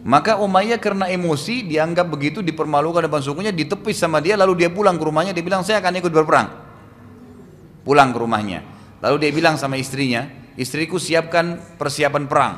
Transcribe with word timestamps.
Maka 0.00 0.40
Umayyah 0.40 0.80
karena 0.80 1.12
emosi 1.12 1.68
dianggap 1.68 2.08
begitu 2.08 2.40
dipermalukan 2.40 3.04
depan 3.04 3.20
sukunya 3.20 3.52
ditepis 3.52 4.00
sama 4.00 4.16
dia 4.24 4.32
lalu 4.32 4.64
dia 4.64 4.72
pulang 4.72 4.96
ke 4.96 5.04
rumahnya 5.04 5.36
dia 5.36 5.44
bilang 5.44 5.60
saya 5.60 5.84
akan 5.84 6.00
ikut 6.00 6.12
berperang. 6.12 6.48
Pulang 7.84 8.08
ke 8.12 8.18
rumahnya. 8.20 8.64
Lalu 9.00 9.16
dia 9.28 9.30
bilang 9.32 9.56
sama 9.60 9.76
istrinya, 9.76 10.28
istriku 10.56 10.96
siapkan 11.00 11.60
persiapan 11.76 12.24
perang. 12.28 12.54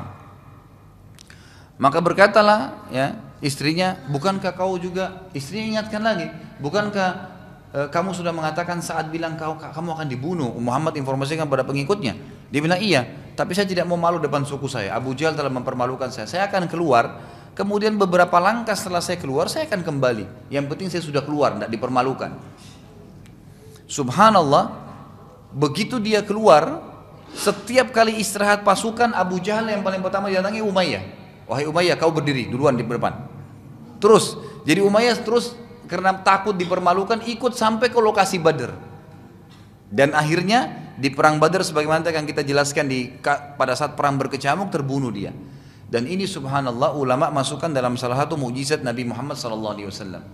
Maka 1.82 1.98
berkatalah 1.98 2.90
ya 2.94 3.18
istrinya, 3.42 3.98
bukankah 4.10 4.54
kau 4.54 4.78
juga 4.78 5.26
istrinya 5.34 5.78
ingatkan 5.78 6.02
lagi, 6.02 6.26
bukankah 6.62 7.10
e, 7.74 7.78
kamu 7.90 8.14
sudah 8.14 8.30
mengatakan 8.30 8.78
saat 8.78 9.10
bilang 9.10 9.34
kau 9.34 9.58
kamu 9.58 9.98
akan 9.98 10.06
dibunuh, 10.06 10.50
Muhammad 10.62 10.94
informasikan 10.94 11.50
pada 11.50 11.66
pengikutnya. 11.66 12.14
Dia 12.54 12.60
bilang 12.62 12.78
iya, 12.78 13.06
tapi 13.32 13.56
saya 13.56 13.64
tidak 13.64 13.88
mau 13.88 13.96
malu 13.96 14.20
depan 14.20 14.44
suku 14.44 14.68
saya. 14.68 14.92
Abu 14.92 15.16
Jahal 15.16 15.32
telah 15.32 15.48
mempermalukan 15.48 16.12
saya. 16.12 16.28
Saya 16.28 16.42
akan 16.52 16.68
keluar. 16.68 17.32
Kemudian 17.52 18.00
beberapa 18.00 18.40
langkah 18.40 18.72
setelah 18.72 19.04
saya 19.04 19.20
keluar, 19.20 19.44
saya 19.48 19.68
akan 19.68 19.84
kembali. 19.84 20.48
Yang 20.48 20.64
penting 20.72 20.88
saya 20.88 21.04
sudah 21.04 21.20
keluar, 21.20 21.52
tidak 21.56 21.68
dipermalukan. 21.68 22.32
Subhanallah, 23.84 24.72
begitu 25.52 26.00
dia 26.00 26.24
keluar, 26.24 26.80
setiap 27.36 27.92
kali 27.92 28.16
istirahat 28.16 28.64
pasukan 28.64 29.12
Abu 29.12 29.36
Jahal 29.44 29.68
yang 29.68 29.84
paling 29.84 30.00
pertama 30.00 30.32
datangi 30.32 30.64
Umayyah. 30.64 31.04
Wahai 31.44 31.68
Umayyah, 31.68 32.00
kau 32.00 32.08
berdiri 32.08 32.48
duluan 32.48 32.72
di 32.72 32.84
depan. 32.88 33.28
Terus, 34.00 34.40
jadi 34.64 34.80
Umayyah 34.80 35.20
terus 35.20 35.52
karena 35.92 36.16
takut 36.24 36.56
dipermalukan 36.56 37.20
ikut 37.28 37.52
sampai 37.52 37.92
ke 37.92 38.00
lokasi 38.00 38.40
Badr. 38.40 38.72
Dan 39.92 40.16
akhirnya 40.16 40.91
di 40.96 41.08
perang 41.12 41.40
Badar 41.40 41.64
sebagaimana 41.64 42.04
yang 42.08 42.28
kita 42.28 42.44
jelaskan 42.44 42.88
di 42.88 43.08
pada 43.56 43.72
saat 43.72 43.96
perang 43.96 44.20
berkecamuk 44.20 44.68
terbunuh 44.68 45.12
dia. 45.12 45.32
Dan 45.92 46.08
ini 46.08 46.24
subhanallah 46.24 46.96
ulama 46.96 47.28
masukkan 47.28 47.68
dalam 47.68 48.00
salah 48.00 48.16
satu 48.16 48.40
mujizat 48.40 48.80
Nabi 48.80 49.04
Muhammad 49.04 49.36
sallallahu 49.36 49.74
alaihi 49.76 49.88
wasallam. 49.92 50.24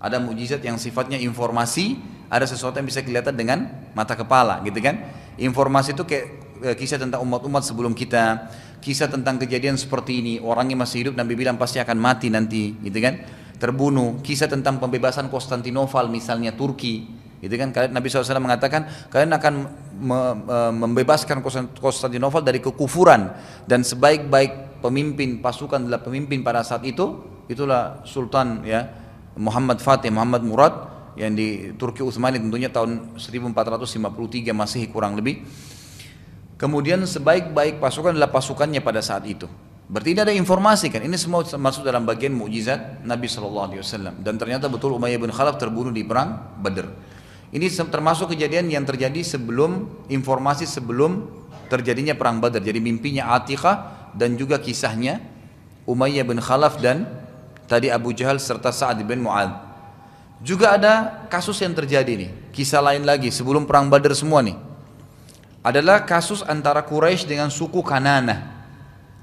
Ada 0.00 0.16
mujizat 0.16 0.64
yang 0.64 0.80
sifatnya 0.80 1.20
informasi, 1.20 2.00
ada 2.32 2.48
sesuatu 2.48 2.80
yang 2.80 2.88
bisa 2.88 3.04
kelihatan 3.04 3.36
dengan 3.36 3.68
mata 3.92 4.16
kepala, 4.16 4.64
gitu 4.64 4.80
kan? 4.80 5.12
Informasi 5.36 5.92
itu 5.92 6.08
kayak 6.08 6.26
eh, 6.64 6.76
kisah 6.78 6.96
tentang 6.96 7.20
umat-umat 7.20 7.68
sebelum 7.68 7.92
kita, 7.92 8.48
kisah 8.80 9.12
tentang 9.12 9.36
kejadian 9.36 9.76
seperti 9.76 10.24
ini, 10.24 10.34
orangnya 10.40 10.80
masih 10.80 11.04
hidup 11.04 11.20
Nabi 11.20 11.36
bilang 11.36 11.60
pasti 11.60 11.82
akan 11.82 11.98
mati 12.00 12.32
nanti, 12.32 12.72
gitu 12.80 12.96
kan? 13.02 13.20
Terbunuh, 13.58 14.22
kisah 14.24 14.48
tentang 14.48 14.78
pembebasan 14.78 15.28
Konstantinopel 15.28 16.08
misalnya 16.08 16.54
Turki, 16.54 17.10
Gitu 17.38 17.54
kan 17.54 17.70
kalian 17.70 17.94
Nabi 17.94 18.10
SAW 18.10 18.42
mengatakan 18.42 18.90
kalian 19.14 19.30
akan 19.30 19.54
me, 19.94 20.20
me, 20.42 20.58
membebaskan 20.74 21.38
Konstantinopel 21.78 22.42
dari 22.42 22.58
kekufuran 22.58 23.30
dan 23.70 23.86
sebaik-baik 23.86 24.82
pemimpin 24.82 25.38
pasukan 25.38 25.86
adalah 25.86 26.02
pemimpin 26.02 26.42
pada 26.42 26.66
saat 26.66 26.82
itu 26.82 27.22
itulah 27.46 28.02
Sultan 28.02 28.66
ya 28.66 28.90
Muhammad 29.38 29.78
Fatih 29.78 30.10
Muhammad 30.10 30.42
Murad 30.42 30.74
yang 31.18 31.34
di 31.34 31.74
Turki 31.74 32.02
Utsmani 32.02 32.38
tentunya 32.38 32.70
tahun 32.70 33.18
1453 33.18 34.54
masih 34.54 34.86
kurang 34.90 35.18
lebih. 35.18 35.42
Kemudian 36.58 36.98
sebaik-baik 37.06 37.78
pasukan 37.78 38.14
adalah 38.14 38.34
pasukannya 38.34 38.82
pada 38.82 38.98
saat 38.98 39.26
itu. 39.30 39.46
Berarti 39.88 40.12
ini 40.12 40.20
ada 40.20 40.34
informasi 40.34 40.92
kan, 40.92 41.00
ini 41.00 41.16
semua 41.16 41.40
masuk 41.46 41.80
dalam 41.80 42.04
bagian 42.04 42.36
mukjizat 42.36 43.00
Nabi 43.08 43.24
SAW 43.24 43.72
dan 44.20 44.34
ternyata 44.36 44.68
betul 44.68 44.92
Umayyah 45.00 45.16
bin 45.16 45.32
Khalaf 45.32 45.56
terbunuh 45.56 45.88
di 45.88 46.04
perang 46.04 46.60
Badr. 46.60 47.07
Ini 47.48 47.64
termasuk 47.72 48.36
kejadian 48.36 48.68
yang 48.68 48.84
terjadi 48.84 49.24
sebelum 49.24 49.88
informasi 50.12 50.68
sebelum 50.68 51.24
terjadinya 51.72 52.12
perang 52.12 52.44
Badar. 52.44 52.60
Jadi 52.60 52.76
mimpinya 52.76 53.32
Atiqah 53.36 54.12
dan 54.12 54.36
juga 54.36 54.60
kisahnya 54.60 55.20
Umayyah 55.88 56.28
bin 56.28 56.36
Khalaf 56.44 56.76
dan 56.76 57.08
tadi 57.64 57.88
Abu 57.88 58.12
Jahal 58.12 58.36
serta 58.36 58.68
Sa'ad 58.68 59.00
bin 59.00 59.24
Mu'ad. 59.24 59.64
Juga 60.44 60.76
ada 60.76 61.24
kasus 61.32 61.58
yang 61.64 61.72
terjadi 61.72 62.14
nih, 62.14 62.30
kisah 62.52 62.84
lain 62.84 63.02
lagi 63.08 63.32
sebelum 63.32 63.64
perang 63.64 63.88
Badar 63.88 64.12
semua 64.12 64.44
nih. 64.44 64.54
Adalah 65.64 66.04
kasus 66.04 66.44
antara 66.44 66.84
Quraisy 66.84 67.26
dengan 67.26 67.48
suku 67.48 67.80
Kanana. 67.80 68.60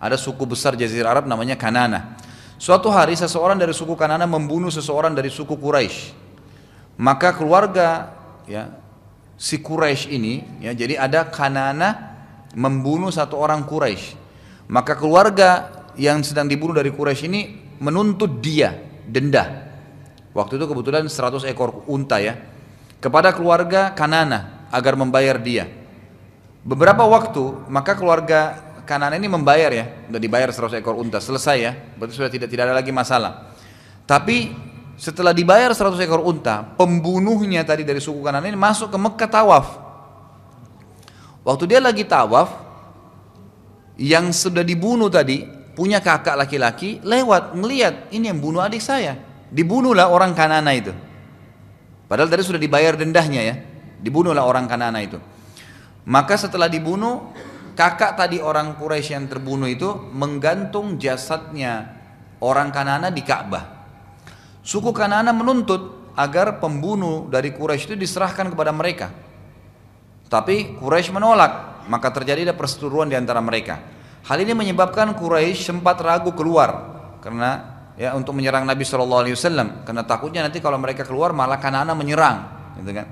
Ada 0.01 0.17
suku 0.19 0.43
besar 0.43 0.73
Jazirah 0.75 1.15
Arab 1.15 1.25
namanya 1.29 1.55
Kanana. 1.55 2.17
Suatu 2.57 2.91
hari 2.91 3.15
seseorang 3.15 3.55
dari 3.55 3.71
suku 3.71 3.95
Kanana 3.95 4.27
membunuh 4.27 4.73
seseorang 4.73 5.13
dari 5.13 5.31
suku 5.31 5.55
Quraisy. 5.55 6.24
Maka 6.95 7.35
keluarga 7.35 8.15
ya 8.47 8.71
si 9.35 9.59
Quraisy 9.59 10.15
ini 10.15 10.63
ya 10.63 10.71
jadi 10.71 10.95
ada 10.95 11.27
Kanana 11.27 12.15
membunuh 12.55 13.11
satu 13.11 13.35
orang 13.35 13.67
Quraisy. 13.67 14.15
Maka 14.71 14.95
keluarga 14.97 15.69
yang 15.99 16.23
sedang 16.23 16.47
dibunuh 16.47 16.75
dari 16.75 16.89
Quraisy 16.89 17.23
ini 17.27 17.41
menuntut 17.83 18.39
dia 18.39 18.73
denda. 19.05 19.67
Waktu 20.35 20.59
itu 20.59 20.65
kebetulan 20.67 21.07
100 21.07 21.47
ekor 21.51 21.83
unta 21.87 22.19
ya 22.19 22.35
kepada 22.99 23.35
keluarga 23.35 23.91
Kanana 23.91 24.67
agar 24.71 24.95
membayar 24.99 25.39
dia. 25.39 25.67
Beberapa 26.65 27.05
waktu 27.05 27.69
maka 27.69 27.93
keluarga 27.93 28.65
Kanana 28.85 29.17
ini 29.17 29.25
membayar 29.25 29.73
ya, 29.73 29.85
sudah 30.05 30.21
dibayar 30.21 30.49
100 30.53 30.77
ekor 30.77 30.93
unta 30.93 31.17
selesai 31.17 31.57
ya, 31.57 31.73
berarti 31.97 32.13
sudah 32.21 32.29
tidak 32.29 32.49
tidak 32.53 32.69
ada 32.69 32.75
lagi 32.77 32.93
masalah. 32.93 33.49
Tapi 34.05 34.53
setelah 34.95 35.35
dibayar 35.35 35.75
100 35.75 35.99
ekor 35.99 36.23
unta, 36.23 36.63
pembunuhnya 36.79 37.67
tadi 37.67 37.83
dari 37.83 37.99
suku 37.99 38.23
kanan 38.23 38.47
ini 38.47 38.55
masuk 38.55 38.87
ke 38.87 38.97
Mekah 38.99 39.29
tawaf. 39.29 39.67
Waktu 41.43 41.63
dia 41.67 41.79
lagi 41.83 42.07
tawaf, 42.07 42.47
yang 43.99 44.31
sudah 44.31 44.63
dibunuh 44.63 45.11
tadi 45.11 45.43
punya 45.75 45.99
kakak 45.99 46.39
laki-laki 46.39 47.03
lewat 47.03 47.55
melihat 47.59 48.07
ini 48.15 48.31
yang 48.31 48.39
bunuh 48.39 48.63
adik 48.63 48.79
saya. 48.79 49.19
Dibunuhlah 49.51 50.07
orang 50.07 50.31
Kanana 50.31 50.71
itu. 50.71 50.95
Padahal 52.07 52.31
tadi 52.31 52.43
sudah 52.47 52.59
dibayar 52.59 52.95
dendahnya 52.95 53.41
ya. 53.43 53.55
Dibunuhlah 53.99 54.47
orang 54.47 54.67
Kanana 54.67 55.03
itu. 55.03 55.19
Maka 56.07 56.39
setelah 56.39 56.71
dibunuh, 56.71 57.35
kakak 57.75 58.15
tadi 58.15 58.39
orang 58.39 58.79
Quraisy 58.79 59.11
yang 59.11 59.27
terbunuh 59.27 59.67
itu 59.67 59.91
menggantung 60.15 60.95
jasadnya 60.95 61.99
orang 62.39 62.71
Kanana 62.71 63.11
di 63.11 63.21
Ka'bah. 63.25 63.74
Suku 64.65 64.89
Kanana 64.89 65.29
menuntut 65.29 66.09
agar 66.17 66.57
pembunuh 66.57 67.29
dari 67.29 67.53
Quraisy 67.53 67.93
itu 67.93 67.95
diserahkan 67.95 68.49
kepada 68.49 68.73
mereka. 68.73 69.13
Tapi 70.25 70.81
Quraisy 70.81 71.13
menolak, 71.13 71.85
maka 71.85 72.09
terjadi 72.09 72.49
ada 72.49 72.57
perseteruan 72.57 73.05
di 73.05 73.13
antara 73.13 73.37
mereka. 73.45 73.77
Hal 74.25 74.41
ini 74.41 74.57
menyebabkan 74.57 75.13
Quraisy 75.13 75.69
sempat 75.69 76.01
ragu 76.01 76.33
keluar 76.33 76.97
karena 77.21 77.77
ya 77.93 78.17
untuk 78.17 78.33
menyerang 78.33 78.65
Nabi 78.65 78.81
Shallallahu 78.81 79.21
Alaihi 79.29 79.37
Wasallam 79.37 79.85
karena 79.85 80.01
takutnya 80.01 80.41
nanti 80.41 80.57
kalau 80.57 80.81
mereka 80.81 81.05
keluar 81.05 81.29
malah 81.29 81.61
Kanana 81.61 81.93
menyerang, 81.93 82.73
gitu 82.81 82.89
kan? 82.89 83.05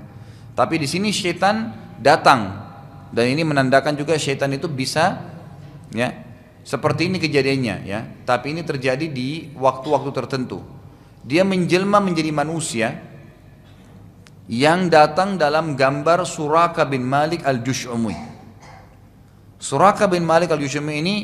Tapi 0.58 0.74
di 0.82 0.90
sini 0.90 1.14
syaitan 1.14 1.70
datang 2.02 2.50
dan 3.14 3.30
ini 3.30 3.46
menandakan 3.46 3.94
juga 3.94 4.18
syaitan 4.18 4.50
itu 4.50 4.66
bisa 4.66 5.22
ya 5.94 6.10
seperti 6.66 7.14
ini 7.14 7.22
kejadiannya 7.22 7.76
ya. 7.86 8.02
Tapi 8.26 8.58
ini 8.58 8.66
terjadi 8.66 9.06
di 9.06 9.54
waktu-waktu 9.54 10.10
tertentu 10.10 10.74
dia 11.24 11.40
menjelma 11.40 12.04
menjadi 12.04 12.28
manusia 12.30 13.00
yang 14.44 14.92
datang 14.92 15.40
dalam 15.40 15.72
gambar 15.72 16.28
Suraka 16.28 16.84
bin 16.84 17.00
Malik 17.00 17.48
al-Jush'umi. 17.48 18.12
Suraka 19.56 20.04
bin 20.04 20.20
Malik 20.28 20.52
al-Jush'umi 20.52 21.00
ini 21.00 21.16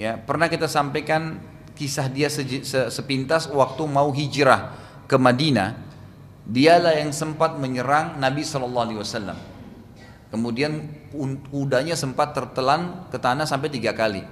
ya 0.00 0.16
pernah 0.16 0.48
kita 0.48 0.64
sampaikan 0.64 1.36
kisah 1.76 2.08
dia 2.08 2.32
sepintas 2.88 3.52
waktu 3.52 3.84
mau 3.84 4.08
hijrah 4.16 4.72
ke 5.04 5.20
Madinah. 5.20 5.92
Dialah 6.50 6.96
yang 6.96 7.12
sempat 7.12 7.60
menyerang 7.60 8.16
Nabi 8.16 8.42
Wasallam. 8.42 9.36
Kemudian 10.32 10.88
kudanya 11.52 11.94
sempat 11.94 12.32
tertelan 12.32 13.06
ke 13.12 13.20
tanah 13.20 13.44
sampai 13.44 13.68
tiga 13.68 13.92
kali. 13.92 14.24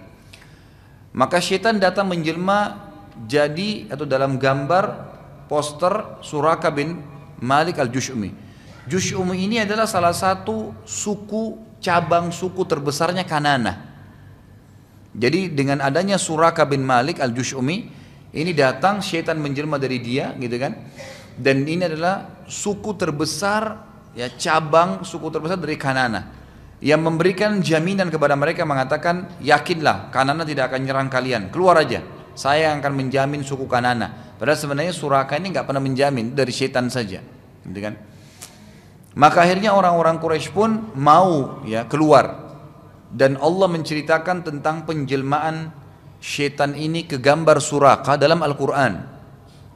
Maka 1.13 1.39
syaitan 1.39 1.77
datang 1.77 2.09
menjelma 2.09 2.88
jadi 3.27 3.91
atau 3.91 4.07
dalam 4.07 4.39
gambar 4.39 5.09
poster 5.49 6.21
Suraka 6.23 6.71
bin 6.71 7.01
Malik 7.43 7.81
al-Jush'umi. 7.81 8.31
Jush'umi 8.87 9.49
ini 9.49 9.59
adalah 9.65 9.89
salah 9.89 10.15
satu 10.15 10.85
suku 10.85 11.77
cabang 11.83 12.31
suku 12.31 12.63
terbesarnya 12.69 13.25
Kanana. 13.25 13.89
Jadi 15.17 15.51
dengan 15.51 15.83
adanya 15.83 16.21
Suraka 16.21 16.69
bin 16.69 16.85
Malik 16.85 17.19
al-Jush'umi 17.19 17.77
ini 18.37 18.51
datang 18.53 19.01
syaitan 19.01 19.41
menjelma 19.41 19.81
dari 19.81 19.99
dia 19.99 20.37
gitu 20.37 20.57
kan. 20.61 20.77
Dan 21.39 21.65
ini 21.65 21.87
adalah 21.87 22.45
suku 22.47 22.95
terbesar 22.99 23.89
ya 24.13 24.29
cabang 24.35 25.07
suku 25.07 25.31
terbesar 25.31 25.59
dari 25.59 25.79
Kanana 25.79 26.21
yang 26.79 27.03
memberikan 27.03 27.59
jaminan 27.59 28.11
kepada 28.11 28.39
mereka 28.39 28.63
mengatakan 28.63 29.39
yakinlah 29.43 30.11
Kanana 30.15 30.47
tidak 30.47 30.71
akan 30.75 30.81
nyerang 30.87 31.09
kalian 31.11 31.51
keluar 31.51 31.79
aja 31.79 32.03
saya 32.39 32.71
yang 32.71 32.79
akan 32.79 32.95
menjamin 32.95 33.43
suku 33.43 33.67
Kanana. 33.67 34.39
Padahal 34.39 34.55
sebenarnya 34.55 34.95
Suraka 34.95 35.35
ini 35.35 35.51
nggak 35.51 35.67
pernah 35.67 35.83
menjamin 35.83 36.39
dari 36.39 36.55
setan 36.55 36.87
saja, 36.87 37.19
gitu 37.67 37.81
kan? 37.83 37.99
Maka 39.19 39.43
akhirnya 39.43 39.75
orang-orang 39.75 40.23
Quraisy 40.23 40.55
pun 40.55 40.95
mau 40.95 41.59
ya 41.67 41.91
keluar 41.91 42.55
dan 43.11 43.35
Allah 43.43 43.67
menceritakan 43.67 44.47
tentang 44.47 44.87
penjelmaan 44.87 45.75
Syaitan 46.19 46.75
ini 46.75 47.07
kegambar 47.07 47.63
suraka 47.63 48.19
dalam 48.19 48.43
Al-Quran. 48.43 48.99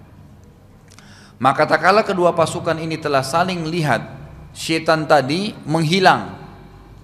maka 1.42 1.66
tak 1.66 1.82
kala 1.82 2.06
kedua 2.06 2.38
pasukan 2.38 2.78
ini 2.78 3.02
telah 3.02 3.26
saling 3.26 3.66
lihat, 3.66 4.06
syaitan 4.54 5.10
tadi 5.10 5.58
menghilang 5.66 6.38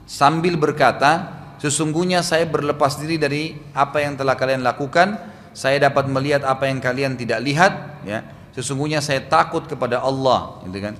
sambil 0.06 0.54
berkata, 0.62 1.34
sesungguhnya 1.58 2.22
saya 2.22 2.46
berlepas 2.46 3.02
diri 3.02 3.18
dari 3.18 3.58
apa 3.74 3.98
yang 3.98 4.14
telah 4.14 4.38
kalian 4.38 4.62
lakukan, 4.62 5.18
saya 5.58 5.90
dapat 5.90 6.06
melihat 6.06 6.46
apa 6.46 6.70
yang 6.70 6.78
kalian 6.78 7.18
tidak 7.18 7.42
lihat, 7.42 7.74
ya. 8.06 8.22
Sesungguhnya 8.54 9.02
saya 9.02 9.26
takut 9.26 9.66
kepada 9.66 10.06
Allah, 10.06 10.62
gitu 10.70 10.86
kan? 10.86 10.94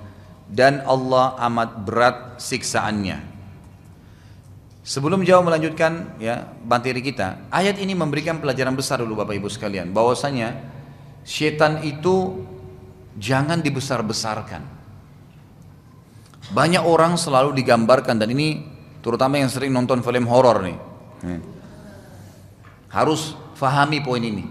Dan 0.48 0.80
Allah 0.88 1.36
amat 1.52 1.70
berat 1.84 2.18
siksaannya. 2.40 3.20
Sebelum 4.88 5.20
jauh 5.28 5.44
melanjutkan 5.44 6.16
ya 6.16 6.48
bantiri 6.64 7.04
kita, 7.04 7.52
ayat 7.52 7.76
ini 7.76 7.92
memberikan 7.92 8.40
pelajaran 8.40 8.72
besar 8.72 9.04
dulu 9.04 9.20
Bapak 9.20 9.36
Ibu 9.36 9.52
sekalian, 9.52 9.92
bahwasanya 9.92 10.56
syaitan 11.28 11.84
itu 11.84 12.48
jangan 13.20 13.60
dibesar-besarkan. 13.60 14.64
Banyak 16.56 16.88
orang 16.88 17.20
selalu 17.20 17.52
digambarkan 17.60 18.16
dan 18.16 18.32
ini 18.32 18.64
terutama 19.04 19.36
yang 19.36 19.52
sering 19.52 19.76
nonton 19.76 20.00
film 20.00 20.24
horor 20.32 20.64
nih. 20.64 20.78
Hmm. 21.28 21.42
Harus 22.88 23.36
fahami 23.60 24.00
poin 24.00 24.24
ini. 24.24 24.48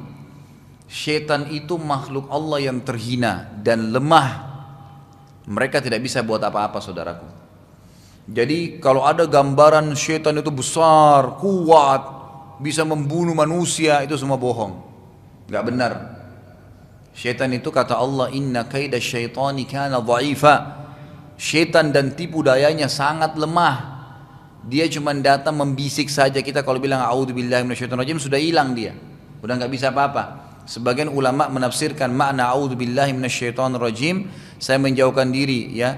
Syaitan 0.85 1.49
itu 1.49 1.81
makhluk 1.81 2.29
Allah 2.29 2.69
yang 2.69 2.85
terhina 2.85 3.49
dan 3.65 3.91
lemah. 3.91 4.46
Mereka 5.47 5.79
tidak 5.79 6.03
bisa 6.03 6.27
buat 6.27 6.43
apa-apa 6.43 6.83
saudaraku. 6.83 7.27
Jadi 8.27 8.83
kalau 8.83 9.07
ada 9.07 9.23
gambaran 9.23 9.95
syaitan 9.95 10.35
itu 10.35 10.51
besar, 10.51 11.39
kuat, 11.39 12.03
bisa 12.59 12.83
membunuh 12.83 13.39
manusia 13.39 14.03
itu 14.03 14.19
semua 14.19 14.35
bohong. 14.35 14.83
Gak 15.47 15.63
benar. 15.63 15.93
Syaitan 17.15 17.49
itu 17.55 17.71
kata 17.71 17.95
Allah 17.95 18.29
inna 18.35 18.67
kaida 18.67 18.99
syaitani 18.99 19.65
kana 19.65 20.03
dha'ifa. 20.03 20.55
Syaitan 21.39 21.95
dan 21.95 22.13
tipu 22.19 22.43
dayanya 22.43 22.91
sangat 22.91 23.39
lemah. 23.39 23.95
Dia 24.67 24.91
cuma 24.91 25.15
datang 25.15 25.55
membisik 25.55 26.11
saja 26.11 26.43
kita 26.43 26.67
kalau 26.67 26.83
bilang 26.83 26.99
a'udzubillahi 27.07 27.63
minasyaitonirrajim 27.63 28.19
sudah 28.19 28.43
hilang 28.43 28.75
dia. 28.75 28.99
Udah 29.39 29.55
nggak 29.55 29.71
bisa 29.71 29.95
apa-apa. 29.95 30.46
Sebagian 30.67 31.09
ulama 31.15 31.47
menafsirkan 31.47 32.11
makna 32.11 32.51
a'udzubillahi 32.51 33.15
minasyaitonirrajim 33.15 34.27
saya 34.59 34.83
menjauhkan 34.83 35.31
diri 35.31 35.71
ya 35.71 35.95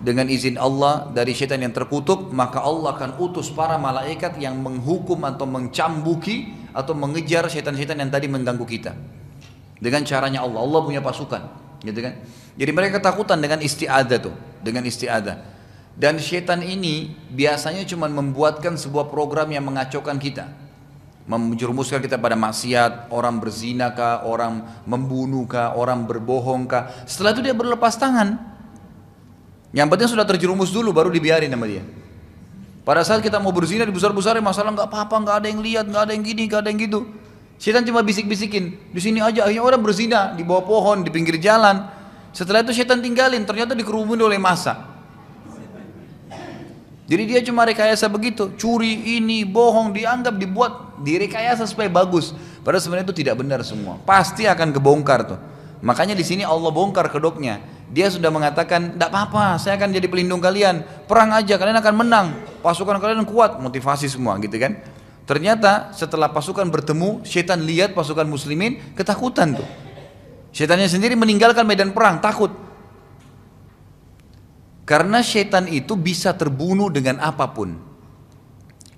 dengan 0.00 0.28
izin 0.28 0.60
Allah 0.60 1.08
dari 1.12 1.32
syaitan 1.32 1.60
yang 1.60 1.72
terkutuk 1.72 2.28
maka 2.32 2.60
Allah 2.60 2.96
akan 2.96 3.16
utus 3.16 3.48
para 3.48 3.80
malaikat 3.80 4.36
yang 4.36 4.60
menghukum 4.60 5.24
atau 5.24 5.48
mencambuki 5.48 6.52
atau 6.76 6.92
mengejar 6.92 7.48
syaitan-syaitan 7.48 7.96
yang 7.96 8.12
tadi 8.12 8.28
mengganggu 8.28 8.64
kita 8.68 8.92
dengan 9.80 10.04
caranya 10.04 10.44
Allah. 10.44 10.60
Allah 10.60 10.80
punya 10.84 11.00
pasukan, 11.00 11.42
gitu 11.82 12.00
kan? 12.04 12.20
Jadi 12.54 12.70
mereka 12.70 13.00
ketakutan 13.00 13.40
dengan 13.40 13.64
istiadah 13.64 14.18
tuh, 14.20 14.36
dengan 14.60 14.84
istiadah. 14.84 15.36
Dan 15.96 16.20
syaitan 16.20 16.60
ini 16.60 17.16
biasanya 17.32 17.82
cuma 17.88 18.06
membuatkan 18.06 18.76
sebuah 18.76 19.08
program 19.08 19.50
yang 19.50 19.66
mengacaukan 19.66 20.20
kita. 20.20 20.48
Menjerumuskan 21.28 22.00
kita 22.00 22.16
pada 22.16 22.34
maksiat, 22.34 23.12
orang 23.12 23.38
berzina 23.38 23.92
kah, 23.92 24.24
orang 24.24 24.64
membunuh 24.88 25.44
kah, 25.44 25.76
orang 25.76 26.08
berbohong 26.08 26.66
kah. 26.66 26.90
Setelah 27.04 27.36
itu 27.36 27.44
dia 27.44 27.54
berlepas 27.54 27.94
tangan. 27.96 28.40
Yang 29.70 29.88
penting 29.94 30.08
sudah 30.10 30.26
terjerumus 30.26 30.74
dulu 30.74 30.90
baru 30.90 31.12
dibiarin 31.12 31.52
sama 31.52 31.70
dia. 31.70 31.86
Pada 32.82 33.06
saat 33.06 33.22
kita 33.22 33.38
mau 33.38 33.54
berzina 33.54 33.86
dibesar-besarin 33.86 34.42
masalah 34.42 34.74
nggak 34.74 34.88
apa-apa, 34.90 35.16
nggak 35.22 35.36
ada 35.44 35.46
yang 35.46 35.60
lihat, 35.62 35.84
nggak 35.86 36.02
ada 36.10 36.12
yang 36.16 36.24
gini, 36.26 36.42
nggak 36.50 36.60
ada 36.66 36.68
yang 36.74 36.80
gitu. 36.82 37.00
Syaitan 37.60 37.84
cuma 37.84 38.00
bisik-bisikin, 38.00 38.90
di 38.90 39.00
sini 39.04 39.20
aja 39.20 39.44
akhirnya 39.44 39.62
orang 39.62 39.84
berzina 39.84 40.32
di 40.32 40.42
bawah 40.42 40.64
pohon, 40.64 41.04
di 41.04 41.12
pinggir 41.12 41.36
jalan. 41.36 41.86
Setelah 42.32 42.64
itu 42.64 42.72
syaitan 42.72 42.98
tinggalin, 42.98 43.44
ternyata 43.44 43.76
dikerumuni 43.76 44.24
oleh 44.24 44.40
masa. 44.40 44.99
Jadi 47.10 47.22
dia 47.26 47.42
cuma 47.42 47.66
rekayasa 47.66 48.06
begitu, 48.06 48.54
curi 48.54 49.18
ini, 49.18 49.42
bohong, 49.42 49.90
dianggap 49.90 50.38
dibuat, 50.38 51.02
direkayasa 51.02 51.66
supaya 51.66 51.90
bagus. 51.90 52.30
Padahal 52.62 52.78
sebenarnya 52.78 53.10
itu 53.10 53.16
tidak 53.26 53.42
benar 53.42 53.66
semua. 53.66 53.98
Pasti 54.06 54.46
akan 54.46 54.70
kebongkar 54.70 55.26
tuh. 55.26 55.38
Makanya 55.82 56.14
di 56.14 56.22
sini 56.22 56.46
Allah 56.46 56.70
bongkar 56.70 57.10
kedoknya. 57.10 57.58
Dia 57.90 58.06
sudah 58.06 58.30
mengatakan, 58.30 58.94
tidak 58.94 59.10
apa-apa, 59.10 59.58
saya 59.58 59.74
akan 59.74 59.90
jadi 59.90 60.06
pelindung 60.06 60.38
kalian. 60.38 60.86
Perang 61.10 61.34
aja, 61.34 61.58
kalian 61.58 61.82
akan 61.82 61.94
menang. 61.98 62.26
Pasukan 62.62 63.02
kalian 63.02 63.26
kuat, 63.26 63.58
motivasi 63.58 64.06
semua 64.06 64.38
gitu 64.38 64.54
kan. 64.62 64.78
Ternyata 65.26 65.90
setelah 65.90 66.30
pasukan 66.30 66.70
bertemu, 66.70 67.26
syaitan 67.26 67.58
lihat 67.58 67.90
pasukan 67.90 68.22
muslimin 68.22 68.78
ketakutan 68.94 69.58
tuh. 69.58 69.66
Syaitannya 70.54 70.86
sendiri 70.86 71.18
meninggalkan 71.18 71.66
medan 71.66 71.90
perang, 71.90 72.22
takut. 72.22 72.69
Karena 74.90 75.22
syaitan 75.22 75.70
itu 75.70 75.94
bisa 75.94 76.34
terbunuh 76.34 76.90
dengan 76.90 77.22
apa 77.22 77.46
pun. 77.54 77.78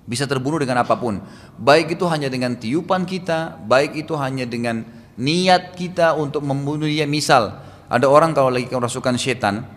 Bisa 0.09 0.25
terbunuh 0.25 0.57
dengan 0.57 0.81
apa 0.81 0.97
pun. 0.97 1.21
Baik 1.61 1.93
itu 1.93 2.09
hanya 2.09 2.33
dengan 2.33 2.57
tiupan 2.57 3.05
kita, 3.05 3.61
baik 3.69 3.93
itu 4.01 4.17
hanya 4.17 4.49
dengan 4.49 4.81
niat 5.21 5.77
kita 5.77 6.17
untuk 6.17 6.41
membunuh 6.41 6.89
dia. 6.89 7.05
Misal, 7.05 7.61
ada 7.85 8.09
orang 8.09 8.33
kalau 8.33 8.49
lagi 8.49 8.65
kerasukan 8.65 9.21
syaitan, 9.21 9.69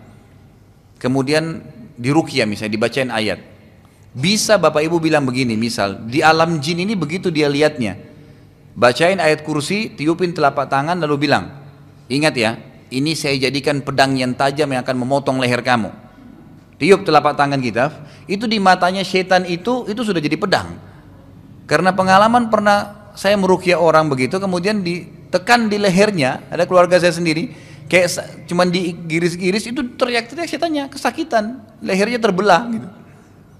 kemudian 0.97 1.61
dirukia 2.01 2.49
misalnya, 2.49 2.73
dibacain 2.73 3.13
ayat. 3.13 3.37
Bisa 4.17 4.57
Bapak 4.57 4.81
Ibu 4.89 4.97
bilang 4.97 5.21
begini, 5.21 5.53
misal 5.53 6.01
di 6.01 6.25
alam 6.25 6.57
jin 6.57 6.81
ini 6.81 6.97
begitu 6.97 7.29
dia 7.29 7.45
lihatnya. 7.45 7.93
Bacain 8.73 9.21
ayat 9.21 9.45
kursi, 9.45 9.93
tiupin 9.93 10.33
telapak 10.33 10.65
tangan 10.65 10.97
lalu 10.97 11.29
bilang, 11.29 11.61
ingat 12.09 12.33
ya, 12.33 12.57
ini 12.89 13.13
saya 13.13 13.37
jadikan 13.37 13.85
pedang 13.85 14.17
yang 14.17 14.33
tajam 14.33 14.65
yang 14.73 14.81
akan 14.81 14.97
memotong 14.97 15.37
leher 15.37 15.61
kamu. 15.61 16.06
Tiup 16.77 17.01
telapak 17.01 17.33
tangan 17.33 17.57
kita, 17.57 17.89
itu 18.29 18.45
di 18.45 18.61
matanya 18.61 19.01
setan 19.01 19.49
itu, 19.49 19.89
itu 19.89 20.01
sudah 20.05 20.21
jadi 20.21 20.37
pedang. 20.37 20.77
Karena 21.65 21.89
pengalaman 21.89 22.53
pernah 22.53 23.09
saya 23.17 23.33
merukia 23.33 23.81
orang 23.81 24.05
begitu, 24.13 24.37
kemudian 24.37 24.85
ditekan 24.85 25.73
di 25.73 25.81
lehernya, 25.81 26.45
ada 26.53 26.69
keluarga 26.69 27.01
saya 27.01 27.17
sendiri, 27.17 27.49
kayak 27.89 28.13
cuman 28.45 28.69
digiris-giris 28.69 29.73
itu 29.73 29.81
teriak-teriak 29.97 30.45
setannya 30.45 30.85
kesakitan, 30.85 31.65
lehernya 31.81 32.21
terbelah 32.21 32.69
gitu. 32.69 32.87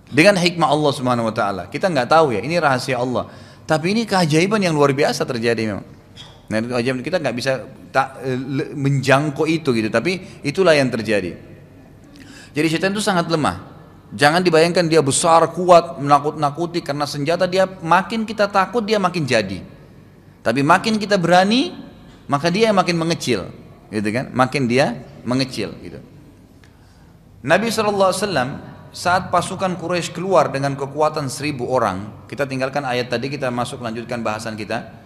Dengan 0.07 0.39
hikmah 0.39 0.69
Allah 0.71 0.91
Subhanahu 0.93 1.27
wa 1.27 1.35
taala. 1.35 1.63
Kita 1.67 1.91
nggak 1.91 2.07
tahu 2.07 2.37
ya, 2.37 2.39
ini 2.39 2.55
rahasia 2.61 3.01
Allah. 3.01 3.27
Tapi 3.67 3.91
ini 3.91 4.07
keajaiban 4.07 4.61
yang 4.63 4.71
luar 4.71 4.95
biasa 4.95 5.27
terjadi 5.27 5.75
memang. 5.75 5.83
Nah, 6.47 6.57
keajaiban 6.63 7.03
kita 7.03 7.19
nggak 7.19 7.35
bisa 7.35 7.67
tak, 7.91 8.23
e, 8.23 8.39
menjangkau 8.71 9.43
itu 9.43 9.75
gitu, 9.75 9.91
tapi 9.91 10.23
itulah 10.47 10.71
yang 10.71 10.87
terjadi. 10.87 11.35
Jadi 12.57 12.73
setan 12.73 12.89
itu 12.97 13.05
sangat 13.05 13.29
lemah. 13.29 13.61
Jangan 14.17 14.41
dibayangkan 14.41 14.89
dia 14.89 15.05
besar, 15.05 15.45
kuat, 15.53 16.01
menakut-nakuti 16.01 16.81
karena 16.81 17.05
senjata 17.05 17.45
dia 17.45 17.69
makin 17.85 18.25
kita 18.25 18.49
takut 18.49 18.81
dia 18.81 18.97
makin 18.97 19.29
jadi. 19.29 19.61
Tapi 20.41 20.65
makin 20.65 20.97
kita 20.97 21.21
berani, 21.21 21.77
maka 22.25 22.49
dia 22.49 22.73
makin 22.73 22.97
mengecil, 22.97 23.53
gitu 23.93 24.09
kan? 24.09 24.33
Makin 24.33 24.65
dia 24.65 25.05
mengecil 25.21 25.75
gitu. 25.85 26.01
Nabi 27.45 27.69
SAW 27.69 28.09
saat 28.89 29.29
pasukan 29.29 29.77
Quraisy 29.77 30.15
keluar 30.15 30.49
dengan 30.49 30.73
kekuatan 30.73 31.29
seribu 31.29 31.69
orang, 31.69 32.25
kita 32.25 32.49
tinggalkan 32.49 32.87
ayat 32.87 33.13
tadi, 33.13 33.29
kita 33.29 33.53
masuk 33.53 33.85
lanjutkan 33.85 34.25
bahasan 34.25 34.57
kita. 34.57 35.05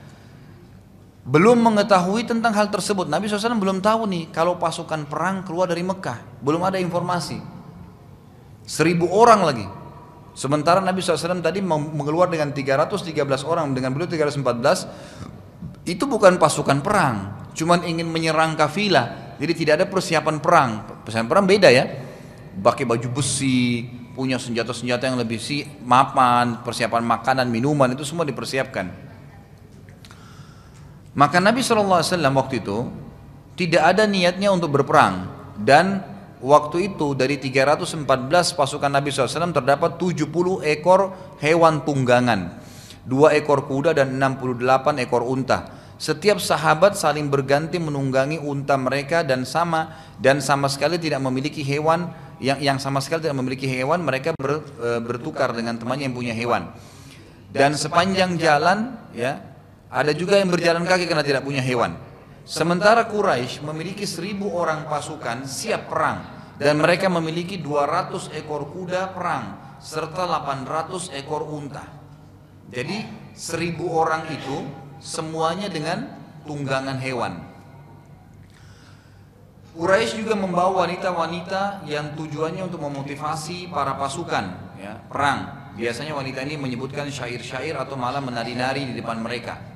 Belum 1.31 1.55
mengetahui 1.63 2.27
tentang 2.27 2.51
hal 2.51 2.67
tersebut, 2.67 3.07
Nabi 3.07 3.31
SAW 3.31 3.55
belum 3.55 3.79
tahu 3.79 4.03
nih 4.03 4.35
kalau 4.35 4.59
pasukan 4.59 5.07
perang 5.07 5.47
keluar 5.47 5.71
dari 5.71 5.79
Mekah, 5.79 6.43
belum 6.43 6.59
ada 6.67 6.75
informasi. 6.75 7.39
Seribu 8.67 9.07
orang 9.07 9.39
lagi, 9.39 9.67
Sementara 10.31 10.79
Nabi 10.79 11.03
SAW 11.03 11.43
tadi 11.43 11.59
mengeluar 11.59 12.31
dengan 12.31 12.55
313 12.55 13.11
orang, 13.43 13.75
dengan 13.75 13.91
beliau 13.91 14.07
314, 14.07 14.88
itu 15.83 16.07
bukan 16.07 16.39
pasukan 16.39 16.79
perang, 16.79 17.47
cuman 17.51 17.83
ingin 17.83 18.07
menyerang 18.07 18.55
kafilah. 18.55 19.35
Jadi 19.35 19.53
tidak 19.57 19.73
ada 19.81 19.85
persiapan 19.91 20.39
perang. 20.39 20.69
Persiapan 21.03 21.27
perang 21.27 21.45
beda 21.50 21.67
ya. 21.67 21.83
Pakai 22.63 22.88
baju 22.88 23.07
besi, 23.11 23.83
punya 24.15 24.39
senjata-senjata 24.39 25.11
yang 25.11 25.19
lebih 25.19 25.41
si 25.41 25.67
mapan, 25.83 26.63
persiapan 26.63 27.03
makanan, 27.03 27.51
minuman 27.51 27.91
itu 27.91 28.07
semua 28.07 28.23
dipersiapkan. 28.23 29.10
Maka 31.11 31.43
Nabi 31.43 31.59
SAW 31.59 32.07
waktu 32.39 32.63
itu 32.63 32.87
tidak 33.59 33.83
ada 33.83 34.07
niatnya 34.07 34.47
untuk 34.47 34.71
berperang 34.79 35.27
dan 35.59 35.99
waktu 36.39 36.95
itu 36.95 37.11
dari 37.13 37.35
314 37.35 38.07
pasukan 38.55 38.87
Nabi 38.87 39.11
SAW 39.11 39.51
terdapat 39.51 39.99
70 39.99 40.31
ekor 40.63 41.11
hewan 41.43 41.83
tunggangan, 41.83 42.55
dua 43.03 43.35
ekor 43.35 43.67
kuda 43.67 43.91
dan 43.91 44.15
68 44.15 45.03
ekor 45.03 45.27
unta. 45.27 45.83
Setiap 46.01 46.41
sahabat 46.41 46.97
saling 46.97 47.29
berganti 47.29 47.77
menunggangi 47.77 48.41
unta 48.41 48.73
mereka 48.73 49.21
dan 49.21 49.45
sama 49.45 49.93
dan 50.17 50.41
sama 50.41 50.65
sekali 50.65 50.97
tidak 50.97 51.21
memiliki 51.21 51.61
hewan 51.61 52.09
yang 52.41 52.57
yang 52.57 52.77
sama 52.81 52.97
sekali 53.05 53.29
tidak 53.29 53.37
memiliki 53.37 53.69
hewan 53.69 54.01
mereka 54.01 54.33
ber, 54.33 54.65
e, 54.81 54.97
bertukar 54.97 55.53
dengan 55.53 55.77
temannya 55.77 56.09
yang 56.09 56.17
punya 56.17 56.33
hewan. 56.33 56.73
Dan 57.53 57.77
sepanjang 57.77 58.39
jalan 58.41 58.97
ya 59.13 59.50
ada 59.91 60.15
juga 60.15 60.39
yang 60.39 60.48
berjalan 60.48 60.88
kaki 60.88 61.03
karena 61.03 61.19
tidak 61.19 61.43
punya 61.43 61.60
hewan. 61.60 62.00
Sementara 62.48 63.05
Quraisy 63.05 63.60
memiliki 63.62 64.07
seribu 64.07 64.55
orang 64.55 64.88
pasukan 64.88 65.43
siap 65.43 65.91
perang 65.91 66.24
dan 66.55 66.79
mereka 66.79 67.12
memiliki 67.12 67.60
200 67.60 68.31
ekor 68.39 68.71
kuda 68.71 69.12
perang 69.12 69.77
serta 69.83 70.25
800 70.25 71.12
ekor 71.19 71.43
unta. 71.43 71.86
Jadi 72.71 73.03
seribu 73.36 73.91
orang 73.91 74.31
itu 74.31 74.63
semuanya 75.03 75.67
dengan 75.67 76.07
tunggangan 76.48 76.98
hewan. 77.03 77.33
Quraisy 79.71 80.24
juga 80.24 80.36
membawa 80.36 80.88
wanita-wanita 80.88 81.88
yang 81.88 82.15
tujuannya 82.15 82.63
untuk 82.67 82.83
memotivasi 82.83 83.71
para 83.71 83.95
pasukan 83.95 84.75
ya, 84.79 85.00
perang. 85.07 85.71
Biasanya 85.79 86.12
wanita 86.12 86.43
ini 86.43 86.60
menyebutkan 86.60 87.07
syair-syair 87.07 87.79
atau 87.79 87.95
malah 87.95 88.19
menari-nari 88.19 88.91
di 88.91 88.93
depan 89.00 89.24
mereka. 89.24 89.70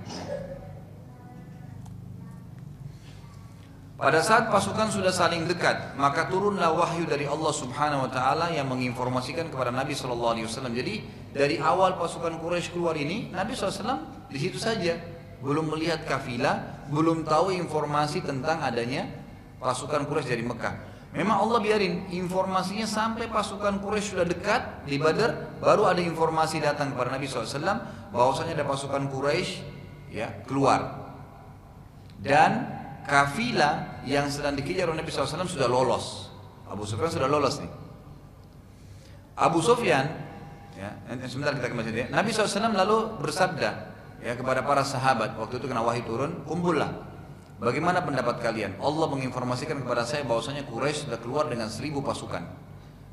Pada 3.96 4.20
saat 4.20 4.52
pasukan 4.52 4.92
sudah 4.92 5.08
saling 5.08 5.48
dekat, 5.48 5.96
maka 5.96 6.28
turunlah 6.28 6.68
wahyu 6.76 7.08
dari 7.08 7.24
Allah 7.24 7.56
Subhanahu 7.56 8.04
wa 8.04 8.12
taala 8.12 8.52
yang 8.52 8.68
menginformasikan 8.68 9.48
kepada 9.48 9.72
Nabi 9.72 9.96
sallallahu 9.96 10.36
alaihi 10.36 10.48
wasallam. 10.52 10.76
Jadi, 10.76 11.00
dari 11.32 11.56
awal 11.64 11.96
pasukan 11.96 12.36
Quraisy 12.44 12.76
keluar 12.76 13.00
ini, 13.00 13.32
Nabi 13.32 13.56
SAW 13.56 14.28
di 14.28 14.36
situ 14.36 14.60
saja 14.60 15.00
belum 15.40 15.72
melihat 15.72 16.04
kafilah, 16.04 16.88
belum 16.92 17.24
tahu 17.24 17.56
informasi 17.56 18.20
tentang 18.28 18.60
adanya 18.60 19.08
pasukan 19.64 20.04
Quraisy 20.04 20.28
dari 20.28 20.44
Mekah. 20.44 20.76
Memang 21.16 21.48
Allah 21.48 21.64
biarin 21.64 22.12
informasinya 22.12 22.84
sampai 22.84 23.32
pasukan 23.32 23.80
Quraisy 23.80 24.20
sudah 24.20 24.28
dekat 24.28 24.84
di 24.84 25.00
Badar, 25.00 25.56
baru 25.64 25.88
ada 25.88 26.04
informasi 26.04 26.60
datang 26.60 26.92
kepada 26.92 27.16
Nabi 27.16 27.32
SAW 27.32 27.80
bahwasanya 28.12 28.60
ada 28.60 28.68
pasukan 28.68 29.08
Quraisy 29.08 29.64
ya 30.12 30.36
keluar 30.44 31.00
dan 32.20 32.75
kafilah 33.06 34.04
yang 34.06 34.28
sedang 34.30 34.58
dikejar 34.58 34.90
oleh 34.90 35.02
Nabi 35.02 35.10
SAW 35.14 35.46
sudah 35.48 35.70
lolos. 35.70 36.30
Abu 36.66 36.84
Sufyan 36.84 37.14
sudah 37.14 37.30
lolos 37.30 37.62
nih. 37.62 37.72
Abu 39.36 39.60
Sufyan, 39.62 40.10
ya, 40.74 40.90
sebentar 41.30 41.54
kita 41.56 41.70
kembali 41.70 41.92
ya. 41.94 42.08
Nabi 42.10 42.34
SAW 42.34 42.74
lalu 42.74 43.20
bersabda, 43.22 43.96
ya 44.26 44.34
kepada 44.34 44.66
para 44.66 44.82
sahabat 44.82 45.38
waktu 45.38 45.62
itu 45.62 45.70
kena 45.70 45.86
wahyu 45.86 46.02
turun 46.02 46.42
kumpullah 46.50 46.90
bagaimana 47.62 48.02
pendapat 48.02 48.42
kalian 48.42 48.74
Allah 48.82 49.06
menginformasikan 49.14 49.86
kepada 49.86 50.02
saya 50.02 50.26
bahwasanya 50.26 50.66
Quraisy 50.66 51.06
sudah 51.06 51.22
keluar 51.22 51.46
dengan 51.46 51.70
seribu 51.70 52.02
pasukan 52.02 52.42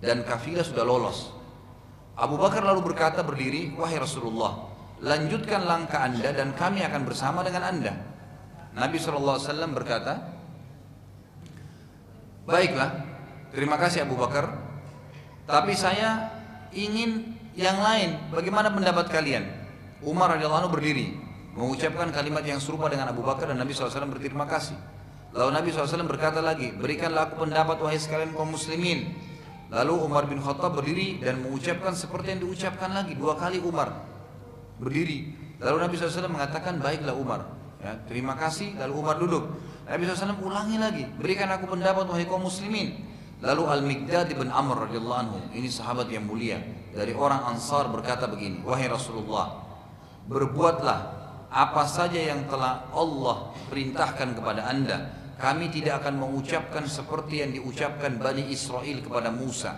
dan 0.00 0.25
kafilah 0.25 0.64
sudah 0.64 0.88
lolos 0.88 1.28
Abu 2.16 2.40
Bakar 2.40 2.64
lalu 2.64 2.92
berkata 2.92 3.20
berdiri 3.20 3.76
wahai 3.76 4.00
Rasulullah 4.00 4.72
lanjutkan 5.04 5.68
langkah 5.68 6.00
anda 6.00 6.32
dan 6.32 6.56
kami 6.56 6.80
akan 6.80 7.04
bersama 7.04 7.44
dengan 7.44 7.68
anda 7.68 7.92
Nabi 8.72 8.96
SAW 8.96 9.38
berkata 9.76 10.32
baiklah 12.48 13.04
terima 13.52 13.76
kasih 13.76 14.08
Abu 14.08 14.16
Bakar 14.16 14.48
tapi 15.44 15.76
saya 15.76 16.32
ingin 16.72 17.36
yang 17.52 17.78
lain 17.78 18.16
bagaimana 18.32 18.72
pendapat 18.72 19.12
kalian 19.12 19.44
Umar 20.02 20.34
radhiyallahu 20.34 20.66
anhu 20.66 20.72
berdiri 20.72 21.32
mengucapkan 21.52 22.08
kalimat 22.08 22.40
yang 22.44 22.58
serupa 22.58 22.88
dengan 22.88 23.12
Abu 23.12 23.20
Bakar 23.20 23.52
dan 23.52 23.60
Nabi 23.60 23.76
SAW 23.76 24.08
berterima 24.08 24.48
kasih. 24.48 24.76
Lalu 25.32 25.50
Nabi 25.52 25.68
SAW 25.72 26.04
berkata 26.04 26.44
lagi, 26.44 26.72
berikanlah 26.76 27.32
aku 27.32 27.48
pendapat 27.48 27.80
wahai 27.80 28.00
sekalian 28.00 28.36
kaum 28.36 28.52
muslimin. 28.52 29.12
Lalu 29.72 29.94
Umar 30.04 30.28
bin 30.28 30.36
Khattab 30.36 30.76
berdiri 30.76 31.16
dan 31.24 31.40
mengucapkan 31.40 31.96
seperti 31.96 32.36
yang 32.36 32.40
diucapkan 32.44 32.92
lagi 32.92 33.16
dua 33.16 33.40
kali 33.40 33.56
Umar 33.64 34.04
berdiri. 34.76 35.32
Lalu 35.56 35.76
Nabi 35.88 35.94
SAW 35.96 36.28
mengatakan 36.28 36.76
baiklah 36.76 37.16
Umar. 37.16 37.48
Ya, 37.82 37.98
terima 38.06 38.38
kasih. 38.38 38.78
Lalu 38.78 38.92
Umar 38.94 39.18
duduk. 39.18 39.44
Nabi 39.82 40.06
SAW 40.06 40.38
ulangi 40.38 40.78
lagi, 40.78 41.04
berikan 41.18 41.50
aku 41.50 41.66
pendapat 41.66 42.06
wahai 42.06 42.24
kaum 42.24 42.46
muslimin. 42.46 42.94
Lalu 43.42 43.62
Al-Miqdad 43.66 44.30
bin 44.38 44.54
Amr 44.54 44.86
radhiyallahu 44.86 45.18
anhu, 45.18 45.38
ini 45.50 45.66
sahabat 45.66 46.06
yang 46.06 46.30
mulia 46.30 46.62
dari 46.94 47.10
orang 47.10 47.42
Ansar 47.50 47.90
berkata 47.90 48.30
begini, 48.30 48.62
wahai 48.62 48.86
Rasulullah, 48.86 49.58
berbuatlah 50.30 51.22
apa 51.52 51.84
saja 51.84 52.16
yang 52.16 52.48
telah 52.48 52.88
Allah 52.96 53.52
perintahkan 53.68 54.40
kepada 54.40 54.64
anda 54.72 55.12
kami 55.36 55.68
tidak 55.68 56.00
akan 56.00 56.24
mengucapkan 56.24 56.88
seperti 56.88 57.44
yang 57.44 57.52
diucapkan 57.52 58.16
Bani 58.16 58.48
Israel 58.48 59.04
kepada 59.04 59.28
Musa 59.28 59.76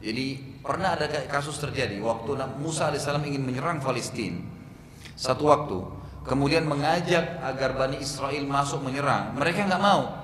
jadi 0.00 0.40
pernah 0.64 0.96
ada 0.96 1.12
kasus 1.28 1.60
terjadi 1.60 2.00
waktu 2.00 2.40
Musa 2.56 2.88
AS 2.88 3.04
ingin 3.04 3.44
menyerang 3.44 3.84
Palestina 3.84 4.40
satu 5.12 5.52
waktu 5.52 5.78
kemudian 6.24 6.68
mengajak 6.68 7.40
agar 7.40 7.76
Bani 7.76 8.00
Israel 8.00 8.44
masuk 8.44 8.84
menyerang. 8.84 9.36
Mereka 9.36 9.68
nggak 9.68 9.82
mau. 9.82 10.20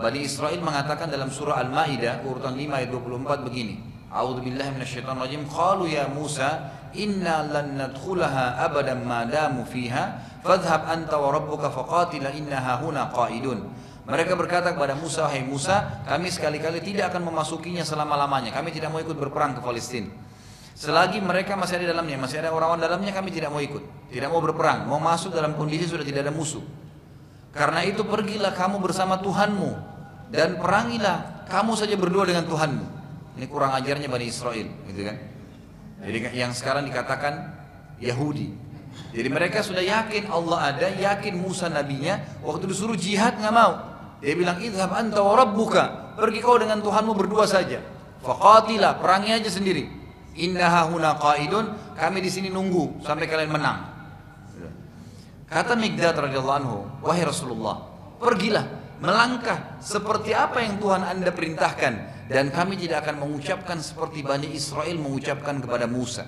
Bani 0.00 0.24
Israel 0.24 0.58
mengatakan 0.64 1.12
dalam 1.12 1.28
surah 1.28 1.60
Al-Maidah 1.60 2.24
urutan 2.24 2.56
5 2.56 2.72
ayat 2.72 2.88
24 2.88 3.46
begini. 3.46 3.84
A'udzubillahi 4.08 4.80
minasyaitonirrajim. 4.80 5.44
Qalu 5.46 5.92
ya 5.92 6.08
Musa 6.08 6.72
inna 6.96 7.46
lan 7.46 7.76
nadkhulaha 7.76 8.64
abadan 8.64 9.04
ma 9.06 9.28
damu 9.28 9.62
fiha 9.68 10.40
fadhhab 10.40 10.88
anta 10.88 11.20
wa 11.20 11.30
rabbuka 11.30 11.68
faqatila 11.68 12.32
innaha 12.32 12.80
huna 12.80 13.12
qaidun. 13.12 13.60
Mereka 14.08 14.34
berkata 14.34 14.74
kepada 14.74 14.98
Musa, 14.98 15.28
"Hai 15.28 15.44
Musa, 15.46 16.02
kami 16.08 16.32
sekali-kali 16.32 16.82
tidak 16.82 17.14
akan 17.14 17.30
memasukinya 17.30 17.86
selama-lamanya. 17.86 18.50
Kami 18.50 18.74
tidak 18.74 18.90
mau 18.90 18.98
ikut 18.98 19.14
berperang 19.14 19.54
ke 19.54 19.60
Palestina. 19.62 20.10
Selagi 20.80 21.20
mereka 21.20 21.60
masih 21.60 21.76
ada 21.76 21.92
dalamnya, 21.92 22.16
masih 22.16 22.40
ada 22.40 22.56
orang-orang 22.56 22.80
dalamnya, 22.88 23.12
kami 23.12 23.28
tidak 23.28 23.52
mau 23.52 23.60
ikut. 23.60 23.84
Tidak 24.08 24.32
mau 24.32 24.40
berperang, 24.40 24.88
mau 24.88 24.96
masuk 24.96 25.28
dalam 25.28 25.52
kondisi 25.52 25.84
sudah 25.84 26.00
tidak 26.00 26.24
ada 26.24 26.32
musuh. 26.32 26.64
Karena 27.52 27.84
itu 27.84 28.00
pergilah 28.00 28.56
kamu 28.56 28.80
bersama 28.80 29.20
Tuhanmu 29.20 29.76
dan 30.32 30.56
perangilah 30.56 31.44
kamu 31.52 31.76
saja 31.76 32.00
berdua 32.00 32.24
dengan 32.24 32.48
Tuhanmu." 32.48 32.84
Ini 33.36 33.44
kurang 33.52 33.76
ajarnya 33.76 34.08
Bani 34.08 34.24
Israel, 34.24 34.72
gitu 34.88 35.00
kan? 35.04 35.20
Jadi 36.00 36.18
yang 36.32 36.56
sekarang 36.56 36.88
dikatakan 36.88 37.52
Yahudi. 38.00 38.48
Jadi 39.12 39.28
mereka 39.28 39.60
sudah 39.60 39.84
yakin 39.84 40.32
Allah 40.32 40.72
ada, 40.72 40.88
yakin 40.96 41.36
Musa 41.36 41.68
nabinya. 41.68 42.40
Waktu 42.40 42.72
disuruh 42.72 42.96
jihad 42.96 43.36
nggak 43.36 43.52
mau. 43.52 43.84
Dia 44.24 44.32
bilang, 44.32 44.56
idhab 44.56 44.96
anta 44.96 45.20
wa 45.20 45.44
rabbuka. 45.44 46.16
Pergi 46.16 46.40
kau 46.40 46.56
dengan 46.56 46.80
Tuhanmu 46.80 47.12
berdua 47.12 47.44
saja. 47.44 47.84
Faqatilah, 48.24 48.96
perangi 48.96 49.36
aja 49.36 49.52
sendiri. 49.52 49.99
Innaha 50.38 50.86
qaidun, 51.18 51.94
kami 51.98 52.18
di 52.22 52.30
sini 52.30 52.48
nunggu 52.52 53.02
sampai 53.02 53.26
kalian 53.26 53.50
menang. 53.50 53.78
Kata 55.50 55.74
Migdad 55.74 56.14
radhiyallahu 56.14 56.58
anhu, 56.62 56.78
wahai 57.02 57.26
Rasulullah, 57.26 57.82
pergilah 58.22 58.62
melangkah 59.02 59.82
seperti 59.82 60.30
apa 60.30 60.62
yang 60.62 60.78
Tuhan 60.78 61.02
Anda 61.02 61.34
perintahkan 61.34 61.92
dan 62.30 62.54
kami 62.54 62.78
tidak 62.78 63.02
akan 63.08 63.26
mengucapkan 63.26 63.82
seperti 63.82 64.22
Bani 64.22 64.54
Israel 64.54 64.94
mengucapkan 65.02 65.58
kepada 65.58 65.90
Musa. 65.90 66.22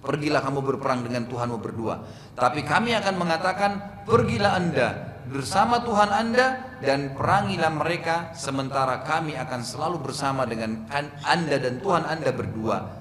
Pergilah 0.00 0.40
kamu 0.40 0.62
berperang 0.62 1.02
dengan 1.02 1.26
Tuhanmu 1.26 1.58
berdua. 1.58 2.00
Tapi 2.38 2.62
kami 2.62 2.94
akan 2.94 3.14
mengatakan, 3.18 3.70
pergilah 4.06 4.56
Anda 4.56 4.88
bersama 5.28 5.82
Tuhan 5.82 6.08
Anda 6.08 6.46
dan 6.78 7.18
perangilah 7.18 7.70
mereka 7.74 8.32
sementara 8.32 9.02
kami 9.02 9.34
akan 9.36 9.60
selalu 9.60 9.98
bersama 10.00 10.46
dengan 10.46 10.86
Anda 11.26 11.56
dan 11.58 11.82
Tuhan 11.82 12.06
Anda 12.06 12.30
berdua. 12.30 12.99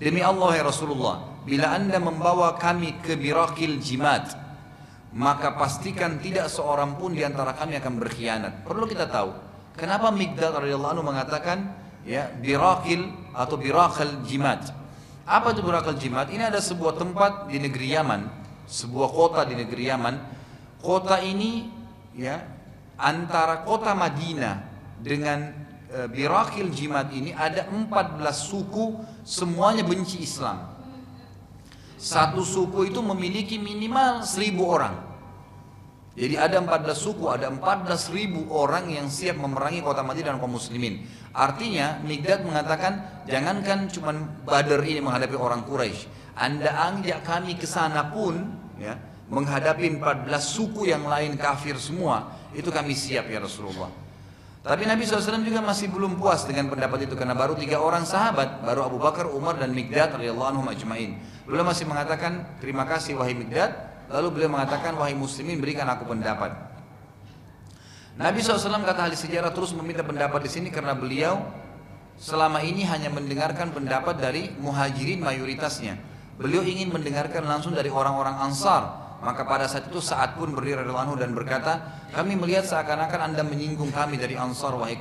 Demi 0.00 0.24
Allah 0.24 0.56
ya 0.56 0.64
Rasulullah, 0.64 1.44
bila 1.44 1.76
Anda 1.76 2.00
membawa 2.00 2.56
kami 2.56 3.04
ke 3.04 3.20
Birakil 3.20 3.84
Jimat, 3.84 4.32
maka 5.12 5.52
pastikan 5.60 6.16
tidak 6.16 6.48
seorang 6.48 6.96
pun 6.96 7.12
di 7.12 7.20
antara 7.20 7.52
kami 7.52 7.76
akan 7.76 8.00
berkhianat. 8.00 8.64
Perlu 8.64 8.88
kita 8.88 9.04
tahu, 9.12 9.36
kenapa 9.76 10.08
Migdal 10.08 10.56
radhiyallahu 10.56 10.92
anhu 10.96 11.04
mengatakan 11.04 11.58
ya 12.08 12.32
birakil 12.32 13.12
atau 13.36 13.60
birakal 13.60 14.24
jimat. 14.24 14.80
Apa 15.30 15.54
itu 15.54 15.62
Burakal 15.62 15.94
Jimat? 15.94 16.26
Ini 16.34 16.50
ada 16.50 16.58
sebuah 16.58 16.98
tempat 16.98 17.46
di 17.46 17.62
negeri 17.62 17.94
Yaman, 17.94 18.26
sebuah 18.66 19.08
kota 19.14 19.46
di 19.46 19.54
negeri 19.54 19.86
Yaman. 19.86 20.14
Kota 20.82 21.22
ini 21.22 21.70
ya 22.18 22.42
antara 22.98 23.62
kota 23.62 23.94
Madinah 23.94 24.58
dengan 24.98 25.54
Birakil 25.90 26.70
Jimat 26.70 27.10
ini 27.10 27.34
ada 27.34 27.66
14 27.66 28.22
suku 28.30 29.02
semuanya 29.26 29.82
benci 29.82 30.22
Islam. 30.22 30.70
Satu 32.00 32.46
suku 32.46 32.88
itu 32.88 33.02
memiliki 33.02 33.58
minimal 33.58 34.22
1000 34.22 34.56
orang. 34.64 34.94
Jadi 36.18 36.34
ada 36.34 36.58
14 36.58 36.90
suku, 36.98 37.30
ada 37.30 37.46
14 37.48 38.10
ribu 38.10 38.50
orang 38.50 38.90
yang 38.90 39.06
siap 39.06 39.38
memerangi 39.38 39.78
kota 39.78 40.02
Madinah 40.02 40.34
dan 40.34 40.42
kaum 40.42 40.58
muslimin. 40.58 41.06
Artinya 41.30 42.02
Migdad 42.02 42.42
mengatakan 42.42 43.24
jangankan 43.30 43.86
cuma 43.88 44.10
Badar 44.42 44.82
ini 44.82 44.98
menghadapi 44.98 45.38
orang 45.38 45.62
Quraisy, 45.62 46.34
Anda 46.34 46.74
anjak 46.90 47.22
kami 47.22 47.54
ke 47.54 47.64
sana 47.64 48.10
pun 48.10 48.42
ya, 48.76 48.98
menghadapi 49.30 49.86
14 50.02 50.26
suku 50.42 50.90
yang 50.90 51.06
lain 51.06 51.38
kafir 51.38 51.78
semua, 51.78 52.34
itu 52.58 52.68
kami 52.74 52.92
siap 52.92 53.30
ya 53.30 53.38
Rasulullah. 53.38 54.09
Tapi 54.60 54.84
Nabi 54.84 55.08
SAW 55.08 55.40
juga 55.40 55.64
masih 55.64 55.88
belum 55.88 56.20
puas 56.20 56.44
dengan 56.44 56.68
pendapat 56.68 57.08
itu 57.08 57.16
karena 57.16 57.32
baru 57.32 57.56
tiga 57.56 57.80
orang 57.80 58.04
sahabat, 58.04 58.60
baru 58.60 58.84
Abu 58.84 59.00
Bakar, 59.00 59.24
Umar 59.32 59.56
dan 59.56 59.72
Migdad 59.72 60.12
radhiyallahu 60.20 60.52
anhum 60.52 60.68
ajmain. 60.68 61.16
Beliau 61.48 61.64
masih 61.64 61.88
mengatakan 61.88 62.60
terima 62.60 62.84
kasih 62.84 63.16
wahai 63.16 63.32
Migdad, 63.32 63.72
lalu 64.12 64.36
beliau 64.36 64.52
mengatakan 64.52 65.00
wahai 65.00 65.16
muslimin 65.16 65.64
berikan 65.64 65.88
aku 65.88 66.04
pendapat. 66.04 66.52
Nabi 68.20 68.44
SAW 68.44 68.84
kata 68.84 69.08
ahli 69.08 69.16
sejarah 69.16 69.48
terus 69.48 69.72
meminta 69.72 70.04
pendapat 70.04 70.44
di 70.44 70.52
sini 70.52 70.68
karena 70.68 70.92
beliau 70.92 71.40
selama 72.20 72.60
ini 72.60 72.84
hanya 72.84 73.08
mendengarkan 73.08 73.72
pendapat 73.72 74.20
dari 74.20 74.52
muhajirin 74.60 75.24
mayoritasnya. 75.24 75.96
Beliau 76.36 76.60
ingin 76.60 76.92
mendengarkan 76.92 77.48
langsung 77.48 77.72
dari 77.72 77.88
orang-orang 77.88 78.44
ansar. 78.44 78.99
Maka 79.20 79.44
pada 79.44 79.68
saat 79.68 79.92
itu 79.92 80.00
saat 80.00 80.32
pun 80.32 80.56
berdiri 80.56 80.80
anhu 80.80 81.12
dan 81.12 81.36
berkata, 81.36 82.00
kami 82.16 82.40
melihat 82.40 82.64
seakan-akan 82.64 83.32
anda 83.32 83.44
menyinggung 83.44 83.92
kami 83.92 84.16
dari 84.16 84.32
ansar 84.32 84.72
wahai, 84.72 84.96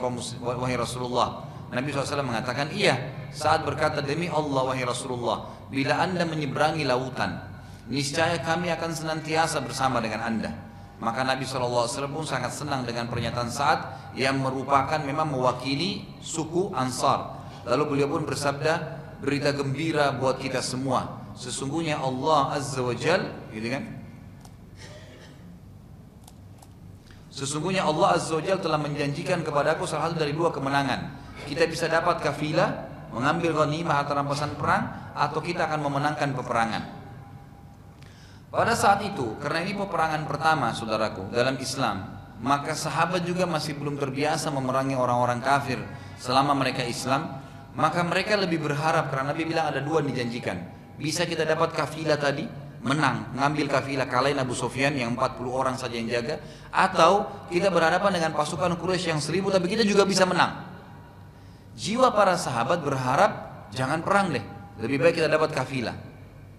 Rasulullah. 0.75 1.47
Nabi 1.71 1.93
SAW 1.93 2.27
mengatakan, 2.27 2.67
iya. 2.75 3.15
Saat 3.31 3.63
berkata 3.63 4.03
demi 4.03 4.27
Allah 4.27 4.73
wahai 4.73 4.83
Rasulullah, 4.83 5.47
bila 5.71 6.03
anda 6.03 6.27
menyeberangi 6.27 6.83
lautan, 6.83 7.39
niscaya 7.87 8.41
kami 8.43 8.73
akan 8.75 8.91
senantiasa 8.91 9.63
bersama 9.63 10.03
dengan 10.03 10.25
anda. 10.25 10.51
Maka 10.99 11.23
Nabi 11.23 11.47
SAW 11.47 11.87
pun 12.11 12.27
sangat 12.27 12.51
senang 12.51 12.83
dengan 12.83 13.07
pernyataan 13.07 13.47
saat 13.47 14.11
yang 14.19 14.35
merupakan 14.43 14.99
memang 14.99 15.31
mewakili 15.31 16.03
suku 16.19 16.75
Ansar. 16.75 17.39
Lalu 17.63 17.95
beliau 17.95 18.19
pun 18.19 18.27
bersabda, 18.27 18.99
berita 19.23 19.55
gembira 19.55 20.11
buat 20.11 20.43
kita 20.43 20.59
semua. 20.59 21.31
Sesungguhnya 21.39 22.03
Allah 22.03 22.59
Azza 22.59 22.83
wa 22.83 22.91
Jal, 22.91 23.31
gitu 23.55 23.71
kan? 23.71 23.98
Sesungguhnya 27.39 27.87
Allah 27.87 28.19
Azza 28.19 28.35
wa 28.35 28.43
Jal 28.43 28.59
telah 28.59 28.75
menjanjikan 28.75 29.47
kepada 29.47 29.79
aku 29.79 29.87
salah 29.87 30.11
satu 30.11 30.19
dari 30.19 30.35
dua 30.35 30.51
kemenangan. 30.51 31.15
Kita 31.47 31.63
bisa 31.71 31.87
dapat 31.87 32.19
kafilah, 32.19 32.67
mengambil 33.15 33.63
ghanimah 33.63 34.03
atau 34.03 34.11
rampasan 34.19 34.59
perang, 34.59 35.15
atau 35.15 35.39
kita 35.39 35.71
akan 35.71 35.79
memenangkan 35.87 36.35
peperangan. 36.35 36.83
Pada 38.51 38.75
saat 38.75 39.07
itu, 39.07 39.39
karena 39.39 39.63
ini 39.63 39.71
peperangan 39.71 40.27
pertama 40.27 40.75
saudaraku 40.75 41.31
dalam 41.31 41.55
Islam, 41.63 42.11
maka 42.43 42.75
sahabat 42.75 43.23
juga 43.23 43.47
masih 43.47 43.79
belum 43.79 43.95
terbiasa 43.95 44.51
memerangi 44.51 44.99
orang-orang 44.99 45.39
kafir 45.39 45.79
selama 46.19 46.51
mereka 46.59 46.83
Islam, 46.83 47.39
maka 47.71 48.03
mereka 48.03 48.35
lebih 48.35 48.59
berharap 48.59 49.15
karena 49.15 49.31
Nabi 49.31 49.47
bilang 49.47 49.71
ada 49.71 49.79
dua 49.79 50.03
dijanjikan. 50.03 50.59
Bisa 50.99 51.23
kita 51.23 51.47
dapat 51.47 51.71
kafilah 51.71 52.19
tadi, 52.19 52.43
menang, 52.79 53.35
ngambil 53.35 53.67
kafilah 53.67 54.07
kalahin 54.07 54.39
Abu 54.39 54.55
Sufyan 54.55 54.95
yang 54.95 55.15
40 55.15 55.45
orang 55.51 55.75
saja 55.75 55.95
yang 55.99 56.07
jaga, 56.07 56.39
atau 56.71 57.27
kita 57.51 57.67
berhadapan 57.67 58.15
dengan 58.15 58.31
pasukan 58.35 58.79
Quraisy 58.79 59.11
yang 59.11 59.21
seribu 59.21 59.51
tapi 59.51 59.67
kita 59.67 59.83
juga 59.83 60.07
bisa 60.07 60.23
menang. 60.23 60.67
Jiwa 61.75 62.11
para 62.11 62.35
sahabat 62.39 62.83
berharap 62.83 63.31
jangan 63.75 64.03
perang 64.03 64.31
deh, 64.31 64.43
lebih 64.79 64.99
baik 64.99 65.19
kita 65.19 65.27
dapat 65.27 65.51
kafilah 65.51 66.09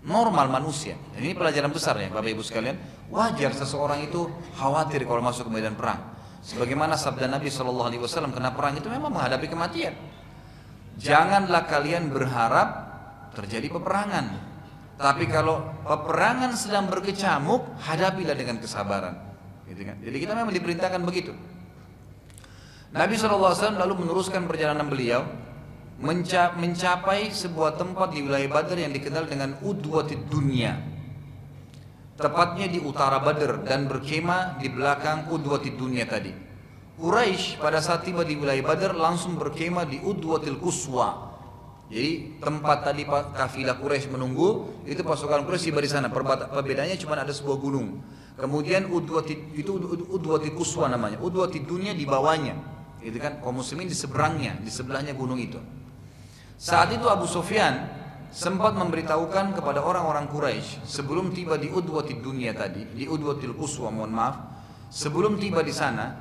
normal 0.05 0.49
manusia. 0.49 0.97
Ini 1.17 1.37
pelajaran 1.37 1.73
besar 1.73 2.01
ya 2.01 2.09
Bapak 2.09 2.31
Ibu 2.33 2.43
sekalian. 2.45 2.77
Wajar 3.11 3.53
seseorang 3.53 4.07
itu 4.07 4.31
khawatir 4.57 5.05
kalau 5.05 5.21
masuk 5.21 5.51
ke 5.51 5.53
medan 5.53 5.77
perang. 5.77 5.99
Sebagaimana 6.41 6.97
sabda 6.97 7.29
Nabi 7.29 7.53
Shallallahu 7.53 7.93
Alaihi 7.93 8.01
perang 8.57 8.75
itu 8.79 8.89
memang 8.89 9.13
menghadapi 9.13 9.45
kematian. 9.51 9.93
Janganlah 10.97 11.69
kalian 11.69 12.09
berharap 12.09 12.69
terjadi 13.37 13.69
peperangan. 13.73 14.50
Tapi 15.01 15.25
kalau 15.33 15.65
peperangan 15.89 16.53
sedang 16.53 16.85
berkecamuk, 16.93 17.65
hadapilah 17.81 18.37
dengan 18.37 18.61
kesabaran. 18.61 19.17
Gitu 19.65 19.89
kan? 19.89 19.97
Jadi 20.05 20.17
kita 20.21 20.37
memang 20.37 20.53
diperintahkan 20.53 21.01
begitu. 21.01 21.33
Nabi 22.93 23.17
SAW 23.17 23.81
lalu 23.81 24.05
meneruskan 24.05 24.45
perjalanan 24.45 24.93
beliau 24.93 25.25
mencapai 26.61 27.33
sebuah 27.33 27.81
tempat 27.81 28.13
di 28.13 28.29
wilayah 28.29 28.51
Badar 28.53 28.77
yang 28.77 28.93
dikenal 28.93 29.25
dengan 29.25 29.57
Udwatid 29.65 30.29
Dunia. 30.29 30.77
Tepatnya 32.21 32.69
di 32.69 32.77
utara 32.85 33.25
Badar 33.25 33.65
dan 33.65 33.89
berkemah 33.89 34.61
di 34.61 34.69
belakang 34.69 35.33
Udwatid 35.33 35.81
Dunia 35.81 36.05
tadi. 36.05 36.35
Quraisy 37.01 37.57
pada 37.57 37.81
saat 37.81 38.05
tiba 38.05 38.21
di 38.21 38.37
wilayah 38.37 38.61
Badar 38.61 38.93
langsung 38.93 39.41
berkemah 39.41 39.89
di 39.89 39.97
Udwatil 40.05 40.61
Kuswa. 40.61 41.30
Jadi 41.91 42.39
tempat 42.39 42.87
tadi 42.87 43.03
kafilah 43.09 43.75
Quraisy 43.83 44.15
menunggu 44.15 44.79
itu 44.87 45.03
pasukan 45.03 45.43
Quraisy 45.43 45.75
tiba 45.75 45.83
di 45.83 45.91
sana. 45.91 46.07
Perbedaannya 46.07 46.95
cuma 47.03 47.19
ada 47.19 47.35
sebuah 47.35 47.59
gunung. 47.59 47.99
Kemudian 48.39 48.87
Udwatid 48.89 49.59
itu 49.59 49.75
Udwatil 50.07 50.55
Kuswa 50.55 50.87
namanya. 50.87 51.19
Udwatid 51.19 51.67
Dunia 51.67 51.91
di 51.91 52.07
bawahnya. 52.07 52.55
Itu 53.03 53.19
kan 53.19 53.43
kaum 53.43 53.59
muslimin 53.59 53.91
di 53.91 53.97
seberangnya, 53.99 54.61
di 54.63 54.71
sebelahnya 54.71 55.19
gunung 55.19 55.43
itu. 55.43 55.59
Saat 56.61 56.95
itu 56.95 57.09
Abu 57.11 57.25
Sufyan 57.25 57.89
sempat 58.31 58.79
memberitahukan 58.79 59.59
kepada 59.59 59.83
orang-orang 59.83 60.31
Quraisy 60.31 60.87
sebelum 60.87 61.35
tiba 61.35 61.59
di 61.59 61.73
Udwatil 61.73 62.23
Dunia 62.23 62.55
tadi, 62.55 62.87
di 62.87 63.11
Udwatil 63.11 63.59
Quswa, 63.59 63.91
mohon 63.91 64.15
maaf, 64.15 64.37
sebelum 64.93 65.41
tiba 65.41 65.67
di 65.67 65.75
sana, 65.75 66.15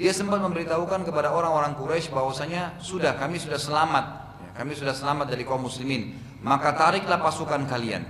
dia 0.00 0.14
sempat 0.16 0.40
memberitahukan 0.40 1.04
kepada 1.04 1.34
orang-orang 1.34 1.76
Quraisy 1.76 2.08
bahwasanya 2.14 2.80
sudah 2.80 3.18
kami 3.20 3.36
sudah 3.36 3.60
selamat, 3.60 4.19
kami 4.60 4.76
sudah 4.76 4.92
selamat 4.92 5.32
dari 5.32 5.48
kaum 5.48 5.64
muslimin, 5.64 6.12
maka 6.44 6.76
tariklah 6.76 7.16
pasukan 7.16 7.64
kalian. 7.64 8.04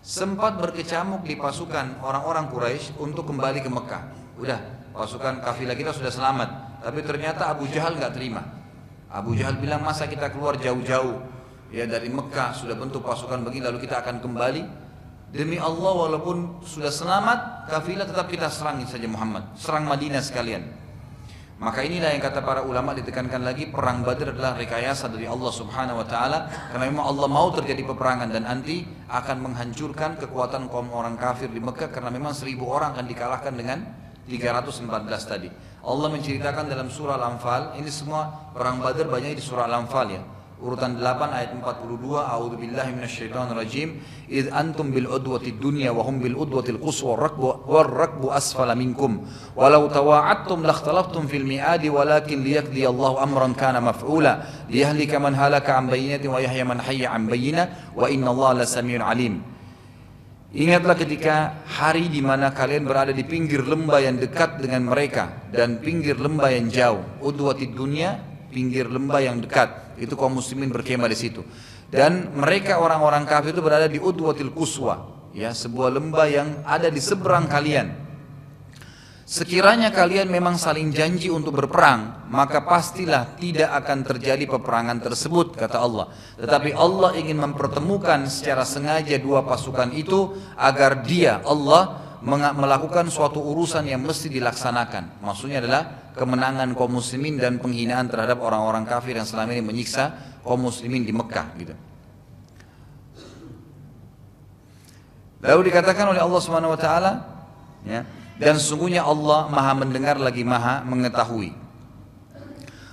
Sempat 0.00 0.56
berkecamuk 0.56 1.20
di 1.28 1.36
pasukan 1.36 2.00
orang-orang 2.00 2.48
Quraisy 2.48 2.96
untuk 2.96 3.28
kembali 3.28 3.60
ke 3.60 3.68
Mekah. 3.68 4.02
Udah, 4.40 4.56
pasukan 4.96 5.44
kafilah 5.44 5.76
kita 5.76 5.92
sudah 5.92 6.08
selamat, 6.08 6.80
tapi 6.80 7.04
ternyata 7.04 7.52
Abu 7.52 7.68
Jahal 7.68 8.00
nggak 8.00 8.16
terima. 8.16 8.40
Abu 9.12 9.36
Jahal 9.36 9.60
bilang 9.60 9.84
masa 9.84 10.08
kita 10.08 10.32
keluar 10.32 10.56
jauh-jauh 10.56 11.20
ya 11.68 11.84
dari 11.84 12.08
Mekah 12.08 12.56
sudah 12.56 12.72
bentuk 12.72 13.04
pasukan 13.04 13.44
begini 13.44 13.68
lalu 13.68 13.84
kita 13.84 14.00
akan 14.00 14.24
kembali 14.24 14.62
demi 15.28 15.60
Allah 15.60 15.92
walaupun 15.92 16.64
sudah 16.64 16.88
selamat 16.88 17.68
kafilah 17.68 18.08
tetap 18.08 18.32
kita 18.32 18.48
serangi 18.48 18.88
saja 18.88 19.04
Muhammad 19.08 19.56
serang 19.56 19.84
Madinah 19.88 20.20
sekalian 20.20 20.64
maka 21.62 21.86
inilah 21.86 22.10
yang 22.10 22.18
kata 22.18 22.42
para 22.42 22.66
ulama 22.66 22.90
ditekankan 22.90 23.46
lagi 23.46 23.70
perang 23.70 24.02
Badar 24.02 24.34
adalah 24.34 24.58
rekayasa 24.58 25.06
dari 25.06 25.30
Allah 25.30 25.52
Subhanahu 25.54 26.02
wa 26.02 26.06
taala 26.10 26.50
karena 26.74 26.90
memang 26.90 27.06
Allah 27.06 27.30
mau 27.30 27.54
terjadi 27.54 27.86
peperangan 27.86 28.34
dan 28.34 28.50
nanti 28.50 28.82
akan 29.06 29.46
menghancurkan 29.46 30.18
kekuatan 30.18 30.66
kaum 30.66 30.90
orang 30.90 31.14
kafir 31.14 31.46
di 31.46 31.62
Mekah 31.62 31.94
karena 31.94 32.10
memang 32.10 32.34
seribu 32.34 32.66
orang 32.66 32.98
akan 32.98 33.06
dikalahkan 33.06 33.54
dengan 33.54 33.78
314 34.26 34.90
tadi. 35.22 35.48
Allah 35.86 36.08
menceritakan 36.10 36.66
dalam 36.66 36.90
surah 36.90 37.18
Al-Anfal, 37.18 37.78
ini 37.78 37.90
semua 37.94 38.50
perang 38.50 38.82
Badar 38.82 39.06
banyak 39.06 39.38
di 39.38 39.42
surah 39.42 39.70
Al-Anfal 39.70 40.06
ya. 40.18 40.22
Urutan 40.62 40.94
8 40.94 41.34
ayat 41.34 41.50
42, 41.58 42.22
A'udzu 42.22 42.54
billahi 42.54 42.94
minasyaitonir 42.94 43.58
rajim. 43.58 43.98
Id 44.30 44.54
antum 44.54 44.94
bil 44.94 45.10
udwati 45.10 45.50
dunya 45.58 45.90
wa 45.90 46.06
hum 46.06 46.22
bil 46.22 46.38
udwatil 46.38 46.78
quswa 46.78 47.18
rakbu 47.18 47.66
war 47.66 47.90
rakbu 47.90 48.30
asfala 48.30 48.78
minkum. 48.78 49.26
Walau 49.58 49.90
tawa'adtum 49.90 50.62
lakhtalaftum 50.62 51.26
fil 51.26 51.42
mi'adi 51.42 51.90
walakin 51.90 52.46
liyaqdi 52.46 52.86
Allahu 52.86 53.18
amran 53.18 53.58
kana 53.58 53.82
maf'ula 53.82 54.46
liyahlika 54.70 55.18
man 55.18 55.34
halaka 55.34 55.82
an 55.82 55.90
bayyinatin 55.90 56.30
wa 56.30 56.38
yahya 56.38 56.62
man 56.62 56.78
hayya 56.78 57.10
an 57.10 57.26
bayyinah 57.26 57.98
wa 57.98 58.06
inna 58.06 58.30
Allah 58.30 58.62
la 58.62 58.66
samiun 58.70 59.02
alim. 59.02 59.42
Ingatlah 60.54 60.94
ketika 60.94 61.64
hari 61.66 62.06
di 62.06 62.22
mana 62.22 62.54
kalian 62.54 62.86
berada 62.86 63.10
di 63.10 63.26
pinggir 63.26 63.66
lembah 63.66 63.98
yang 63.98 64.14
dekat 64.14 64.62
dengan 64.62 64.94
mereka 64.94 65.50
dan 65.50 65.82
pinggir 65.82 66.14
lembah 66.22 66.54
yang 66.54 66.70
jauh. 66.70 67.02
Udwatid 67.18 67.74
dunia, 67.74 68.22
pinggir 68.54 68.86
lembah 68.86 69.18
yang 69.26 69.42
dekat. 69.42 69.81
Itu 70.00 70.16
kaum 70.16 70.36
muslimin 70.36 70.72
berkemah 70.72 71.08
di 71.10 71.18
situ. 71.18 71.42
Dan 71.92 72.32
mereka 72.36 72.80
orang-orang 72.80 73.28
kafir 73.28 73.52
itu 73.52 73.60
berada 73.60 73.84
di 73.84 74.00
Udwatil 74.00 74.52
Kuswa, 74.56 75.28
ya, 75.36 75.52
sebuah 75.52 75.92
lembah 75.92 76.26
yang 76.28 76.48
ada 76.64 76.88
di 76.88 77.00
seberang 77.00 77.44
kalian. 77.48 78.02
Sekiranya 79.22 79.88
kalian 79.88 80.28
memang 80.28 80.60
saling 80.60 80.92
janji 80.92 81.32
untuk 81.32 81.56
berperang, 81.56 82.28
maka 82.28 82.68
pastilah 82.68 83.38
tidak 83.40 83.70
akan 83.80 84.04
terjadi 84.04 84.44
peperangan 84.44 85.00
tersebut, 85.00 85.56
kata 85.56 85.80
Allah. 85.80 86.12
Tetapi 86.36 86.76
Allah 86.76 87.16
ingin 87.16 87.40
mempertemukan 87.40 88.28
secara 88.28 88.66
sengaja 88.68 89.16
dua 89.16 89.40
pasukan 89.46 89.88
itu 89.96 90.36
agar 90.58 91.00
dia, 91.06 91.40
Allah, 91.48 92.02
melakukan 92.52 93.08
suatu 93.08 93.40
urusan 93.40 93.88
yang 93.88 94.02
mesti 94.04 94.28
dilaksanakan. 94.28 95.24
Maksudnya 95.24 95.64
adalah 95.64 95.82
kemenangan 96.16 96.72
kaum 96.76 97.00
muslimin 97.00 97.40
dan 97.40 97.58
penghinaan 97.58 98.08
terhadap 98.08 98.40
orang-orang 98.40 98.84
kafir 98.84 99.16
yang 99.16 99.28
selama 99.28 99.56
ini 99.56 99.64
menyiksa 99.64 100.12
kaum 100.44 100.60
muslimin 100.60 101.02
di 101.04 101.12
Mekah 101.12 101.46
gitu. 101.56 101.74
Lalu 105.42 105.74
dikatakan 105.74 106.06
oleh 106.14 106.22
Allah 106.22 106.40
Subhanahu 106.40 106.72
wa 106.74 106.80
taala 106.80 107.12
ya, 107.82 108.06
dan 108.38 108.54
sesungguhnya 108.62 109.02
Allah 109.02 109.50
maha 109.50 109.74
mendengar 109.74 110.14
lagi 110.22 110.46
maha 110.46 110.86
mengetahui. 110.86 111.62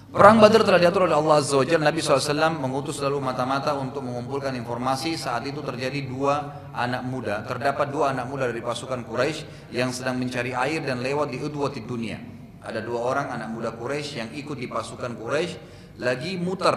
Perang 0.09 0.41
Badar 0.41 0.65
telah 0.65 0.81
diatur 0.81 1.05
oleh 1.05 1.13
Allah 1.13 1.37
Azza 1.37 1.53
wa. 1.53 1.61
Nabi 1.61 2.01
SAW 2.01 2.33
mengutus 2.57 2.97
lalu 2.97 3.21
mata-mata 3.21 3.77
untuk 3.77 4.01
mengumpulkan 4.01 4.57
informasi. 4.57 5.13
Saat 5.13 5.45
itu 5.45 5.61
terjadi 5.61 6.01
dua 6.09 6.65
anak 6.73 7.05
muda. 7.05 7.45
Terdapat 7.45 7.93
dua 7.93 8.17
anak 8.17 8.25
muda 8.25 8.49
dari 8.49 8.57
pasukan 8.57 9.05
Quraisy 9.05 9.69
yang 9.69 9.93
sedang 9.93 10.17
mencari 10.17 10.57
air 10.57 10.81
dan 10.81 11.05
lewat 11.05 11.29
di 11.29 11.37
udwati 11.37 11.85
dunia. 11.85 12.38
Ada 12.59 12.83
dua 12.83 12.99
orang 13.15 13.27
anak 13.31 13.49
muda 13.55 13.69
Quraisy 13.71 14.19
yang 14.19 14.29
ikut 14.35 14.59
di 14.59 14.67
pasukan 14.67 15.15
Quraisy 15.15 15.53
lagi 15.99 16.35
muter 16.35 16.75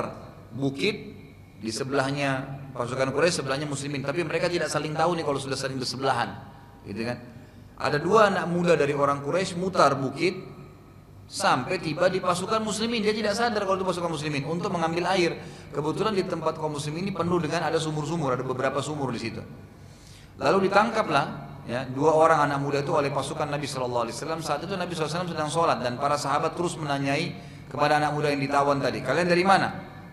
bukit 0.55 0.95
di 1.59 1.71
sebelahnya 1.71 2.63
pasukan 2.71 3.11
Quraisy 3.11 3.43
sebelahnya 3.43 3.67
muslimin. 3.67 4.03
Tapi 4.07 4.23
mereka 4.23 4.47
tidak 4.47 4.71
saling 4.71 4.95
tahu 4.95 5.19
nih 5.19 5.25
kalau 5.27 5.39
sudah 5.43 5.59
saling 5.59 5.79
bersebelahan. 5.79 6.39
Gitu 6.87 7.03
kan? 7.03 7.19
Ada 7.83 7.99
dua 7.99 8.31
anak 8.31 8.47
muda 8.47 8.79
dari 8.79 8.95
orang 8.95 9.27
Quraisy 9.27 9.59
mutar 9.59 9.99
bukit 9.99 10.39
sampai 11.27 11.83
tiba 11.83 12.07
di 12.07 12.23
pasukan 12.23 12.63
muslimin. 12.63 13.03
Dia 13.03 13.11
tidak 13.11 13.35
sadar 13.35 13.67
kalau 13.67 13.83
itu 13.83 13.87
pasukan 13.87 14.11
muslimin 14.15 14.47
untuk 14.47 14.71
mengambil 14.71 15.11
air. 15.11 15.35
Kebetulan 15.75 16.15
di 16.15 16.23
tempat 16.23 16.63
kaum 16.63 16.79
muslimin 16.79 17.11
ini 17.11 17.13
penuh 17.15 17.43
dengan 17.43 17.67
ada 17.67 17.83
sumur-sumur, 17.83 18.39
ada 18.39 18.45
beberapa 18.47 18.79
sumur 18.79 19.11
di 19.11 19.19
situ. 19.19 19.43
Lalu 20.39 20.71
ditangkaplah 20.71 21.52
ya 21.63 21.87
dua 21.87 22.15
orang 22.15 22.51
anak 22.51 22.59
muda 22.59 22.79
itu 22.83 22.91
oleh 22.91 23.11
pasukan 23.15 23.47
Nabi 23.47 23.67
Shallallahu 23.71 24.09
Alaihi 24.09 24.17
Wasallam. 24.19 24.41
Saat 24.43 24.67
itu 24.67 24.75
Nabi 24.75 24.93
SAW 24.95 25.31
sedang 25.31 25.51
sholat 25.51 25.79
dan 25.83 25.99
para 25.99 26.19
sahabat 26.19 26.59
terus 26.59 26.75
menanyai 26.75 27.35
kepada 27.73 27.97
anak 27.97 28.13
muda 28.13 28.29
yang 28.29 28.43
ditawan 28.43 28.79
tadi, 28.83 29.01
kalian 29.01 29.29
dari 29.31 29.45
mana? 29.47 29.73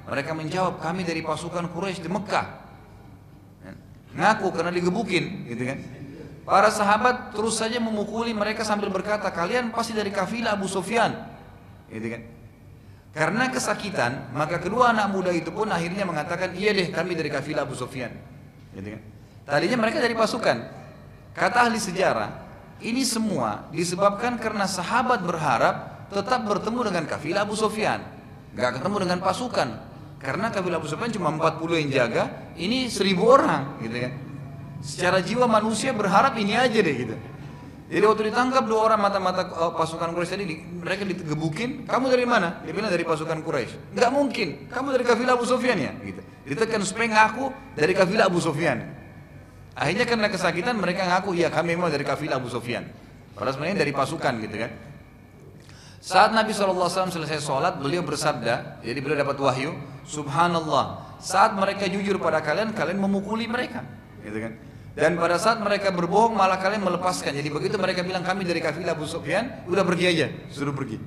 Mereka 0.10 0.32
menjawab, 0.34 0.82
kami 0.82 1.06
dari 1.06 1.22
pasukan 1.22 1.70
Quraisy 1.70 2.02
di 2.02 2.10
Mekah. 2.10 2.48
Ya. 3.62 3.74
Ngaku 4.16 4.48
karena 4.56 4.72
digebukin, 4.74 5.46
gitu 5.46 5.64
kan? 5.70 5.78
Para 6.50 6.74
sahabat 6.74 7.36
terus 7.36 7.62
saja 7.62 7.78
memukuli 7.78 8.34
mereka 8.34 8.66
sambil 8.66 8.90
berkata, 8.90 9.30
kalian 9.30 9.70
pasti 9.70 9.94
dari 9.94 10.10
kafilah 10.10 10.58
Abu 10.58 10.66
Sufyan. 10.66 11.14
Gitu 11.94 12.08
kan? 12.10 12.22
Karena 13.14 13.54
kesakitan, 13.54 14.34
maka 14.34 14.58
kedua 14.58 14.90
anak 14.90 15.14
muda 15.14 15.30
itu 15.30 15.54
pun 15.54 15.70
akhirnya 15.70 16.10
mengatakan, 16.10 16.58
iya 16.58 16.74
deh 16.74 16.90
kami 16.90 17.14
dari 17.14 17.30
kafilah 17.30 17.70
Abu 17.70 17.78
Sufyan. 17.78 18.10
Gitu 18.74 18.98
kan? 18.98 19.02
Tadinya 19.46 19.78
mereka 19.78 20.02
dari 20.02 20.18
pasukan. 20.18 20.79
Kata 21.34 21.70
ahli 21.70 21.80
sejarah, 21.80 22.30
ini 22.80 23.04
semua 23.04 23.68
disebabkan 23.70 24.40
karena 24.40 24.66
sahabat 24.66 25.24
berharap 25.24 26.08
tetap 26.10 26.42
bertemu 26.48 26.90
dengan 26.90 27.04
kafilah 27.06 27.46
Abu 27.46 27.54
Sufyan. 27.54 28.02
Gak 28.58 28.82
ketemu 28.82 29.06
dengan 29.08 29.20
pasukan. 29.22 29.70
Karena 30.20 30.52
kafilah 30.52 30.82
Abu 30.82 30.90
Sufyan 30.90 31.14
cuma 31.14 31.32
40 31.32 31.80
yang 31.86 31.90
jaga, 31.92 32.24
ini 32.60 32.92
1000 32.92 33.20
orang. 33.24 33.80
Gitu 33.80 33.98
kan? 33.98 34.14
Secara 34.80 35.20
jiwa 35.20 35.46
manusia 35.48 35.92
berharap 35.92 36.40
ini 36.40 36.56
aja 36.56 36.80
deh 36.80 36.96
gitu. 36.96 37.16
Jadi 37.90 38.06
waktu 38.06 38.24
ditangkap 38.30 38.70
dua 38.70 38.86
orang 38.86 39.02
mata-mata 39.02 39.50
uh, 39.50 39.74
pasukan 39.74 40.14
Quraisy 40.14 40.32
tadi, 40.38 40.46
di, 40.46 40.56
mereka 40.62 41.10
digebukin. 41.10 41.90
Kamu 41.90 42.06
dari 42.06 42.22
mana? 42.22 42.62
Dia 42.62 42.70
bilang 42.70 42.94
dari 42.94 43.02
pasukan 43.02 43.42
Quraisy. 43.42 43.98
Enggak 43.98 44.12
mungkin. 44.14 44.48
Kamu 44.70 44.94
dari 44.94 45.02
kafilah 45.02 45.34
Abu 45.34 45.50
Sufyan 45.50 45.78
ya? 45.82 45.92
Gitu. 45.98 46.22
Ditekan 46.46 46.86
supaya 46.86 47.10
ngaku 47.10 47.50
dari 47.74 47.98
kafilah 47.98 48.30
Abu 48.30 48.38
Sufyan. 48.38 48.99
Akhirnya 49.80 50.04
karena 50.04 50.28
kesakitan 50.28 50.76
mereka 50.76 51.08
ngaku, 51.08 51.40
ya 51.40 51.48
kami 51.48 51.80
memang 51.80 51.88
dari 51.88 52.04
kafilah 52.04 52.36
Abu 52.36 52.52
Sufyan. 52.52 52.84
Padahal 53.32 53.56
sebenarnya 53.56 53.80
dari 53.80 53.96
pasukan 53.96 54.34
gitu 54.44 54.56
kan. 54.60 54.72
Saat 56.04 56.36
Nabi 56.36 56.52
SAW 56.52 56.92
selesai 57.08 57.40
sholat, 57.40 57.80
beliau 57.80 58.04
bersabda, 58.04 58.84
jadi 58.84 59.00
beliau 59.00 59.24
dapat 59.24 59.40
wahyu, 59.40 59.72
Subhanallah, 60.04 61.16
saat 61.24 61.56
mereka 61.56 61.88
jujur 61.88 62.20
pada 62.20 62.44
kalian, 62.44 62.76
kalian 62.76 63.00
memukuli 63.00 63.48
mereka. 63.48 63.88
Gitu 64.20 64.36
kan. 64.36 64.54
Dan 65.00 65.16
pada 65.16 65.40
saat 65.40 65.64
mereka 65.64 65.96
berbohong 65.96 66.36
malah 66.36 66.60
kalian 66.60 66.84
melepaskan. 66.84 67.32
Jadi 67.32 67.48
begitu 67.48 67.80
mereka 67.80 68.04
bilang 68.04 68.20
kami 68.20 68.44
dari 68.44 68.60
kafilah 68.60 69.00
Abu 69.00 69.08
Sufyan, 69.08 69.64
udah 69.64 69.88
pergi 69.88 70.06
aja, 70.12 70.28
suruh 70.52 70.76
pergi. 70.76 71.00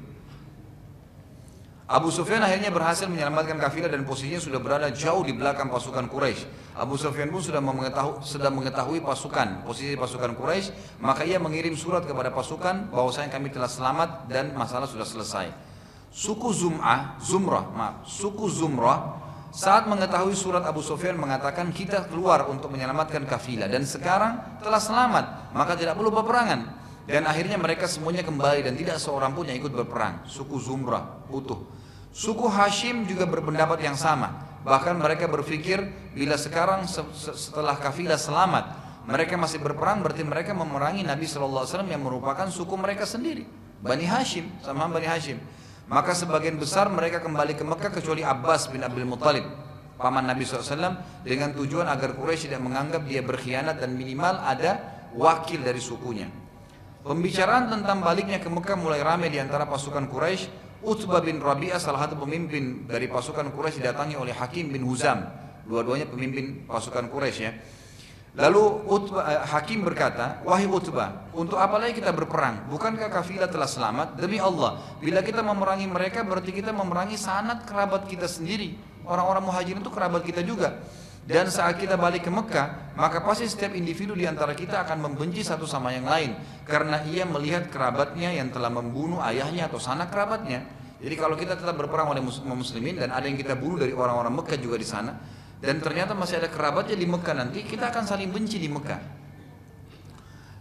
Abu 1.93 2.09
Sufyan 2.09 2.41
akhirnya 2.41 2.73
berhasil 2.73 3.05
menyelamatkan 3.05 3.61
kafilah 3.61 3.93
dan 3.93 4.09
posisinya 4.09 4.41
sudah 4.41 4.57
berada 4.65 4.89
jauh 4.89 5.21
di 5.29 5.37
belakang 5.37 5.69
pasukan 5.69 6.09
Quraisy. 6.09 6.73
Abu 6.73 6.97
Sufyan 6.97 7.29
pun 7.29 7.45
sudah 7.45 7.61
mengetahui, 7.61 8.25
sudah 8.25 8.49
mengetahui 8.49 9.05
pasukan, 9.05 9.69
posisi 9.69 9.93
pasukan 9.93 10.33
Quraisy, 10.33 10.73
maka 11.05 11.29
ia 11.29 11.37
mengirim 11.37 11.77
surat 11.77 12.09
kepada 12.09 12.33
pasukan 12.33 12.89
bahwasanya 12.89 13.29
kami 13.37 13.53
telah 13.53 13.69
selamat 13.69 14.25
dan 14.25 14.57
masalah 14.57 14.89
sudah 14.89 15.05
selesai. 15.05 15.53
Suku 16.09 16.49
Zum'ah, 16.57 17.21
Zumrah, 17.21 17.69
maaf, 17.77 18.09
suku 18.09 18.49
Zumrah 18.49 19.21
saat 19.53 19.85
mengetahui 19.85 20.33
surat 20.33 20.65
Abu 20.65 20.81
Sufyan 20.81 21.21
mengatakan 21.21 21.77
kita 21.77 22.09
keluar 22.09 22.49
untuk 22.49 22.73
menyelamatkan 22.73 23.29
kafilah 23.29 23.69
dan 23.69 23.85
sekarang 23.85 24.41
telah 24.65 24.81
selamat 24.81 25.53
maka 25.53 25.77
tidak 25.77 26.01
perlu 26.01 26.09
peperangan 26.09 26.73
dan 27.05 27.29
akhirnya 27.29 27.61
mereka 27.61 27.85
semuanya 27.85 28.25
kembali 28.25 28.65
dan 28.65 28.81
tidak 28.81 28.97
seorang 28.97 29.37
pun 29.37 29.45
yang 29.45 29.61
ikut 29.61 29.77
berperang 29.77 30.25
suku 30.25 30.57
Zumrah 30.57 31.29
utuh 31.29 31.82
suku 32.13 32.47
Hashim 32.47 33.09
juga 33.09 33.27
berpendapat 33.27 33.83
yang 33.83 33.99
sama 33.99 34.61
bahkan 34.63 34.95
mereka 34.95 35.27
berpikir 35.27 35.83
bila 36.15 36.39
sekarang 36.39 36.87
setelah 36.87 37.75
kafilah 37.81 38.21
selamat 38.21 38.65
mereka 39.09 39.35
masih 39.35 39.59
berperang 39.59 40.05
berarti 40.05 40.23
mereka 40.23 40.55
memerangi 40.55 41.03
Nabi 41.03 41.27
SAW 41.27 41.67
yang 41.91 42.05
merupakan 42.05 42.47
suku 42.47 42.79
mereka 42.79 43.03
sendiri 43.03 43.49
Bani 43.83 44.07
Hashim 44.07 44.47
sama 44.63 44.87
Bani 44.87 45.11
Hashim 45.11 45.43
maka 45.93 46.17
sebagian 46.17 46.57
besar 46.57 46.87
mereka 46.89 47.21
kembali 47.21 47.53
ke 47.53 47.65
Mekah 47.69 47.93
kecuali 47.93 48.25
Abbas 48.25 48.73
bin 48.73 48.81
Abdul 48.81 49.05
Muttalib, 49.05 49.45
paman 50.01 50.25
Nabi 50.25 50.47
SAW, 50.49 50.97
dengan 51.21 51.53
tujuan 51.53 51.85
agar 51.91 52.17
Quraisy 52.17 52.49
tidak 52.49 52.65
menganggap 52.65 53.05
dia 53.05 53.21
berkhianat 53.21 53.77
dan 53.77 53.93
minimal 53.93 54.41
ada 54.41 54.81
wakil 55.13 55.61
dari 55.61 55.85
sukunya. 55.85 56.33
Pembicaraan 57.05 57.67
tentang 57.67 57.99
baliknya 57.99 58.41
ke 58.41 58.49
Mekah 58.49 58.79
mulai 58.79 59.05
ramai 59.05 59.29
di 59.29 59.37
antara 59.43 59.69
pasukan 59.69 60.09
Quraisy. 60.09 60.62
Utbah 60.83 61.23
bin 61.23 61.39
Rabi'ah 61.39 61.79
salah 61.79 62.07
satu 62.07 62.19
pemimpin 62.19 62.91
dari 62.91 63.07
pasukan 63.07 63.55
Quraisy 63.55 63.79
didatangi 63.79 64.19
oleh 64.19 64.35
Hakim 64.35 64.75
bin 64.75 64.83
Huzam. 64.83 65.23
Dua-duanya 65.63 66.11
pemimpin 66.11 66.67
pasukan 66.67 67.07
Quraisy 67.07 67.41
ya. 67.43 67.55
Lalu 68.33 68.89
Utbah, 68.89 69.23
eh, 69.29 69.45
Hakim 69.45 69.85
berkata, 69.85 70.41
Wahai 70.43 70.65
Utbah, 70.65 71.29
untuk 71.37 71.61
apa 71.61 71.77
lagi 71.77 72.01
kita 72.01 72.17
berperang? 72.17 72.67
Bukankah 72.73 73.13
kafilah 73.13 73.47
telah 73.47 73.69
selamat? 73.69 74.17
Demi 74.17 74.41
Allah, 74.41 74.81
bila 74.99 75.21
kita 75.21 75.45
memerangi 75.45 75.85
mereka 75.85 76.25
berarti 76.25 76.51
kita 76.51 76.73
memerangi 76.73 77.21
sanat 77.21 77.69
kerabat 77.69 78.09
kita 78.09 78.25
sendiri. 78.25 78.75
Orang-orang 79.05 79.45
muhajirin 79.45 79.85
itu 79.85 79.93
kerabat 79.93 80.25
kita 80.25 80.41
juga. 80.43 80.81
Dan 81.23 81.47
saat 81.55 81.79
kita 81.79 81.95
balik 81.95 82.27
ke 82.27 82.31
Mekah, 82.35 82.99
maka 82.99 83.23
pasti 83.23 83.47
setiap 83.47 83.79
individu 83.79 84.19
di 84.19 84.27
antara 84.27 84.59
kita 84.59 84.83
akan 84.83 85.07
membenci 85.07 85.47
satu 85.47 85.71
sama 85.71 85.95
yang 85.95 86.03
lain. 86.03 86.35
Karena 86.67 86.99
ia 87.07 87.23
melihat 87.23 87.71
kerabatnya 87.71 88.35
yang 88.35 88.51
telah 88.51 88.75
membunuh 88.75 89.23
ayahnya 89.23 89.71
atau 89.71 89.79
sanak 89.79 90.11
kerabatnya. 90.11 90.67
Jadi 90.99 91.15
kalau 91.19 91.39
kita 91.39 91.55
tetap 91.55 91.79
berperang 91.79 92.11
oleh 92.11 92.23
muslimin 92.23 92.99
dan 92.99 93.15
ada 93.15 93.27
yang 93.27 93.39
kita 93.39 93.55
bunuh 93.55 93.79
dari 93.79 93.95
orang-orang 93.95 94.35
Mekah 94.39 94.59
juga 94.59 94.79
di 94.79 94.87
sana, 94.87 95.19
dan 95.63 95.79
ternyata 95.79 96.15
masih 96.15 96.43
ada 96.43 96.51
kerabatnya 96.51 96.99
di 96.99 97.07
Mekah 97.07 97.35
nanti, 97.39 97.63
kita 97.67 97.91
akan 97.91 98.03
saling 98.07 98.31
benci 98.31 98.59
di 98.59 98.71
Mekah. 98.71 99.23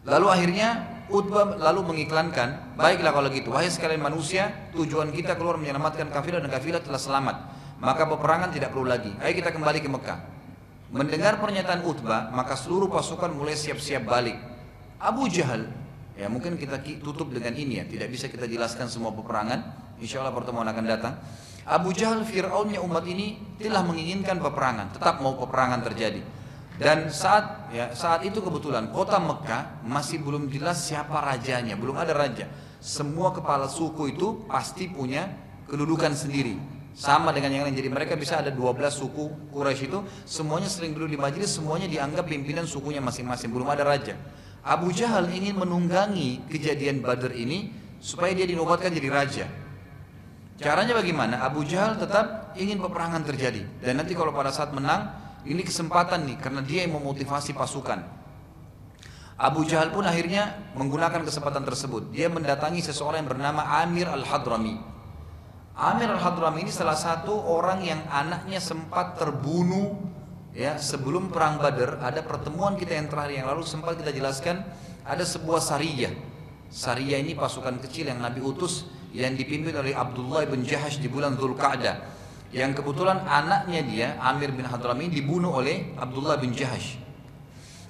Lalu 0.05 0.27
akhirnya 0.29 0.69
Utbah 1.11 1.59
lalu 1.59 1.83
mengiklankan, 1.93 2.79
baiklah 2.79 3.11
kalau 3.11 3.29
gitu, 3.29 3.51
wahai 3.51 3.67
sekalian 3.67 4.01
manusia, 4.01 4.71
tujuan 4.71 5.11
kita 5.11 5.35
keluar 5.35 5.59
menyelamatkan 5.59 6.07
kafilah 6.07 6.39
dan 6.39 6.49
kafilah 6.49 6.81
telah 6.81 7.01
selamat. 7.01 7.35
Maka 7.83 8.07
peperangan 8.07 8.49
tidak 8.53 8.71
perlu 8.71 8.87
lagi. 8.87 9.11
Ayo 9.19 9.35
kita 9.35 9.51
kembali 9.51 9.83
ke 9.83 9.89
Mekah. 9.91 10.30
Mendengar 10.91 11.39
pernyataan 11.39 11.87
Utbah, 11.87 12.35
maka 12.35 12.59
seluruh 12.59 12.91
pasukan 12.91 13.31
mulai 13.31 13.55
siap-siap 13.55 14.03
balik. 14.03 14.35
Abu 14.99 15.31
Jahal, 15.31 15.71
ya 16.19 16.27
mungkin 16.27 16.59
kita 16.59 16.83
tutup 16.99 17.31
dengan 17.31 17.55
ini 17.55 17.79
ya, 17.79 17.87
tidak 17.87 18.11
bisa 18.11 18.27
kita 18.27 18.43
jelaskan 18.43 18.91
semua 18.91 19.15
peperangan. 19.15 19.71
Insya 20.03 20.19
Allah 20.19 20.35
pertemuan 20.35 20.67
akan 20.67 20.83
datang. 20.83 21.15
Abu 21.63 21.95
Jahal 21.95 22.27
Fir'aunnya 22.27 22.83
umat 22.83 23.07
ini 23.07 23.39
telah 23.55 23.87
menginginkan 23.87 24.43
peperangan, 24.43 24.91
tetap 24.91 25.23
mau 25.23 25.39
peperangan 25.39 25.79
terjadi. 25.79 26.19
Dan 26.75 27.07
saat 27.07 27.71
ya, 27.71 27.95
saat 27.95 28.27
itu 28.27 28.43
kebetulan 28.43 28.91
kota 28.91 29.15
Mekah 29.15 29.87
masih 29.87 30.19
belum 30.19 30.51
jelas 30.51 30.91
siapa 30.91 31.23
rajanya, 31.23 31.79
belum 31.79 31.95
ada 31.95 32.11
raja. 32.11 32.51
Semua 32.83 33.31
kepala 33.31 33.71
suku 33.71 34.11
itu 34.11 34.43
pasti 34.43 34.91
punya 34.91 35.29
kedudukan 35.71 36.11
sendiri. 36.11 36.80
Sama 36.91 37.31
dengan 37.31 37.55
yang 37.55 37.63
lain. 37.67 37.75
Jadi 37.75 37.89
mereka 37.89 38.13
bisa 38.19 38.43
ada 38.43 38.51
12 38.51 38.91
suku 38.91 39.51
Quraisy 39.51 39.87
itu 39.87 39.99
semuanya 40.27 40.67
sering 40.67 40.91
duduk 40.91 41.09
di 41.11 41.19
majelis, 41.19 41.55
semuanya 41.55 41.87
dianggap 41.87 42.27
pimpinan 42.27 42.67
sukunya 42.67 42.99
masing-masing, 42.99 43.51
belum 43.51 43.67
ada 43.71 43.87
raja. 43.87 44.15
Abu 44.61 44.93
Jahal 44.93 45.31
ingin 45.33 45.57
menunggangi 45.57 46.45
kejadian 46.51 47.01
Badr 47.01 47.33
ini 47.33 47.73
supaya 47.97 48.35
dia 48.37 48.45
dinobatkan 48.45 48.93
jadi 48.93 49.09
raja. 49.09 49.45
Caranya 50.61 50.93
bagaimana? 50.93 51.41
Abu 51.41 51.65
Jahal 51.65 51.97
tetap 51.97 52.53
ingin 52.53 52.77
peperangan 52.77 53.25
terjadi 53.25 53.65
dan 53.81 53.97
nanti 53.97 54.13
kalau 54.13 54.29
pada 54.29 54.53
saat 54.53 54.69
menang 54.69 55.09
ini 55.49 55.65
kesempatan 55.65 56.29
nih 56.29 56.37
karena 56.37 56.61
dia 56.61 56.85
yang 56.85 57.01
memotivasi 57.01 57.57
pasukan. 57.57 58.21
Abu 59.41 59.65
Jahal 59.65 59.89
pun 59.89 60.05
akhirnya 60.05 60.53
menggunakan 60.77 61.25
kesempatan 61.25 61.65
tersebut. 61.65 62.13
Dia 62.13 62.29
mendatangi 62.29 62.85
seseorang 62.85 63.25
yang 63.25 63.29
bernama 63.33 63.81
Amir 63.81 64.05
Al-Hadrami. 64.05 64.77
Amir 65.71 66.11
Al-Hadrami 66.11 66.67
ini 66.67 66.71
salah 66.73 66.99
satu 66.99 67.31
orang 67.31 67.79
yang 67.79 68.03
anaknya 68.11 68.59
sempat 68.59 69.15
terbunuh 69.15 69.95
ya 70.51 70.75
sebelum 70.75 71.31
perang 71.31 71.63
Badar 71.63 72.03
ada 72.03 72.19
pertemuan 72.27 72.75
kita 72.75 72.91
yang 72.91 73.07
terakhir 73.07 73.39
yang 73.39 73.47
lalu 73.47 73.63
sempat 73.63 73.95
kita 73.95 74.11
jelaskan 74.11 74.67
ada 75.07 75.23
sebuah 75.23 75.63
sariyah. 75.63 76.11
Sariyah 76.67 77.23
ini 77.23 77.39
pasukan 77.39 77.79
kecil 77.79 78.11
yang 78.11 78.19
Nabi 78.19 78.43
utus 78.43 78.83
yang 79.15 79.35
dipimpin 79.35 79.71
oleh 79.75 79.95
Abdullah 79.95 80.43
bin 80.47 80.67
Jahash 80.67 80.99
di 80.99 81.07
bulan 81.07 81.39
Dzulqa'dah. 81.39 82.19
Yang 82.51 82.83
kebetulan 82.83 83.23
anaknya 83.23 83.81
dia 83.87 84.07
Amir 84.19 84.51
bin 84.51 84.67
Hadrami 84.67 85.07
dibunuh 85.07 85.55
oleh 85.55 85.95
Abdullah 85.95 86.35
bin 86.35 86.51
Jahash. 86.51 86.99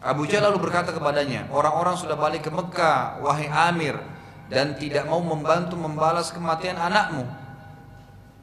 Abu 0.01 0.25
Jahal 0.25 0.49
lalu 0.49 0.69
berkata 0.69 0.93
kepadanya, 0.93 1.49
orang-orang 1.53 1.93
sudah 1.93 2.17
balik 2.17 2.45
ke 2.45 2.49
Mekah, 2.49 3.21
wahai 3.21 3.49
Amir, 3.49 4.01
dan 4.49 4.73
tidak 4.73 5.05
mau 5.05 5.21
membantu 5.21 5.77
membalas 5.77 6.33
kematian 6.33 6.77
anakmu. 6.77 7.40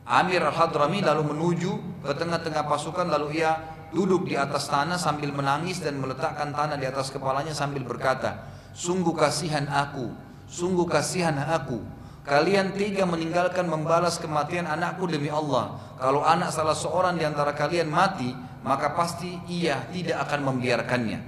Amir 0.08 0.40
al-Hadrami 0.40 1.04
lalu 1.04 1.36
menuju 1.36 2.00
ke 2.00 2.16
tengah-tengah 2.16 2.64
pasukan 2.64 3.12
lalu 3.12 3.44
ia 3.44 3.60
duduk 3.92 4.24
di 4.24 4.40
atas 4.40 4.64
tanah 4.72 4.96
sambil 4.96 5.36
menangis 5.36 5.84
dan 5.84 6.00
meletakkan 6.00 6.48
tanah 6.56 6.80
di 6.80 6.88
atas 6.88 7.12
kepalanya 7.12 7.52
sambil 7.52 7.84
berkata, 7.84 8.40
sungguh 8.72 9.12
kasihan 9.12 9.68
aku, 9.68 10.08
sungguh 10.48 10.88
kasihan 10.88 11.36
aku. 11.36 11.84
Kalian 12.24 12.72
tiga 12.72 13.04
meninggalkan 13.04 13.68
membalas 13.68 14.16
kematian 14.16 14.64
anakku 14.64 15.04
demi 15.04 15.28
Allah. 15.28 15.76
Kalau 16.00 16.24
anak 16.24 16.56
salah 16.56 16.76
seorang 16.76 17.20
di 17.20 17.28
antara 17.28 17.52
kalian 17.52 17.92
mati, 17.92 18.32
maka 18.64 18.96
pasti 18.96 19.36
ia 19.48 19.92
tidak 19.92 20.24
akan 20.24 20.52
membiarkannya. 20.52 21.20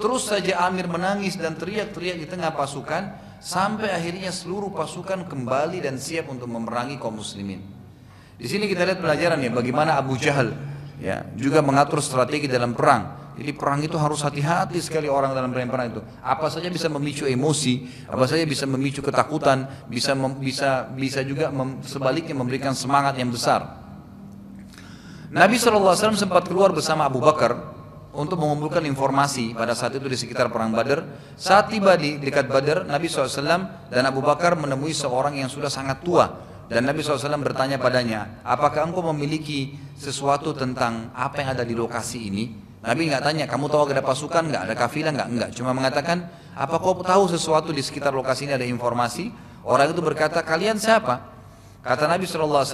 Terus 0.00 0.32
saja 0.32 0.64
Amir 0.64 0.88
menangis 0.88 1.36
dan 1.36 1.60
teriak-teriak 1.60 2.16
di 2.20 2.26
tengah 2.28 2.56
pasukan 2.56 3.20
sampai 3.44 3.92
akhirnya 3.92 4.32
seluruh 4.32 4.72
pasukan 4.72 5.28
kembali 5.28 5.84
dan 5.84 6.00
siap 6.00 6.28
untuk 6.32 6.48
memerangi 6.48 6.96
kaum 6.96 7.20
muslimin. 7.20 7.73
Di 8.34 8.46
sini 8.50 8.66
kita 8.66 8.82
lihat 8.82 8.98
pelajaran 8.98 9.38
ya 9.38 9.50
bagaimana 9.50 9.94
Abu 9.94 10.18
Jahal 10.18 10.50
ya 10.98 11.22
juga 11.38 11.62
mengatur 11.62 12.02
strategi 12.02 12.50
dalam 12.50 12.74
perang. 12.74 13.24
Jadi 13.34 13.50
perang 13.50 13.82
itu 13.82 13.98
harus 13.98 14.22
hati-hati 14.22 14.78
sekali 14.78 15.10
orang 15.10 15.34
dalam 15.34 15.50
perang 15.50 15.90
itu. 15.90 15.98
Apa 16.22 16.46
saja 16.46 16.70
bisa 16.70 16.86
memicu 16.86 17.26
emosi, 17.26 18.06
apa 18.06 18.30
saja 18.30 18.46
bisa 18.46 18.62
memicu 18.62 19.02
ketakutan, 19.02 19.66
bisa 19.90 20.14
mem, 20.14 20.38
bisa 20.38 20.86
bisa 20.94 21.18
juga 21.26 21.50
mem, 21.50 21.82
sebaliknya 21.82 22.38
memberikan 22.38 22.78
semangat 22.78 23.18
yang 23.18 23.34
besar. 23.34 23.82
Nabi 25.34 25.58
SAW 25.58 26.14
sempat 26.14 26.46
keluar 26.46 26.70
bersama 26.70 27.10
Abu 27.10 27.18
Bakar 27.18 27.58
untuk 28.14 28.38
mengumpulkan 28.38 28.86
informasi 28.86 29.50
pada 29.50 29.74
saat 29.74 29.98
itu 29.98 30.06
di 30.06 30.14
sekitar 30.14 30.46
perang 30.46 30.70
Badar. 30.70 31.02
Saat 31.34 31.74
tiba 31.74 31.98
di 31.98 32.22
dekat 32.22 32.46
Badar, 32.46 32.86
Nabi 32.86 33.10
SAW 33.10 33.90
dan 33.90 34.02
Abu 34.06 34.22
Bakar 34.22 34.54
menemui 34.54 34.94
seorang 34.94 35.34
yang 35.34 35.50
sudah 35.50 35.66
sangat 35.66 36.06
tua. 36.06 36.53
Dan 36.64 36.88
Nabi 36.88 37.04
SAW 37.04 37.40
bertanya 37.44 37.76
padanya, 37.76 38.40
apakah 38.40 38.88
engkau 38.88 39.04
memiliki 39.12 39.76
sesuatu 39.96 40.56
tentang 40.56 41.12
apa 41.12 41.44
yang 41.44 41.48
ada 41.52 41.64
di 41.64 41.76
lokasi 41.76 42.32
ini? 42.32 42.44
Nabi 42.84 43.08
nggak 43.08 43.24
tanya, 43.24 43.44
kamu 43.48 43.68
tahu 43.72 43.88
ada 43.92 44.04
pasukan 44.04 44.44
nggak, 44.48 44.62
ada 44.68 44.74
kafilah 44.76 45.12
nggak? 45.16 45.28
Enggak. 45.28 45.50
Cuma 45.56 45.72
mengatakan, 45.72 46.28
apa 46.52 46.76
kau 46.76 47.00
tahu 47.00 47.32
sesuatu 47.32 47.72
di 47.72 47.80
sekitar 47.80 48.12
lokasi 48.12 48.44
ini 48.44 48.54
ada 48.56 48.66
informasi? 48.68 49.32
Orang 49.64 49.96
itu 49.96 50.04
berkata, 50.04 50.44
kalian 50.44 50.76
siapa? 50.76 51.32
Kata 51.80 52.08
Nabi 52.08 52.24
SAW, 52.24 52.64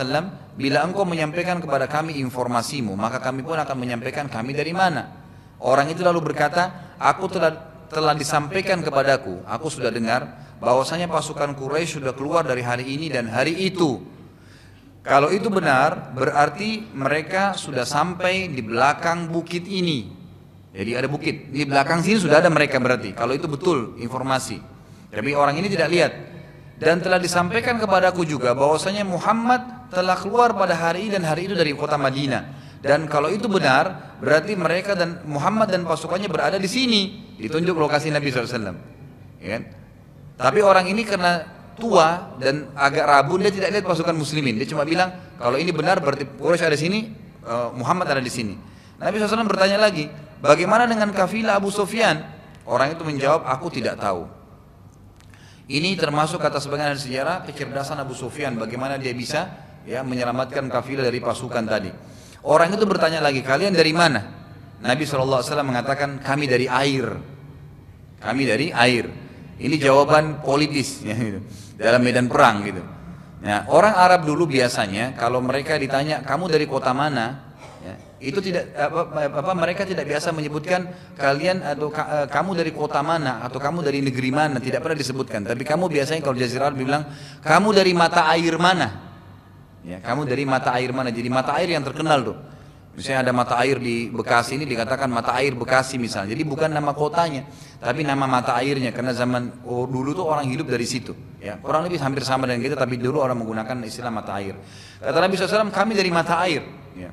bila 0.55 0.87
engkau 0.87 1.07
menyampaikan 1.07 1.59
kepada 1.63 1.87
kami 1.87 2.19
informasimu, 2.23 2.95
maka 2.95 3.23
kami 3.23 3.43
pun 3.43 3.59
akan 3.59 3.75
menyampaikan 3.79 4.27
kami 4.27 4.55
dari 4.55 4.75
mana. 4.75 5.15
Orang 5.63 5.91
itu 5.91 6.03
lalu 6.03 6.31
berkata, 6.31 6.95
aku 6.99 7.27
telah 7.31 7.70
telah 7.91 8.15
disampaikan 8.15 8.81
kepadaku, 8.87 9.43
aku 9.45 9.67
sudah 9.67 9.91
dengar 9.91 10.55
bahwasanya 10.63 11.11
pasukan 11.11 11.59
Quraisy 11.59 11.99
sudah 11.99 12.15
keluar 12.15 12.47
dari 12.47 12.63
hari 12.63 12.87
ini 12.87 13.11
dan 13.11 13.27
hari 13.27 13.59
itu. 13.67 13.99
Kalau 15.03 15.33
itu 15.35 15.51
benar, 15.51 16.15
berarti 16.15 16.87
mereka 16.95 17.59
sudah 17.59 17.83
sampai 17.83 18.53
di 18.53 18.63
belakang 18.63 19.27
bukit 19.33 19.67
ini. 19.67 20.07
Jadi 20.71 20.95
ada 20.95 21.11
bukit, 21.11 21.51
di 21.51 21.67
belakang 21.67 21.99
sini 22.05 22.23
sudah 22.23 22.39
ada 22.39 22.47
mereka 22.53 22.79
berarti. 22.79 23.11
Kalau 23.11 23.35
itu 23.35 23.51
betul 23.51 23.99
informasi. 23.99 24.63
Tapi 25.11 25.35
orang 25.35 25.59
ini 25.59 25.67
tidak 25.67 25.89
lihat. 25.91 26.13
Dan 26.79 27.03
telah 27.03 27.19
disampaikan 27.19 27.77
kepadaku 27.77 28.23
juga 28.25 28.55
bahwasanya 28.55 29.03
Muhammad 29.05 29.91
telah 29.91 30.17
keluar 30.17 30.55
pada 30.55 30.73
hari 30.79 31.11
ini 31.11 31.19
dan 31.19 31.27
hari 31.27 31.51
itu 31.51 31.59
dari 31.59 31.75
kota 31.75 31.99
Madinah. 31.99 32.61
Dan 32.81 33.05
kalau 33.11 33.29
itu 33.29 33.51
benar, 33.51 34.17
berarti 34.23 34.57
mereka 34.57 34.97
dan 34.97 35.21
Muhammad 35.29 35.69
dan 35.69 35.85
pasukannya 35.85 36.31
berada 36.31 36.57
di 36.57 36.71
sini. 36.71 37.03
Ditunjuk 37.41 37.75
lokasi 37.75 38.13
Nabi 38.13 38.29
SAW. 38.29 38.77
Ya. 39.41 39.57
Kan? 39.57 39.63
Tapi 40.41 40.61
orang 40.65 40.89
ini 40.89 41.05
karena 41.05 41.45
tua 41.81 42.37
dan 42.37 42.73
agak 42.77 43.05
rabu, 43.09 43.41
dia 43.41 43.53
tidak 43.53 43.73
lihat 43.73 43.85
pasukan 43.89 44.13
muslimin. 44.13 44.61
Dia 44.61 44.69
cuma 44.69 44.85
bilang, 44.85 45.13
kalau 45.41 45.57
ini 45.57 45.73
benar 45.73 46.01
berarti 46.01 46.29
Quraisy 46.29 46.65
ada 46.65 46.77
di 46.77 46.83
sini, 46.85 47.01
eh, 47.45 47.69
Muhammad 47.73 48.09
ada 48.13 48.21
di 48.21 48.33
sini. 48.33 48.55
Nabi 49.01 49.17
SAW 49.17 49.49
bertanya 49.49 49.81
lagi, 49.81 50.09
bagaimana 50.45 50.85
dengan 50.85 51.09
kafilah 51.17 51.57
Abu 51.57 51.73
Sufyan? 51.73 52.21
Orang 52.69 52.93
itu 52.93 53.01
menjawab, 53.03 53.49
aku 53.49 53.73
tidak 53.73 53.97
tahu. 53.97 54.29
Ini 55.71 55.97
termasuk 55.97 56.43
kata 56.43 56.61
sebagian 56.61 56.93
dari 56.93 57.01
sejarah 57.01 57.47
kecerdasan 57.49 57.97
Abu 57.97 58.13
Sufyan, 58.13 58.61
bagaimana 58.61 59.01
dia 59.01 59.17
bisa 59.17 59.49
ya 59.89 60.05
menyelamatkan 60.05 60.69
kafilah 60.69 61.07
dari 61.07 61.23
pasukan 61.23 61.65
tadi. 61.65 61.91
Orang 62.45 62.73
itu 62.73 62.85
bertanya 62.85 63.25
lagi, 63.25 63.41
kalian 63.41 63.73
dari 63.73 63.93
mana? 63.93 64.21
Nabi 64.81 65.05
SAW 65.05 65.45
mengatakan, 65.61 66.21
kami 66.25 66.49
dari 66.49 66.65
air. 66.65 67.13
Kami 68.21 68.43
dari 68.45 68.69
air. 68.71 69.09
Ini 69.61 69.77
jawaban 69.77 70.41
politis 70.41 71.05
ya, 71.05 71.13
gitu. 71.17 71.41
dalam 71.77 72.01
medan 72.01 72.29
perang 72.29 72.65
gitu. 72.65 72.81
Nah, 73.41 73.69
orang 73.73 73.97
Arab 73.97 74.29
dulu 74.29 74.45
biasanya 74.45 75.17
kalau 75.17 75.41
mereka 75.41 75.77
ditanya 75.81 76.21
kamu 76.21 76.49
dari 76.53 76.69
kota 76.69 76.93
mana, 76.93 77.57
ya, 77.81 77.95
itu 78.21 78.41
tidak 78.45 78.69
apa, 78.77 79.33
apa 79.33 79.53
mereka 79.57 79.89
tidak 79.89 80.05
biasa 80.05 80.33
menyebutkan 80.37 80.89
kalian 81.17 81.65
atau 81.65 81.89
ka, 81.89 82.05
eh, 82.05 82.27
kamu 82.29 82.57
dari 82.57 82.73
kota 82.73 83.01
mana 83.01 83.41
atau 83.41 83.57
kamu 83.57 83.81
dari 83.81 84.05
negeri 84.05 84.29
mana 84.29 84.61
tidak 84.61 84.85
pernah 84.85 84.97
disebutkan. 85.01 85.41
Tapi 85.49 85.65
kamu 85.65 85.89
biasanya 85.89 86.21
kalau 86.21 86.37
Jazirah 86.37 86.73
bilang 86.77 87.09
kamu 87.41 87.69
dari 87.73 87.93
mata 87.97 88.29
air 88.29 88.57
mana. 88.61 88.89
Ya, 89.81 89.97
kamu 90.05 90.29
dari 90.29 90.45
mata 90.45 90.77
air 90.77 90.93
mana? 90.93 91.09
Jadi 91.09 91.29
mata 91.33 91.57
air 91.57 91.73
yang 91.73 91.81
terkenal 91.81 92.21
tuh. 92.21 92.37
Misalnya 93.01 93.25
ada 93.25 93.33
mata 93.33 93.57
air 93.65 93.81
di 93.81 94.13
Bekasi 94.13 94.61
ini 94.61 94.69
dikatakan 94.69 95.09
mata 95.09 95.33
air 95.41 95.57
Bekasi 95.57 95.97
misalnya. 95.97 96.37
Jadi 96.37 96.45
bukan 96.45 96.69
nama 96.69 96.93
kotanya, 96.93 97.49
tapi 97.81 98.05
nama 98.05 98.29
mata 98.29 98.53
airnya 98.61 98.93
karena 98.93 99.17
zaman 99.17 99.65
oh, 99.65 99.89
dulu 99.89 100.13
tuh 100.13 100.29
orang 100.29 100.45
hidup 100.45 100.69
dari 100.69 100.85
situ. 100.85 101.17
Ya, 101.41 101.57
kurang 101.57 101.89
lebih 101.89 101.97
hampir 101.97 102.21
sama 102.29 102.45
dengan 102.45 102.61
kita, 102.61 102.77
tapi 102.77 103.01
dulu 103.01 103.25
orang 103.25 103.41
menggunakan 103.41 103.89
istilah 103.89 104.13
mata 104.13 104.37
air. 104.37 104.53
Kata 105.01 105.17
Nabi 105.17 105.33
SAW, 105.33 105.73
kami 105.73 105.97
dari 105.97 106.13
mata 106.13 106.45
air. 106.45 106.61
Ya. 106.93 107.09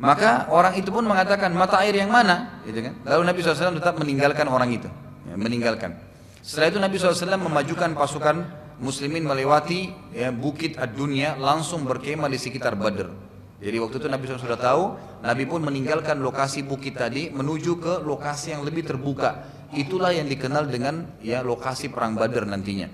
Maka 0.00 0.48
orang 0.48 0.72
itu 0.80 0.88
pun 0.88 1.04
mengatakan 1.04 1.52
mata 1.52 1.76
air 1.84 1.92
yang 2.00 2.08
mana, 2.08 2.64
gitu 2.64 2.80
kan? 2.80 2.96
Lalu 3.04 3.22
Nabi 3.28 3.38
SAW 3.44 3.76
tetap 3.76 4.00
meninggalkan 4.00 4.48
orang 4.48 4.72
itu, 4.72 4.88
ya, 5.28 5.36
meninggalkan. 5.36 6.00
Setelah 6.40 6.72
itu 6.72 6.78
Nabi 6.80 6.96
SAW 6.96 7.36
memajukan 7.36 7.92
pasukan 7.92 8.36
muslimin 8.80 9.28
melewati 9.28 9.92
ya, 10.16 10.32
bukit 10.32 10.80
ad-dunya 10.80 11.36
langsung 11.36 11.84
berkemah 11.84 12.32
di 12.32 12.40
sekitar 12.40 12.72
Badr. 12.72 13.29
Jadi 13.60 13.76
waktu 13.76 13.96
itu 14.00 14.08
Nabi 14.08 14.24
SAW 14.24 14.40
sudah 14.40 14.56
tahu, 14.56 14.82
Nabi 15.20 15.44
pun 15.44 15.60
meninggalkan 15.60 16.16
lokasi 16.24 16.64
bukit 16.64 16.96
tadi 16.96 17.28
menuju 17.28 17.76
ke 17.76 18.00
lokasi 18.00 18.56
yang 18.56 18.64
lebih 18.64 18.88
terbuka. 18.88 19.44
Itulah 19.76 20.16
yang 20.16 20.24
dikenal 20.26 20.66
dengan 20.66 21.20
ya 21.20 21.44
lokasi 21.44 21.92
perang 21.92 22.16
Badr 22.16 22.48
nantinya. 22.48 22.88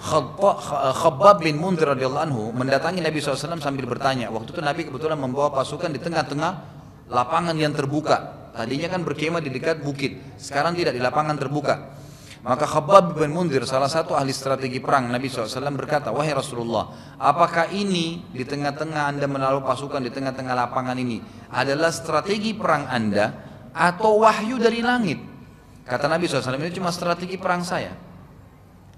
Khabbab 0.00 1.44
bin 1.44 1.60
Mundir 1.60 1.94
radhiyallahu 1.94 2.24
anhu 2.26 2.42
mendatangi 2.50 3.04
Nabi 3.04 3.22
SAW 3.22 3.60
sambil 3.62 3.86
bertanya. 3.86 4.34
Waktu 4.34 4.50
itu 4.50 4.60
Nabi 4.64 4.82
kebetulan 4.90 5.20
membawa 5.20 5.54
pasukan 5.54 5.92
di 5.94 6.02
tengah-tengah 6.02 6.52
lapangan 7.06 7.54
yang 7.54 7.70
terbuka. 7.70 8.50
Tadinya 8.50 8.90
kan 8.90 9.06
berkemah 9.06 9.38
di 9.38 9.54
dekat 9.54 9.78
bukit, 9.78 10.18
sekarang 10.34 10.74
tidak 10.74 10.92
di 10.92 11.00
lapangan 11.00 11.38
terbuka. 11.38 11.99
Maka 12.40 12.64
Khabbab 12.64 13.20
bin 13.20 13.36
Mundir 13.36 13.60
salah 13.68 13.92
satu 13.92 14.16
ahli 14.16 14.32
strategi 14.32 14.80
perang 14.80 15.12
Nabi 15.12 15.28
SAW 15.28 15.76
berkata, 15.76 16.08
Wahai 16.08 16.32
Rasulullah, 16.32 16.88
apakah 17.20 17.68
ini 17.68 18.24
di 18.32 18.48
tengah-tengah 18.48 19.12
anda 19.12 19.28
menaruh 19.28 19.60
pasukan 19.60 20.00
di 20.00 20.08
tengah-tengah 20.08 20.56
lapangan 20.56 20.96
ini 20.96 21.20
adalah 21.52 21.92
strategi 21.92 22.56
perang 22.56 22.88
anda 22.88 23.36
atau 23.76 24.24
wahyu 24.24 24.56
dari 24.56 24.80
langit? 24.80 25.20
Kata 25.84 26.08
Nabi 26.08 26.32
SAW, 26.32 26.56
ini 26.56 26.72
cuma 26.72 26.88
strategi 26.96 27.36
perang 27.36 27.60
saya. 27.60 27.92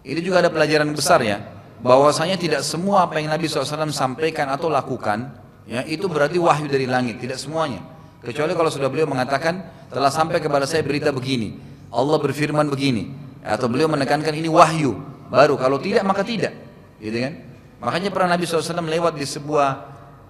Ini 0.07 0.23
juga 0.23 0.47
ada 0.47 0.51
pelajaran 0.51 0.95
besar 0.95 1.19
ya, 1.27 1.43
bahwasanya 1.83 2.39
tidak 2.39 2.63
semua 2.63 3.11
apa 3.11 3.19
yang 3.19 3.35
Nabi 3.35 3.51
SAW 3.51 3.91
sampaikan 3.91 4.55
atau 4.55 4.71
lakukan, 4.71 5.35
ya 5.67 5.83
itu 5.83 6.07
berarti 6.07 6.39
wahyu 6.39 6.71
dari 6.71 6.87
langit, 6.87 7.19
tidak 7.19 7.43
semuanya. 7.43 7.83
Kecuali 8.23 8.55
kalau 8.55 8.71
sudah 8.71 8.87
beliau 8.87 9.11
mengatakan, 9.11 9.67
telah 9.91 10.15
sampai 10.15 10.39
kepada 10.39 10.63
saya 10.63 10.87
berita 10.87 11.11
begini, 11.11 11.59
Allah 11.91 12.23
berfirman 12.23 12.71
begini 12.71 13.32
atau 13.43 13.67
beliau 13.67 13.91
menekankan 13.91 14.33
ini 14.33 14.47
wahyu. 14.47 14.95
Baru 15.29 15.59
kalau 15.59 15.83
tidak 15.83 16.07
maka 16.07 16.23
tidak. 16.23 16.55
Gitu 17.03 17.19
kan? 17.19 17.35
Makanya 17.83 18.15
pernah 18.15 18.39
Nabi 18.39 18.47
SAW 18.47 18.79
lewat 18.87 19.19
di 19.19 19.27
sebuah 19.27 19.69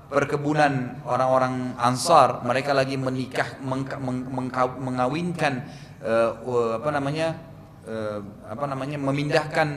perkebunan 0.09 1.05
orang-orang 1.05 1.77
Ansar 1.81 2.45
mereka 2.45 2.77
lagi 2.77 2.97
menikah 3.01 3.61
meng, 3.65 3.85
meng, 4.01 4.29
meng, 4.29 4.49
mengawinkan 4.81 5.65
uh, 6.05 6.77
apa 6.77 6.89
namanya 6.93 7.37
uh, 7.89 8.21
apa 8.49 8.65
namanya 8.69 8.97
memindahkan 9.01 9.69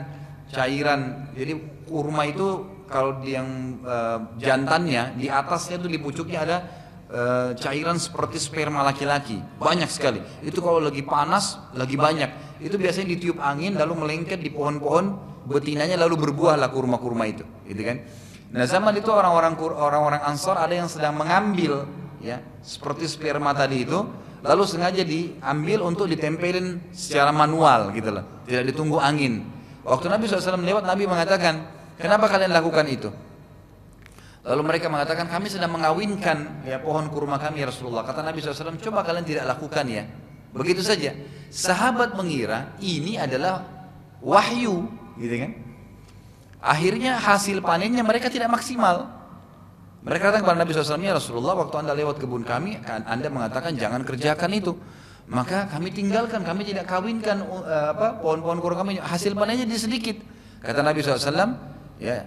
cairan. 0.52 1.32
Jadi 1.36 1.84
kurma 1.88 2.28
itu 2.28 2.64
kalau 2.88 3.20
yang 3.24 3.80
uh, 3.82 4.36
jantannya 4.40 5.16
di 5.20 5.26
atasnya 5.28 5.80
itu 5.80 5.88
di 5.88 5.98
pucuknya 5.98 6.38
ada 6.48 6.56
uh, 7.12 7.50
cairan 7.56 7.96
seperti 8.00 8.40
sperma 8.40 8.84
laki-laki. 8.84 9.40
Banyak 9.60 9.88
sekali. 9.88 10.20
Itu 10.40 10.60
kalau 10.60 10.80
lagi 10.80 11.04
panas 11.04 11.60
lagi 11.72 11.96
banyak 11.96 12.45
itu 12.62 12.76
biasanya 12.76 13.12
ditiup 13.16 13.38
angin 13.40 13.76
lalu 13.76 14.06
melengket 14.06 14.40
di 14.40 14.50
pohon-pohon 14.52 15.04
betinanya 15.46 16.00
lalu 16.00 16.28
berbuahlah 16.28 16.70
kurma-kurma 16.72 17.28
itu 17.28 17.44
gitu 17.68 17.82
kan 17.82 18.02
nah 18.54 18.64
zaman 18.64 18.94
itu 18.96 19.10
orang-orang 19.10 19.58
orang-orang 19.58 20.22
ansor 20.24 20.54
ada 20.54 20.72
yang 20.72 20.86
sedang 20.86 21.18
mengambil 21.18 21.86
ya 22.22 22.40
seperti 22.62 23.10
sperma 23.10 23.52
tadi 23.52 23.84
itu 23.84 23.98
lalu 24.40 24.62
sengaja 24.64 25.02
diambil 25.02 25.82
untuk 25.84 26.06
ditempelin 26.06 26.92
secara 26.94 27.34
manual 27.34 27.90
gitu 27.92 28.10
loh 28.14 28.24
tidak 28.46 28.70
ditunggu 28.70 28.98
angin 29.02 29.42
waktu 29.82 30.06
Nabi 30.06 30.30
SAW 30.30 30.62
lewat 30.62 30.86
Nabi 30.86 31.04
mengatakan 31.10 31.76
Kenapa 31.96 32.28
kalian 32.28 32.52
lakukan 32.52 32.86
itu? 32.92 33.08
Lalu 34.46 34.62
mereka 34.62 34.86
mengatakan 34.86 35.26
kami 35.26 35.50
sedang 35.50 35.74
mengawinkan 35.74 36.62
ya 36.62 36.78
pohon 36.78 37.10
kurma 37.10 37.40
kami 37.40 37.64
ya 37.64 37.72
Rasulullah. 37.72 38.06
Kata 38.06 38.22
Nabi 38.22 38.38
SAW, 38.38 38.78
coba 38.78 39.02
kalian 39.02 39.26
tidak 39.26 39.44
lakukan 39.48 39.84
ya. 39.90 40.06
Begitu 40.56 40.82
saja. 40.82 41.12
Sahabat 41.52 42.16
mengira 42.16 42.74
ini 42.82 43.20
adalah 43.20 43.64
wahyu, 44.24 44.88
gitu 45.20 45.36
kan? 45.36 45.52
Akhirnya 46.58 47.20
hasil 47.20 47.62
panennya 47.62 48.02
mereka 48.02 48.32
tidak 48.32 48.50
maksimal. 48.50 49.06
Mereka 50.02 50.30
datang 50.30 50.42
kepada 50.46 50.58
Nabi 50.58 50.70
SAW, 50.72 51.02
ya 51.02 51.14
Rasulullah 51.14 51.54
waktu 51.54 51.76
anda 51.82 51.92
lewat 51.94 52.18
kebun 52.22 52.42
kami, 52.42 52.78
kan 52.82 53.06
anda 53.06 53.28
mengatakan 53.30 53.74
jangan 53.76 54.02
kerjakan 54.02 54.50
itu. 54.54 54.72
Maka 55.26 55.66
kami 55.66 55.90
tinggalkan, 55.90 56.46
kami 56.46 56.62
tidak 56.62 56.86
kawinkan 56.86 57.42
uh, 57.42 57.90
apa 57.90 58.22
pohon-pohon 58.22 58.58
kurma 58.62 58.86
kami. 58.86 59.02
Hasil 59.02 59.34
panennya 59.34 59.66
sedikit. 59.74 60.22
Kata 60.62 60.86
Nabi 60.86 61.02
SAW, 61.02 61.58
ya 61.98 62.26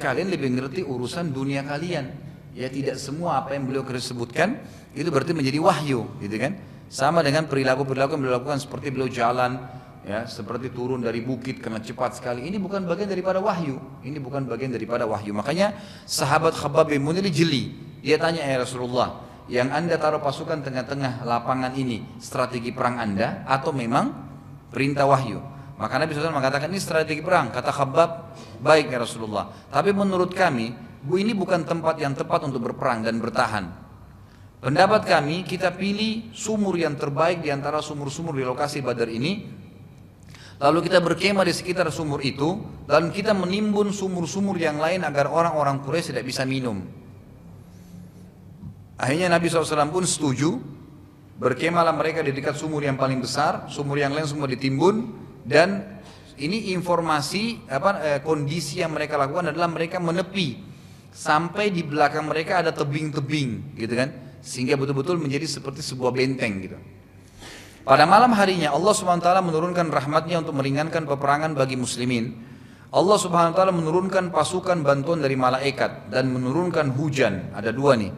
kalian 0.00 0.28
lebih 0.32 0.50
ngerti 0.56 0.80
urusan 0.82 1.30
dunia 1.30 1.62
kalian 1.62 2.10
ya 2.54 2.70
tidak 2.70 2.98
semua 2.98 3.42
apa 3.42 3.54
yang 3.54 3.66
beliau 3.66 3.82
sebutkan 3.98 4.58
itu 4.94 5.10
berarti 5.10 5.34
menjadi 5.34 5.58
wahyu 5.58 6.06
gitu 6.22 6.36
kan 6.38 6.58
sama 6.88 7.24
dengan 7.24 7.48
perilaku-perilaku 7.48 8.16
yang 8.16 8.22
beliau 8.22 8.36
lakukan 8.40 8.60
seperti 8.60 8.94
beliau 8.94 9.10
jalan 9.10 9.60
ya 10.04 10.28
seperti 10.28 10.68
turun 10.68 11.00
dari 11.00 11.24
bukit 11.24 11.64
karena 11.64 11.80
cepat 11.80 12.20
sekali 12.20 12.44
ini 12.44 12.60
bukan 12.60 12.84
bagian 12.84 13.08
daripada 13.08 13.40
wahyu 13.40 13.80
ini 14.04 14.20
bukan 14.20 14.44
bagian 14.44 14.70
daripada 14.72 15.08
wahyu 15.08 15.32
makanya 15.32 15.72
sahabat 16.04 16.52
Khabbab 16.52 16.92
bin 16.92 17.00
Munir 17.00 17.24
jeli 17.32 17.72
dia 18.04 18.20
tanya 18.20 18.44
ya 18.44 18.60
Rasulullah 18.60 19.24
yang 19.48 19.72
anda 19.72 19.96
taruh 19.96 20.20
pasukan 20.20 20.60
tengah-tengah 20.60 21.24
lapangan 21.24 21.72
ini 21.76 22.04
strategi 22.20 22.72
perang 22.72 23.00
anda 23.00 23.48
atau 23.48 23.72
memang 23.72 24.12
perintah 24.68 25.08
wahyu 25.08 25.54
maka 25.74 25.98
Nabi 25.98 26.14
SAW 26.14 26.30
mengatakan 26.30 26.70
ini 26.70 26.78
strategi 26.78 27.18
perang. 27.18 27.50
Kata 27.50 27.74
Khabbab, 27.74 28.10
baik 28.62 28.94
ya 28.94 28.98
Rasulullah. 29.02 29.50
Tapi 29.74 29.90
menurut 29.90 30.30
kami, 30.30 30.70
bu 31.02 31.18
ini 31.18 31.34
bukan 31.34 31.66
tempat 31.66 31.98
yang 31.98 32.14
tepat 32.14 32.46
untuk 32.46 32.70
berperang 32.70 33.02
dan 33.02 33.18
bertahan. 33.18 33.83
Pendapat 34.64 35.04
kami, 35.04 35.44
kita 35.44 35.76
pilih 35.76 36.32
sumur 36.32 36.72
yang 36.80 36.96
terbaik 36.96 37.44
di 37.44 37.52
antara 37.52 37.84
sumur-sumur 37.84 38.32
di 38.32 38.48
lokasi 38.48 38.80
Badar 38.80 39.12
ini. 39.12 39.44
Lalu 40.56 40.88
kita 40.88 41.04
berkemah 41.04 41.44
di 41.44 41.52
sekitar 41.52 41.92
sumur 41.92 42.24
itu, 42.24 42.64
dan 42.88 43.12
kita 43.12 43.36
menimbun 43.36 43.92
sumur-sumur 43.92 44.56
yang 44.56 44.80
lain 44.80 45.04
agar 45.04 45.28
orang-orang 45.28 45.84
Quraisy 45.84 46.16
tidak 46.16 46.24
bisa 46.24 46.48
minum. 46.48 46.80
Akhirnya 48.96 49.28
Nabi 49.28 49.52
SAW 49.52 49.92
pun 49.92 50.08
setuju, 50.08 50.56
berkemahlah 51.36 51.92
mereka 51.92 52.24
di 52.24 52.32
dekat 52.32 52.56
sumur 52.56 52.80
yang 52.80 52.96
paling 52.96 53.20
besar, 53.20 53.68
sumur 53.68 54.00
yang 54.00 54.16
lain 54.16 54.24
semua 54.24 54.48
ditimbun, 54.48 55.12
dan 55.44 56.00
ini 56.40 56.72
informasi 56.72 57.68
apa 57.68 57.90
eh, 58.00 58.20
kondisi 58.24 58.80
yang 58.80 58.96
mereka 58.96 59.20
lakukan 59.20 59.52
adalah 59.52 59.68
mereka 59.68 60.00
menepi 60.00 60.56
sampai 61.12 61.68
di 61.68 61.84
belakang 61.84 62.32
mereka 62.32 62.64
ada 62.64 62.72
tebing-tebing 62.72 63.76
gitu 63.76 63.94
kan 63.94 64.23
sehingga 64.44 64.76
betul-betul 64.76 65.16
menjadi 65.16 65.48
seperti 65.48 65.80
sebuah 65.80 66.12
benteng 66.12 66.60
gitu. 66.60 66.76
Pada 67.84 68.04
malam 68.04 68.32
harinya 68.36 68.76
Allah 68.76 68.92
taala 69.20 69.40
menurunkan 69.40 69.88
rahmatnya 69.88 70.44
untuk 70.44 70.56
meringankan 70.60 71.08
peperangan 71.08 71.56
bagi 71.56 71.80
muslimin. 71.80 72.52
Allah 72.92 73.18
Subhanahu 73.18 73.52
wa 73.52 73.56
taala 73.56 73.72
menurunkan 73.72 74.28
pasukan 74.28 74.84
bantuan 74.84 75.24
dari 75.24 75.34
malaikat 75.34 76.12
dan 76.12 76.28
menurunkan 76.28 76.92
hujan. 76.92 77.56
Ada 77.56 77.72
dua 77.72 77.96
nih. 77.96 78.12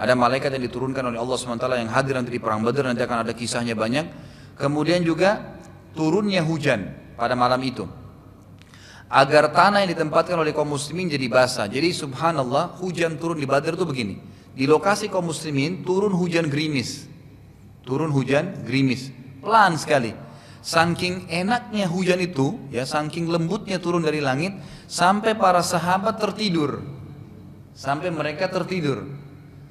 Ada 0.00 0.16
malaikat 0.16 0.56
yang 0.56 0.64
diturunkan 0.64 1.04
oleh 1.12 1.20
Allah 1.20 1.36
Subhanahu 1.36 1.60
wa 1.60 1.64
taala 1.68 1.76
yang 1.80 1.92
hadir 1.92 2.16
nanti 2.16 2.32
di 2.32 2.40
perang 2.40 2.64
Badar 2.64 2.88
nanti 2.88 3.04
akan 3.04 3.28
ada 3.28 3.32
kisahnya 3.36 3.76
banyak. 3.76 4.04
Kemudian 4.56 5.04
juga 5.04 5.60
turunnya 5.92 6.42
hujan 6.42 7.14
pada 7.14 7.36
malam 7.38 7.60
itu 7.62 7.86
agar 9.08 9.48
tanah 9.56 9.84
yang 9.84 9.90
ditempatkan 9.96 10.36
oleh 10.36 10.52
kaum 10.52 10.68
muslimin 10.68 11.08
jadi 11.08 11.26
basah. 11.32 11.64
Jadi 11.64 11.96
subhanallah 11.96 12.76
hujan 12.80 13.16
turun 13.16 13.40
di 13.40 13.48
Badar 13.48 13.72
itu 13.72 13.88
begini. 13.88 14.37
Di 14.58 14.66
lokasi 14.66 15.06
kaum 15.06 15.30
muslimin 15.30 15.86
turun 15.86 16.10
hujan 16.10 16.50
gerimis. 16.50 17.06
Turun 17.86 18.10
hujan 18.10 18.66
gerimis. 18.66 19.14
Pelan 19.38 19.78
sekali. 19.78 20.10
Saking 20.58 21.30
enaknya 21.30 21.86
hujan 21.86 22.18
itu, 22.18 22.58
ya 22.74 22.82
saking 22.82 23.30
lembutnya 23.30 23.78
turun 23.78 24.02
dari 24.02 24.18
langit 24.18 24.58
sampai 24.90 25.38
para 25.38 25.62
sahabat 25.62 26.18
tertidur. 26.18 26.82
Sampai 27.70 28.10
mereka 28.10 28.50
tertidur. 28.50 29.06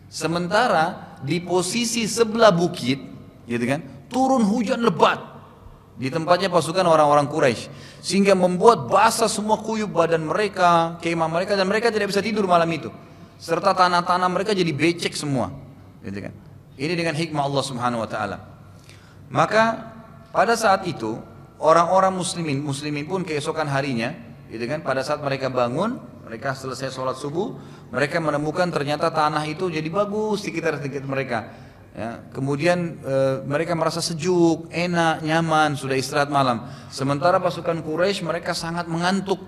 Sementara 0.07 1.19
di 1.19 1.43
posisi 1.43 2.07
sebelah 2.07 2.55
bukit, 2.55 2.95
gitu 3.43 3.65
kan, 3.67 3.83
turun 4.07 4.47
hujan 4.47 4.79
lebat 4.79 5.19
di 5.99 6.07
tempatnya 6.07 6.47
pasukan 6.47 6.87
orang-orang 6.87 7.27
Quraisy 7.27 7.67
sehingga 7.99 8.37
membuat 8.37 8.87
basah 8.87 9.27
semua 9.27 9.59
kuyup 9.59 9.91
badan 9.91 10.23
mereka, 10.23 10.95
kemah 11.03 11.27
mereka 11.27 11.59
dan 11.59 11.67
mereka 11.67 11.91
tidak 11.91 12.15
bisa 12.15 12.23
tidur 12.23 12.47
malam 12.47 12.71
itu. 12.71 12.87
Serta 13.37 13.73
tanah-tanah 13.73 14.29
mereka 14.29 14.51
jadi 14.53 14.69
becek 14.73 15.13
semua. 15.13 15.53
Gitu 16.01 16.19
kan. 16.25 16.33
Ini 16.77 16.93
dengan 16.93 17.13
hikmah 17.17 17.45
Allah 17.45 17.63
Subhanahu 17.65 18.03
wa 18.05 18.09
taala. 18.09 18.37
Maka 19.29 19.93
pada 20.29 20.53
saat 20.53 20.85
itu 20.85 21.17
orang-orang 21.57 22.13
muslimin 22.13 22.61
muslimin 22.61 23.05
pun 23.09 23.25
keesokan 23.25 23.65
harinya 23.65 24.13
gitu 24.47 24.63
kan 24.69 24.79
pada 24.85 25.03
saat 25.03 25.19
mereka 25.19 25.51
bangun 25.51 25.99
mereka 26.23 26.55
selesai 26.55 26.93
sholat 26.93 27.17
subuh 27.19 27.57
mereka 27.91 28.21
menemukan 28.21 28.69
ternyata 28.69 29.11
tanah 29.11 29.43
itu 29.49 29.67
jadi 29.67 29.89
bagus 29.89 30.45
sekitar 30.45 30.79
sekitar 30.79 31.09
mereka 31.09 31.39
Ya, 31.97 32.21
kemudian 32.29 33.01
e, 33.01 33.41
mereka 33.49 33.73
merasa 33.73 34.05
sejuk, 34.05 34.69
enak, 34.69 35.25
nyaman, 35.25 35.73
sudah 35.73 35.97
istirahat 35.97 36.29
malam. 36.29 36.69
Sementara 36.93 37.41
pasukan 37.41 37.81
Quraisy 37.81 38.21
mereka 38.21 38.53
sangat 38.53 38.85
mengantuk, 38.85 39.41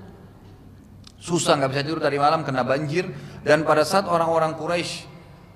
susah 1.19 1.59
nggak 1.59 1.69
bisa 1.75 1.81
tidur 1.83 1.99
tadi 1.99 2.15
malam 2.15 2.41
kena 2.47 2.63
banjir. 2.63 3.11
Dan 3.43 3.67
pada 3.67 3.83
saat 3.83 4.07
orang-orang 4.07 4.55
Quraisy 4.55 5.05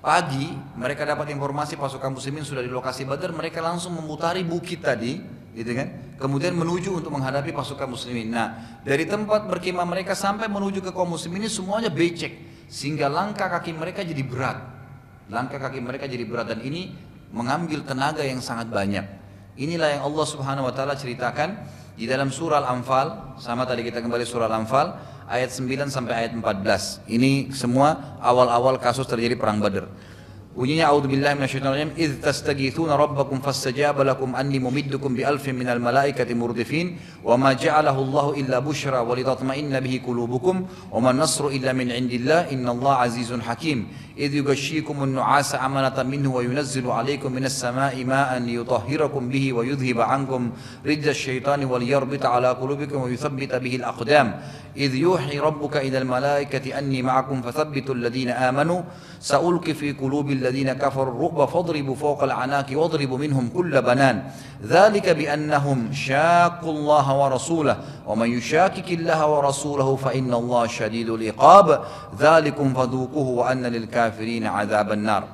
pagi 0.04 0.52
mereka 0.76 1.08
dapat 1.08 1.32
informasi 1.32 1.80
pasukan 1.80 2.12
muslimin 2.12 2.44
sudah 2.44 2.60
di 2.60 2.68
lokasi 2.68 3.08
Badar, 3.08 3.32
mereka 3.32 3.64
langsung 3.64 3.96
memutari 3.96 4.44
bukit 4.44 4.84
tadi, 4.84 5.16
gitu 5.56 5.72
kan? 5.72 6.16
Kemudian 6.20 6.52
menuju 6.52 7.00
untuk 7.00 7.08
menghadapi 7.10 7.56
pasukan 7.56 7.88
muslimin. 7.88 8.28
Nah, 8.28 8.80
dari 8.84 9.08
tempat 9.08 9.48
berkemah 9.48 9.88
mereka 9.88 10.12
sampai 10.12 10.46
menuju 10.46 10.84
ke 10.84 10.92
kaum 10.92 11.16
muslimin 11.16 11.48
ini 11.48 11.50
semuanya 11.50 11.88
becek, 11.88 12.36
sehingga 12.68 13.08
langkah 13.08 13.48
kaki 13.48 13.72
mereka 13.72 14.04
jadi 14.04 14.20
berat. 14.20 14.60
Langkah 15.32 15.56
kaki 15.56 15.80
mereka 15.80 16.04
jadi 16.04 16.28
berat 16.28 16.52
dan 16.52 16.60
ini 16.60 16.92
mengambil 17.32 17.80
tenaga 17.82 18.20
yang 18.20 18.44
sangat 18.44 18.68
banyak. 18.68 19.08
Inilah 19.56 19.98
yang 19.98 20.02
Allah 20.04 20.26
Subhanahu 20.28 20.68
wa 20.68 20.74
taala 20.76 21.00
ceritakan 21.00 21.64
di 21.96 22.04
dalam 22.04 22.28
surah 22.28 22.60
Al-Anfal, 22.60 23.38
sama 23.40 23.64
tadi 23.64 23.86
kita 23.86 24.04
kembali 24.04 24.26
surah 24.26 24.50
Al-Anfal 24.50 25.13
ayat 25.34 25.50
9 25.50 25.90
sampai 25.90 26.14
ayat 26.14 26.32
14. 26.38 27.02
Ini 27.10 27.50
semua 27.50 28.18
awal-awal 28.22 28.78
kasus 28.78 29.04
terjadi 29.10 29.34
perang 29.34 29.58
Badar. 29.58 29.90
Bunyinya 30.54 30.86
a'udzubillahi 30.94 31.34
minasyaitonir 31.34 31.74
rajim 31.74 31.90
idz 31.98 32.22
tastaghithuna 32.22 32.94
rabbakum 32.94 33.42
fastajaba 33.42 34.06
lakum 34.06 34.38
anni 34.38 34.62
mumiddukum 34.62 35.10
bi 35.10 35.26
alfin 35.26 35.58
minal 35.58 35.82
malaikati 35.82 36.30
murdifin 36.30 36.94
wa 37.26 37.34
ma 37.34 37.58
ja'alahu 37.58 37.98
Allahu 38.06 38.30
illa 38.38 38.62
busyra 38.62 39.02
wa 39.02 39.18
litatma'inna 39.18 39.82
bihi 39.82 39.98
qulubukum 39.98 40.62
wa 40.94 40.98
man 41.02 41.18
nasru 41.18 41.50
illa 41.50 41.74
min 41.74 41.90
indillah 41.90 42.54
innallaha 42.54 43.02
azizun 43.02 43.42
hakim 43.42 43.90
إذ 44.18 44.34
يغشيكم 44.34 45.04
النعاس 45.04 45.54
أمنة 45.54 46.02
منه 46.02 46.34
وينزل 46.34 46.90
عليكم 46.90 47.32
من 47.32 47.44
السماء 47.44 48.04
ماء 48.04 48.38
ليطهركم 48.38 49.28
به 49.28 49.52
ويذهب 49.52 50.00
عنكم 50.00 50.50
رجز 50.86 51.08
الشيطان 51.08 51.64
وليربط 51.64 52.26
على 52.26 52.48
قلوبكم 52.48 53.00
ويثبت 53.00 53.54
به 53.54 53.76
الأقدام. 53.76 54.40
إذ 54.76 54.94
يوحي 54.94 55.38
ربك 55.38 55.76
إلى 55.76 55.98
الملائكة 55.98 56.78
أني 56.78 57.02
معكم 57.02 57.42
فثبتوا 57.42 57.94
الذين 57.94 58.28
آمنوا. 58.28 58.82
سألقي 59.20 59.74
في 59.74 59.92
قلوب 59.92 60.30
الذين 60.30 60.72
كفروا 60.72 61.14
الرؤب 61.14 61.44
فاضربوا 61.44 61.94
فوق 61.94 62.22
العناك 62.22 62.66
واضربوا 62.72 63.18
منهم 63.18 63.48
كل 63.48 63.82
بنان. 63.82 64.22
ذلك 64.66 65.08
بأنهم 65.08 65.92
شاقوا 65.92 66.72
الله 66.72 67.20
ورسوله. 67.20 67.76
ومن 68.06 68.38
يشاكك 68.38 68.92
الله 68.92 69.26
ورسوله 69.26 69.96
فإن 69.96 70.34
الله 70.34 70.66
شديد 70.66 71.10
العقاب. 71.10 71.84
ذلكم 72.18 72.74
فذوقوه 72.74 73.28
وأن 73.28 73.62
للكافرين 73.62 74.03
kafirin 74.04 74.44
azaban 74.44 75.00
nar. 75.00 75.24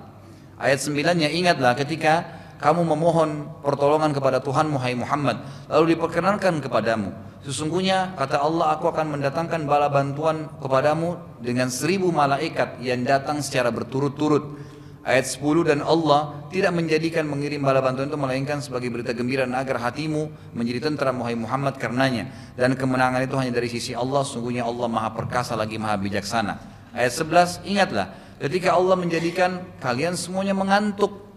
Ayat 0.61 0.79
9-nya 0.79 1.33
ingatlah 1.33 1.75
ketika 1.75 2.39
kamu 2.61 2.85
memohon 2.85 3.49
pertolongan 3.65 4.13
kepada 4.13 4.39
Tuhan 4.45 4.69
Muhammad 4.71 5.41
lalu 5.67 5.97
diperkenankan 5.97 6.61
kepadamu. 6.61 7.11
Sesungguhnya 7.41 8.13
kata 8.21 8.37
Allah 8.37 8.77
aku 8.77 8.93
akan 8.93 9.17
mendatangkan 9.17 9.65
bala 9.65 9.89
bantuan 9.89 10.53
kepadamu 10.61 11.17
dengan 11.41 11.73
seribu 11.73 12.13
malaikat 12.13 12.77
yang 12.85 13.01
datang 13.01 13.41
secara 13.41 13.73
berturut-turut. 13.73 14.61
Ayat 15.01 15.25
10 15.25 15.65
dan 15.65 15.81
Allah 15.81 16.45
tidak 16.53 16.77
menjadikan 16.77 17.25
mengirim 17.25 17.65
bala 17.65 17.81
bantuan 17.81 18.13
itu 18.13 18.21
melainkan 18.21 18.61
sebagai 18.61 18.93
berita 18.93 19.17
gembira 19.17 19.49
dan 19.49 19.57
agar 19.57 19.81
hatimu 19.81 20.53
menjadi 20.53 20.93
tentera 20.93 21.09
Muhammad, 21.17 21.49
Muhammad 21.49 21.75
karenanya. 21.81 22.29
Dan 22.53 22.77
kemenangan 22.77 23.25
itu 23.25 23.33
hanya 23.41 23.57
dari 23.57 23.73
sisi 23.73 23.97
Allah 23.97 24.21
sungguhnya 24.21 24.69
Allah 24.69 24.93
maha 24.93 25.17
perkasa 25.17 25.57
lagi 25.57 25.81
maha 25.81 25.97
bijaksana. 25.97 26.61
Ayat 26.93 27.17
11 27.17 27.65
ingatlah 27.65 28.13
ketika 28.41 28.73
Allah 28.75 28.97
menjadikan 28.97 29.61
kalian 29.85 30.17
semuanya 30.17 30.57
mengantuk 30.57 31.29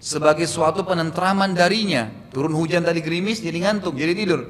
sebagai 0.00 0.48
suatu 0.48 0.82
penentraman 0.88 1.52
darinya. 1.52 2.08
Turun 2.32 2.56
hujan 2.56 2.86
tadi 2.86 3.04
gerimis 3.04 3.44
jadi 3.44 3.68
ngantuk, 3.68 3.92
jadi 3.94 4.16
tidur. 4.16 4.48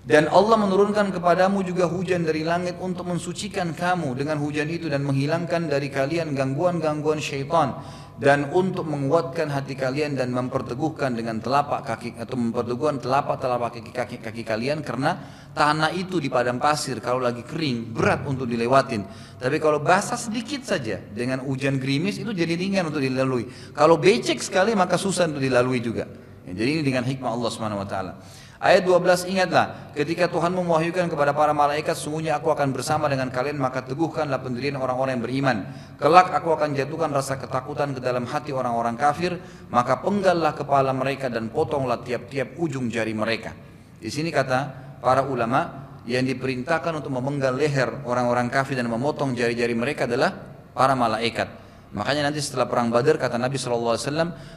Dan 0.00 0.32
Allah 0.32 0.56
menurunkan 0.56 1.12
kepadamu 1.12 1.60
juga 1.60 1.84
hujan 1.84 2.24
dari 2.24 2.40
langit 2.40 2.80
untuk 2.80 3.04
mensucikan 3.04 3.76
kamu 3.76 4.16
dengan 4.16 4.40
hujan 4.40 4.66
itu 4.72 4.88
dan 4.88 5.04
menghilangkan 5.04 5.68
dari 5.68 5.92
kalian 5.92 6.32
gangguan-gangguan 6.32 7.20
syaitan 7.20 7.76
dan 8.20 8.52
untuk 8.52 8.84
menguatkan 8.84 9.48
hati 9.48 9.72
kalian 9.72 10.12
dan 10.12 10.28
memperteguhkan 10.36 11.16
dengan 11.16 11.40
telapak 11.40 11.88
kaki 11.88 12.20
atau 12.20 12.36
memperteguhkan 12.36 13.00
telapak-telapak 13.00 13.80
kaki-kaki 13.80 14.20
kaki 14.20 14.44
kalian 14.44 14.84
karena 14.84 15.16
tanah 15.56 15.88
itu 15.96 16.20
di 16.20 16.28
padang 16.28 16.60
pasir 16.60 17.00
kalau 17.00 17.24
lagi 17.24 17.40
kering 17.40 17.96
berat 17.96 18.28
untuk 18.28 18.44
dilewatin. 18.44 19.08
Tapi 19.40 19.56
kalau 19.56 19.80
basah 19.80 20.20
sedikit 20.20 20.60
saja 20.68 21.00
dengan 21.00 21.40
hujan 21.48 21.80
gerimis 21.80 22.20
itu 22.20 22.36
jadi 22.36 22.60
ringan 22.60 22.92
untuk 22.92 23.00
dilalui. 23.00 23.48
Kalau 23.72 23.96
becek 23.96 24.44
sekali 24.44 24.76
maka 24.76 25.00
susah 25.00 25.24
untuk 25.24 25.40
dilalui 25.40 25.80
juga. 25.80 26.04
Ya, 26.44 26.52
jadi 26.60 26.76
ini 26.76 26.82
dengan 26.84 27.08
hikmah 27.08 27.32
Allah 27.32 27.50
taala. 27.88 28.12
Ayat 28.60 28.84
12 28.84 29.32
ingatlah 29.32 29.88
ketika 29.96 30.28
Tuhan 30.28 30.52
mewahyukan 30.52 31.08
kepada 31.08 31.32
para 31.32 31.56
malaikat 31.56 31.96
sungguhnya 31.96 32.36
aku 32.36 32.52
akan 32.52 32.76
bersama 32.76 33.08
dengan 33.08 33.32
kalian 33.32 33.56
maka 33.56 33.80
teguhkanlah 33.80 34.36
pendirian 34.36 34.76
orang-orang 34.76 35.16
yang 35.16 35.24
beriman. 35.24 35.56
Kelak 35.96 36.28
aku 36.28 36.52
akan 36.52 36.76
jatuhkan 36.76 37.08
rasa 37.08 37.40
ketakutan 37.40 37.96
ke 37.96 38.04
dalam 38.04 38.28
hati 38.28 38.52
orang-orang 38.52 39.00
kafir 39.00 39.40
maka 39.72 40.04
penggallah 40.04 40.52
kepala 40.52 40.92
mereka 40.92 41.32
dan 41.32 41.48
potonglah 41.48 42.04
tiap-tiap 42.04 42.52
ujung 42.60 42.92
jari 42.92 43.16
mereka. 43.16 43.56
Di 43.96 44.12
sini 44.12 44.28
kata 44.28 44.58
para 45.00 45.24
ulama 45.24 45.88
yang 46.04 46.28
diperintahkan 46.28 47.00
untuk 47.00 47.16
memenggal 47.16 47.56
leher 47.56 48.04
orang-orang 48.04 48.52
kafir 48.52 48.76
dan 48.76 48.92
memotong 48.92 49.32
jari-jari 49.32 49.72
mereka 49.72 50.04
adalah 50.04 50.36
para 50.76 50.92
malaikat. 50.92 51.48
Makanya 51.90 52.30
nanti 52.30 52.38
setelah 52.38 52.70
perang 52.70 52.86
Badar 52.86 53.18
kata 53.18 53.34
Nabi 53.34 53.58
SAW, 53.58 53.98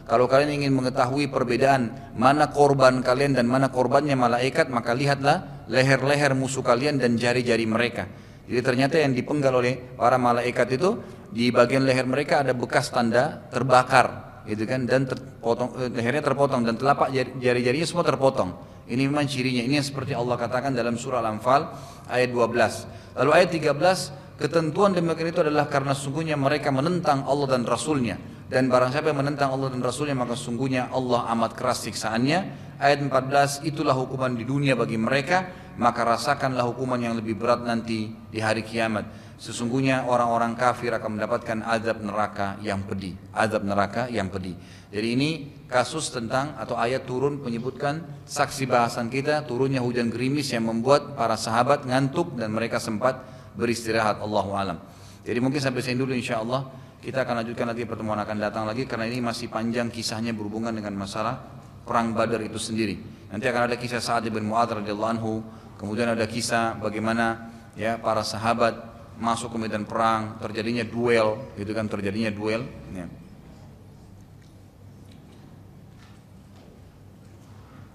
kalau 0.05 0.29
kalian 0.29 0.61
ingin 0.61 0.69
mengetahui 0.69 1.33
perbedaan 1.33 2.13
mana 2.13 2.53
korban 2.53 3.01
kalian 3.01 3.33
dan 3.33 3.49
mana 3.49 3.73
korbannya 3.73 4.13
malaikat, 4.13 4.69
maka 4.69 4.93
lihatlah 4.93 5.65
leher-leher 5.65 6.37
musuh 6.37 6.61
kalian 6.61 7.01
dan 7.01 7.17
jari-jari 7.17 7.65
mereka. 7.65 8.05
Jadi 8.45 8.61
ternyata 8.61 9.01
yang 9.01 9.17
dipenggal 9.17 9.49
oleh 9.49 9.81
para 9.97 10.21
malaikat 10.21 10.77
itu 10.77 11.01
di 11.33 11.49
bagian 11.49 11.89
leher 11.89 12.05
mereka 12.05 12.45
ada 12.45 12.53
bekas 12.53 12.93
tanda 12.93 13.49
terbakar, 13.49 14.45
gitu 14.45 14.69
kan, 14.69 14.85
dan 14.85 15.09
terpotong, 15.09 15.73
eh, 15.81 15.89
lehernya 15.89 16.21
terpotong 16.21 16.61
dan 16.61 16.77
telapak 16.77 17.09
jari-jarinya 17.41 17.87
semua 17.89 18.05
terpotong. 18.05 18.53
Ini 18.83 19.09
memang 19.09 19.25
cirinya. 19.25 19.63
Ini 19.63 19.79
yang 19.79 19.87
seperti 19.87 20.11
Allah 20.13 20.35
katakan 20.35 20.75
dalam 20.75 20.99
surah 20.99 21.23
Al-Anfal 21.23 21.71
ayat 22.11 22.29
12. 22.29 22.83
Lalu 23.15 23.31
ayat 23.31 23.49
13 23.55 24.11
Ketentuan 24.43 24.91
demikian 24.91 25.31
itu 25.31 25.39
adalah 25.39 25.71
karena 25.71 25.95
sungguhnya 25.95 26.35
mereka 26.35 26.67
menentang 26.67 27.23
Allah 27.23 27.55
dan 27.55 27.63
Rasulnya. 27.63 28.19
Dan 28.51 28.67
barang 28.67 28.91
siapa 28.91 29.15
yang 29.15 29.23
menentang 29.23 29.55
Allah 29.55 29.71
dan 29.71 29.79
Rasulnya 29.79 30.19
maka 30.19 30.35
sungguhnya 30.35 30.91
Allah 30.91 31.31
amat 31.31 31.55
keras 31.55 31.87
siksaannya. 31.87 32.39
Ayat 32.75 32.99
14 33.07 33.63
itulah 33.63 33.95
hukuman 33.95 34.35
di 34.35 34.43
dunia 34.43 34.75
bagi 34.75 34.99
mereka. 34.99 35.47
Maka 35.79 36.03
rasakanlah 36.03 36.67
hukuman 36.75 36.99
yang 36.99 37.15
lebih 37.15 37.39
berat 37.39 37.63
nanti 37.63 38.11
di 38.11 38.43
hari 38.43 38.67
kiamat. 38.67 39.07
Sesungguhnya 39.39 40.11
orang-orang 40.11 40.59
kafir 40.59 40.91
akan 40.91 41.15
mendapatkan 41.15 41.63
azab 41.63 42.03
neraka 42.03 42.59
yang 42.59 42.83
pedih. 42.83 43.15
Azab 43.31 43.63
neraka 43.63 44.11
yang 44.11 44.27
pedih. 44.27 44.59
Jadi 44.91 45.07
ini 45.07 45.29
kasus 45.71 46.11
tentang 46.11 46.59
atau 46.59 46.75
ayat 46.75 47.07
turun 47.07 47.39
menyebutkan 47.39 48.27
saksi 48.27 48.67
bahasan 48.67 49.07
kita 49.07 49.47
turunnya 49.47 49.79
hujan 49.79 50.11
gerimis 50.11 50.51
yang 50.51 50.67
membuat 50.67 51.15
para 51.15 51.39
sahabat 51.39 51.87
ngantuk 51.87 52.35
dan 52.35 52.51
mereka 52.51 52.83
sempat 52.83 53.32
beristirahat 53.55 54.19
Allah 54.21 54.45
alam. 54.53 54.77
Jadi 55.23 55.39
mungkin 55.39 55.63
sampai 55.63 55.79
sini 55.79 55.97
dulu 55.99 56.11
insya 56.11 56.43
Allah 56.43 56.67
kita 57.03 57.27
akan 57.27 57.43
lanjutkan 57.43 57.65
nanti 57.67 57.83
pertemuan 57.83 58.19
akan 58.19 58.37
datang 58.39 58.63
lagi 58.63 58.87
karena 58.87 59.07
ini 59.07 59.19
masih 59.19 59.51
panjang 59.51 59.91
kisahnya 59.91 60.31
berhubungan 60.31 60.71
dengan 60.71 60.95
masalah 60.95 61.39
perang 61.83 62.15
Badar 62.15 62.39
itu 62.43 62.55
sendiri. 62.55 62.95
Nanti 63.27 63.45
akan 63.49 63.67
ada 63.67 63.75
kisah 63.75 63.99
Sa'ad 63.99 64.29
bin 64.29 64.45
Mu'adz 64.47 64.77
radhiyallahu 64.77 65.11
anhu, 65.19 65.43
kemudian 65.75 66.11
ada 66.13 66.23
kisah 66.23 66.79
bagaimana 66.79 67.51
ya 67.75 67.99
para 67.99 68.23
sahabat 68.23 68.77
masuk 69.17 69.53
ke 69.53 69.57
medan 69.67 69.83
perang, 69.83 70.37
terjadinya 70.39 70.85
duel, 70.85 71.41
gitu 71.57 71.71
kan 71.73 71.89
terjadinya 71.89 72.31
duel. 72.33 72.65
Ya. 72.93 73.09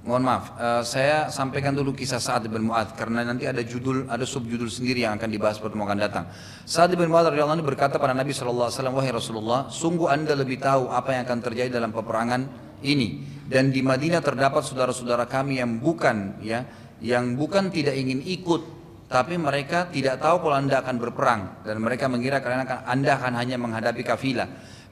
Mohon 0.08 0.24
maaf, 0.24 0.44
uh, 0.56 0.80
saya 0.88 1.28
sampaikan 1.28 1.76
dulu 1.76 1.92
kisah 1.92 2.16
Sa'ad 2.16 2.48
bin 2.48 2.72
Mu'ad 2.72 2.96
karena 2.96 3.28
nanti 3.28 3.44
ada 3.44 3.60
judul, 3.60 4.08
ada 4.08 4.24
subjudul 4.24 4.72
sendiri 4.72 5.04
yang 5.04 5.20
akan 5.20 5.28
dibahas 5.28 5.60
pertemuan 5.60 6.00
datang. 6.00 6.32
Sa'ad 6.64 6.96
bin 6.96 7.12
Mu'ad 7.12 7.28
radhiyallahu 7.28 7.60
berkata 7.60 8.00
pada 8.00 8.16
Nabi 8.16 8.32
SAW, 8.32 8.72
wahai 8.72 9.12
Rasulullah, 9.12 9.68
sungguh 9.68 10.08
anda 10.08 10.32
lebih 10.32 10.64
tahu 10.64 10.88
apa 10.88 11.12
yang 11.12 11.28
akan 11.28 11.38
terjadi 11.44 11.76
dalam 11.76 11.92
peperangan 11.92 12.40
ini. 12.88 13.20
Dan 13.44 13.68
di 13.68 13.84
Madinah 13.84 14.24
terdapat 14.24 14.64
saudara-saudara 14.64 15.28
kami 15.28 15.60
yang 15.60 15.76
bukan, 15.76 16.40
ya, 16.40 16.64
yang 17.04 17.36
bukan 17.36 17.68
tidak 17.68 17.92
ingin 17.92 18.24
ikut, 18.24 18.64
tapi 19.12 19.36
mereka 19.36 19.92
tidak 19.92 20.24
tahu 20.24 20.40
kalau 20.40 20.56
anda 20.56 20.80
akan 20.80 20.96
berperang 20.96 21.40
dan 21.68 21.84
mereka 21.84 22.08
mengira 22.08 22.40
karena 22.40 22.64
anda 22.88 23.12
akan 23.20 23.36
hanya 23.36 23.60
menghadapi 23.60 24.00
kafilah. 24.00 24.48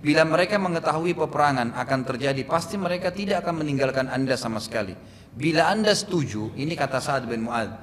Bila 0.06 0.22
mereka 0.22 0.54
mengetahui 0.54 1.18
peperangan 1.18 1.74
akan 1.74 2.00
terjadi, 2.06 2.46
pasti 2.46 2.78
mereka 2.78 3.10
tidak 3.10 3.42
akan 3.42 3.66
meninggalkan 3.66 4.06
anda 4.06 4.38
sama 4.38 4.62
sekali. 4.62 4.94
Bila 5.34 5.66
anda 5.66 5.90
setuju, 5.90 6.54
ini 6.54 6.78
kata 6.78 7.02
Sa'ad 7.02 7.26
bin 7.26 7.50
Mu'ad, 7.50 7.74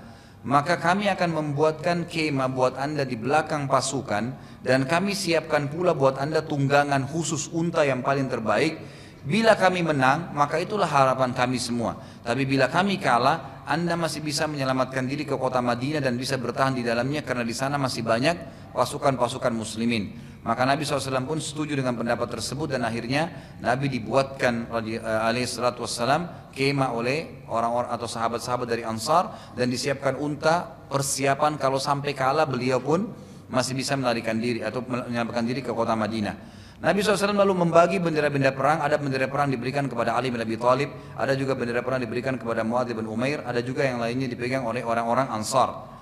maka 0.48 0.80
kami 0.80 1.12
akan 1.12 1.36
membuatkan 1.36 2.08
kemah 2.08 2.48
buat 2.48 2.80
anda 2.80 3.04
di 3.04 3.20
belakang 3.20 3.68
pasukan 3.68 4.40
dan 4.64 4.88
kami 4.88 5.12
siapkan 5.12 5.68
pula 5.68 5.92
buat 5.92 6.16
anda 6.16 6.40
tunggangan 6.48 7.12
khusus 7.12 7.52
unta 7.52 7.84
yang 7.84 8.00
paling 8.00 8.32
terbaik. 8.32 8.80
Bila 9.28 9.60
kami 9.60 9.84
menang, 9.84 10.32
maka 10.32 10.64
itulah 10.64 10.88
harapan 10.88 11.36
kami 11.36 11.60
semua. 11.60 12.00
Tapi 12.24 12.48
bila 12.48 12.72
kami 12.72 13.04
kalah, 13.04 13.68
anda 13.68 14.00
masih 14.00 14.24
bisa 14.24 14.48
menyelamatkan 14.48 15.04
diri 15.12 15.28
ke 15.28 15.36
kota 15.36 15.60
Madinah 15.60 16.00
dan 16.00 16.16
bisa 16.16 16.40
bertahan 16.40 16.72
di 16.72 16.88
dalamnya 16.88 17.20
karena 17.20 17.44
di 17.44 17.56
sana 17.56 17.76
masih 17.76 18.00
banyak 18.04 18.72
pasukan-pasukan 18.72 19.52
muslimin. 19.52 20.33
Maka 20.44 20.68
Nabi 20.68 20.84
SAW 20.84 21.24
pun 21.24 21.40
setuju 21.40 21.80
dengan 21.80 21.96
pendapat 21.96 22.28
tersebut 22.28 22.76
dan 22.76 22.84
akhirnya 22.84 23.32
Nabi 23.64 23.88
dibuatkan 23.88 24.68
eh, 24.84 25.00
alaihissalatu 25.00 25.88
wassalam 25.88 26.52
kemah 26.52 26.92
oleh 26.92 27.48
orang-orang 27.48 27.88
atau 27.96 28.08
sahabat-sahabat 28.12 28.68
dari 28.68 28.84
Ansar 28.84 29.56
dan 29.56 29.72
disiapkan 29.72 30.20
unta 30.20 30.84
persiapan 30.92 31.56
kalau 31.56 31.80
sampai 31.80 32.12
kalah 32.12 32.44
beliau 32.44 32.84
pun 32.84 33.08
masih 33.48 33.72
bisa 33.72 33.96
melarikan 33.96 34.36
diri 34.36 34.60
atau 34.60 34.84
menyelamatkan 34.84 35.48
diri 35.48 35.64
ke 35.64 35.72
kota 35.72 35.96
Madinah. 35.96 36.36
Nabi 36.84 37.00
SAW 37.00 37.32
lalu 37.32 37.64
membagi 37.64 38.04
bendera-bendera 38.04 38.52
perang, 38.52 38.84
ada 38.84 39.00
bendera 39.00 39.32
perang 39.32 39.48
diberikan 39.48 39.88
kepada 39.88 40.20
Ali 40.20 40.28
bin 40.28 40.44
Abi 40.44 40.60
Thalib, 40.60 40.92
ada 41.16 41.32
juga 41.40 41.56
bendera 41.56 41.80
perang 41.80 42.04
diberikan 42.04 42.36
kepada 42.36 42.68
Muadz 42.68 42.92
bin 42.92 43.08
Umair, 43.08 43.40
ada 43.48 43.64
juga 43.64 43.88
yang 43.88 44.04
lainnya 44.04 44.28
dipegang 44.28 44.68
oleh 44.68 44.84
orang-orang 44.84 45.32
Ansar. 45.32 45.93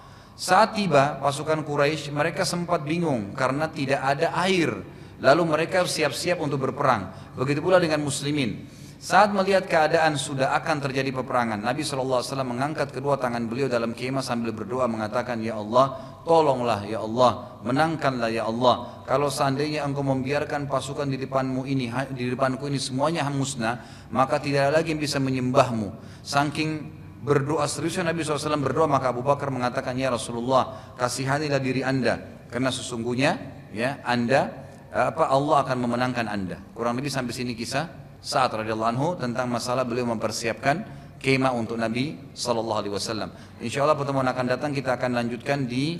Saat 0.41 0.73
tiba 0.73 1.21
pasukan 1.21 1.61
Quraisy, 1.61 2.09
mereka 2.09 2.41
sempat 2.41 2.81
bingung 2.81 3.37
karena 3.37 3.69
tidak 3.69 4.01
ada 4.01 4.33
air. 4.41 4.73
Lalu 5.21 5.45
mereka 5.45 5.85
siap-siap 5.85 6.41
untuk 6.41 6.65
berperang. 6.65 7.13
Begitu 7.37 7.61
pula 7.61 7.77
dengan 7.77 8.01
muslimin. 8.01 8.65
Saat 8.97 9.37
melihat 9.37 9.69
keadaan 9.69 10.17
sudah 10.17 10.57
akan 10.57 10.81
terjadi 10.81 11.13
peperangan, 11.13 11.61
Nabi 11.61 11.85
SAW 11.85 12.25
mengangkat 12.41 12.89
kedua 12.89 13.21
tangan 13.21 13.45
beliau 13.45 13.69
dalam 13.69 13.93
kemah 13.93 14.25
sambil 14.25 14.49
berdoa 14.49 14.89
mengatakan, 14.89 15.45
Ya 15.45 15.61
Allah, 15.61 16.17
tolonglah 16.25 16.89
ya 16.89 17.05
Allah, 17.05 17.61
menangkanlah 17.61 18.29
ya 18.33 18.49
Allah. 18.49 19.05
Kalau 19.05 19.29
seandainya 19.29 19.85
engkau 19.85 20.01
membiarkan 20.01 20.65
pasukan 20.65 21.05
di 21.05 21.21
depanmu 21.21 21.69
ini, 21.69 21.89
di 22.17 22.33
depanku 22.33 22.65
ini 22.65 22.81
semuanya 22.81 23.29
musnah, 23.29 24.09
maka 24.09 24.41
tidak 24.41 24.73
ada 24.73 24.81
lagi 24.81 24.93
yang 24.93 25.01
bisa 25.01 25.21
menyembahmu. 25.21 25.93
Saking 26.25 27.00
berdoa 27.21 27.69
serius 27.69 28.01
Nabi 28.01 28.25
SAW 28.25 28.57
berdoa 28.59 28.89
maka 28.89 29.13
Abu 29.13 29.21
Bakar 29.21 29.53
mengatakan 29.53 29.93
ya 29.93 30.09
Rasulullah 30.09 30.93
kasihanilah 30.97 31.61
diri 31.61 31.85
anda 31.85 32.17
karena 32.49 32.73
sesungguhnya 32.73 33.37
ya 33.71 34.01
anda 34.03 34.61
apa 34.91 35.31
Allah 35.31 35.63
akan 35.63 35.77
memenangkan 35.87 36.27
anda. 36.27 36.59
Kurang 36.75 36.99
lebih 36.99 37.07
sampai 37.07 37.31
sini 37.31 37.55
kisah 37.55 37.87
saat 38.19 38.51
radhiyallahu 38.51 38.91
anhu 38.91 39.07
tentang 39.15 39.47
masalah 39.47 39.87
beliau 39.87 40.11
mempersiapkan 40.11 40.83
kemah 41.23 41.55
untuk 41.55 41.79
Nabi 41.79 42.19
Sallallahu 42.35 42.79
Alaihi 42.83 42.93
Wasallam. 42.93 43.29
Insya 43.63 43.87
Allah 43.87 43.95
pertemuan 43.95 44.27
akan 44.27 44.45
datang 44.51 44.75
kita 44.75 44.99
akan 44.99 45.15
lanjutkan 45.15 45.63
di 45.69 45.95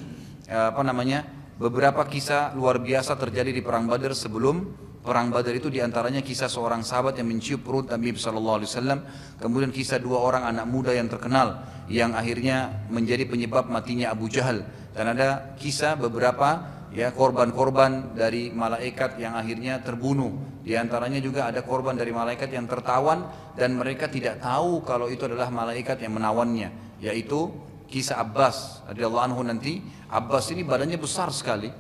eh, 0.52 0.68
apa 0.76 0.84
namanya 0.84 1.24
beberapa 1.56 2.04
kisah 2.04 2.52
luar 2.58 2.84
biasa 2.84 3.16
terjadi 3.16 3.56
di 3.56 3.62
perang 3.64 3.88
Badar 3.88 4.12
sebelum 4.12 4.90
perang 5.02 5.34
Badar 5.34 5.58
itu 5.58 5.68
di 5.74 5.82
antaranya 5.82 6.22
kisah 6.22 6.48
seorang 6.48 6.86
sahabat 6.86 7.18
yang 7.18 7.28
mencium 7.30 7.66
perut 7.66 7.90
Nabi 7.90 8.14
Sallallahu 8.14 8.58
Alaihi 8.62 8.70
Wasallam, 8.70 9.00
kemudian 9.42 9.74
kisah 9.74 9.98
dua 9.98 10.22
orang 10.22 10.46
anak 10.46 10.66
muda 10.70 10.94
yang 10.94 11.10
terkenal 11.10 11.66
yang 11.90 12.14
akhirnya 12.14 12.88
menjadi 12.88 13.26
penyebab 13.28 13.68
matinya 13.68 14.14
Abu 14.14 14.30
Jahal 14.30 14.64
dan 14.94 15.12
ada 15.12 15.58
kisah 15.58 15.98
beberapa 15.98 16.64
ya 16.94 17.12
korban-korban 17.16 18.14
dari 18.14 18.54
malaikat 18.54 19.18
yang 19.18 19.34
akhirnya 19.36 19.82
terbunuh. 19.82 20.62
Di 20.62 20.78
antaranya 20.78 21.18
juga 21.18 21.50
ada 21.50 21.66
korban 21.66 21.98
dari 21.98 22.14
malaikat 22.14 22.54
yang 22.54 22.70
tertawan 22.70 23.26
dan 23.58 23.74
mereka 23.74 24.06
tidak 24.06 24.38
tahu 24.40 24.86
kalau 24.86 25.10
itu 25.10 25.26
adalah 25.26 25.50
malaikat 25.50 25.98
yang 26.06 26.14
menawannya, 26.14 27.02
yaitu 27.02 27.50
kisah 27.90 28.22
Abbas 28.22 28.86
radhiyallahu 28.88 29.26
anhu 29.34 29.42
nanti. 29.42 29.82
Abbas 30.12 30.52
ini 30.52 30.62
badannya 30.68 31.00
besar 31.00 31.32
sekali 31.32 31.72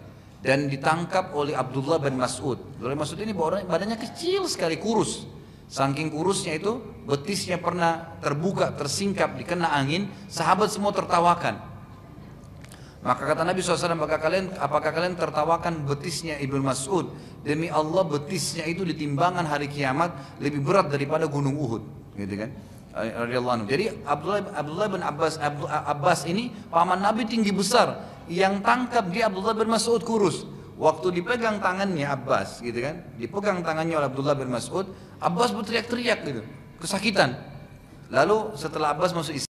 dan 0.42 0.66
ditangkap 0.68 1.34
oleh 1.38 1.54
Abdullah 1.54 2.02
bin 2.02 2.18
Mas'ud. 2.18 2.58
Abdullah 2.78 2.98
Mas'ud 2.98 3.22
ini 3.22 3.34
badannya 3.34 3.98
kecil 3.98 4.50
sekali, 4.50 4.82
kurus. 4.82 5.30
Saking 5.72 6.12
kurusnya 6.12 6.58
itu, 6.58 6.84
betisnya 7.08 7.56
pernah 7.62 8.20
terbuka, 8.20 8.76
tersingkap, 8.76 9.40
dikena 9.40 9.72
angin, 9.72 10.12
sahabat 10.28 10.68
semua 10.68 10.92
tertawakan. 10.92 11.72
Maka 13.02 13.34
kata 13.34 13.42
Nabi 13.42 13.66
SAW, 13.66 13.98
apakah 13.98 14.20
kalian, 14.22 14.46
apakah 14.62 14.92
kalian 14.94 15.18
tertawakan 15.18 15.90
betisnya 15.90 16.38
Ibnu 16.38 16.62
Mas'ud? 16.62 17.10
Demi 17.42 17.66
Allah 17.66 18.06
betisnya 18.06 18.68
itu 18.70 18.86
ditimbangan 18.86 19.48
hari 19.48 19.66
kiamat 19.66 20.38
lebih 20.38 20.62
berat 20.62 20.94
daripada 20.94 21.26
gunung 21.26 21.58
Uhud. 21.58 21.82
Gitu 22.14 22.36
kan? 22.38 22.54
Jadi 22.92 24.04
Abdullah, 24.04 24.44
Abdullah 24.52 24.88
bin 24.92 25.02
Abbas, 25.04 25.40
Abbas 25.68 26.28
ini 26.28 26.52
paman 26.68 27.00
Nabi 27.00 27.24
tinggi 27.24 27.56
besar. 27.56 28.04
Yang 28.28 28.64
tangkap 28.64 29.12
dia 29.12 29.28
Abdullah 29.28 29.56
bin 29.56 29.72
Mas'ud 29.72 30.04
kurus. 30.04 30.44
Waktu 30.82 31.22
dipegang 31.22 31.62
tangannya 31.62 32.10
Abbas 32.10 32.58
gitu 32.64 32.82
kan, 32.82 33.06
dipegang 33.22 33.62
tangannya 33.62 34.02
oleh 34.02 34.08
Abdullah 34.10 34.34
bin 34.34 34.50
Mas'ud, 34.50 34.90
Abbas 35.22 35.54
berteriak-teriak 35.54 36.20
gitu, 36.26 36.42
kesakitan. 36.82 37.38
Lalu 38.10 38.58
setelah 38.58 38.98
Abbas 38.98 39.14
masuk 39.14 39.38
Islam, 39.38 39.51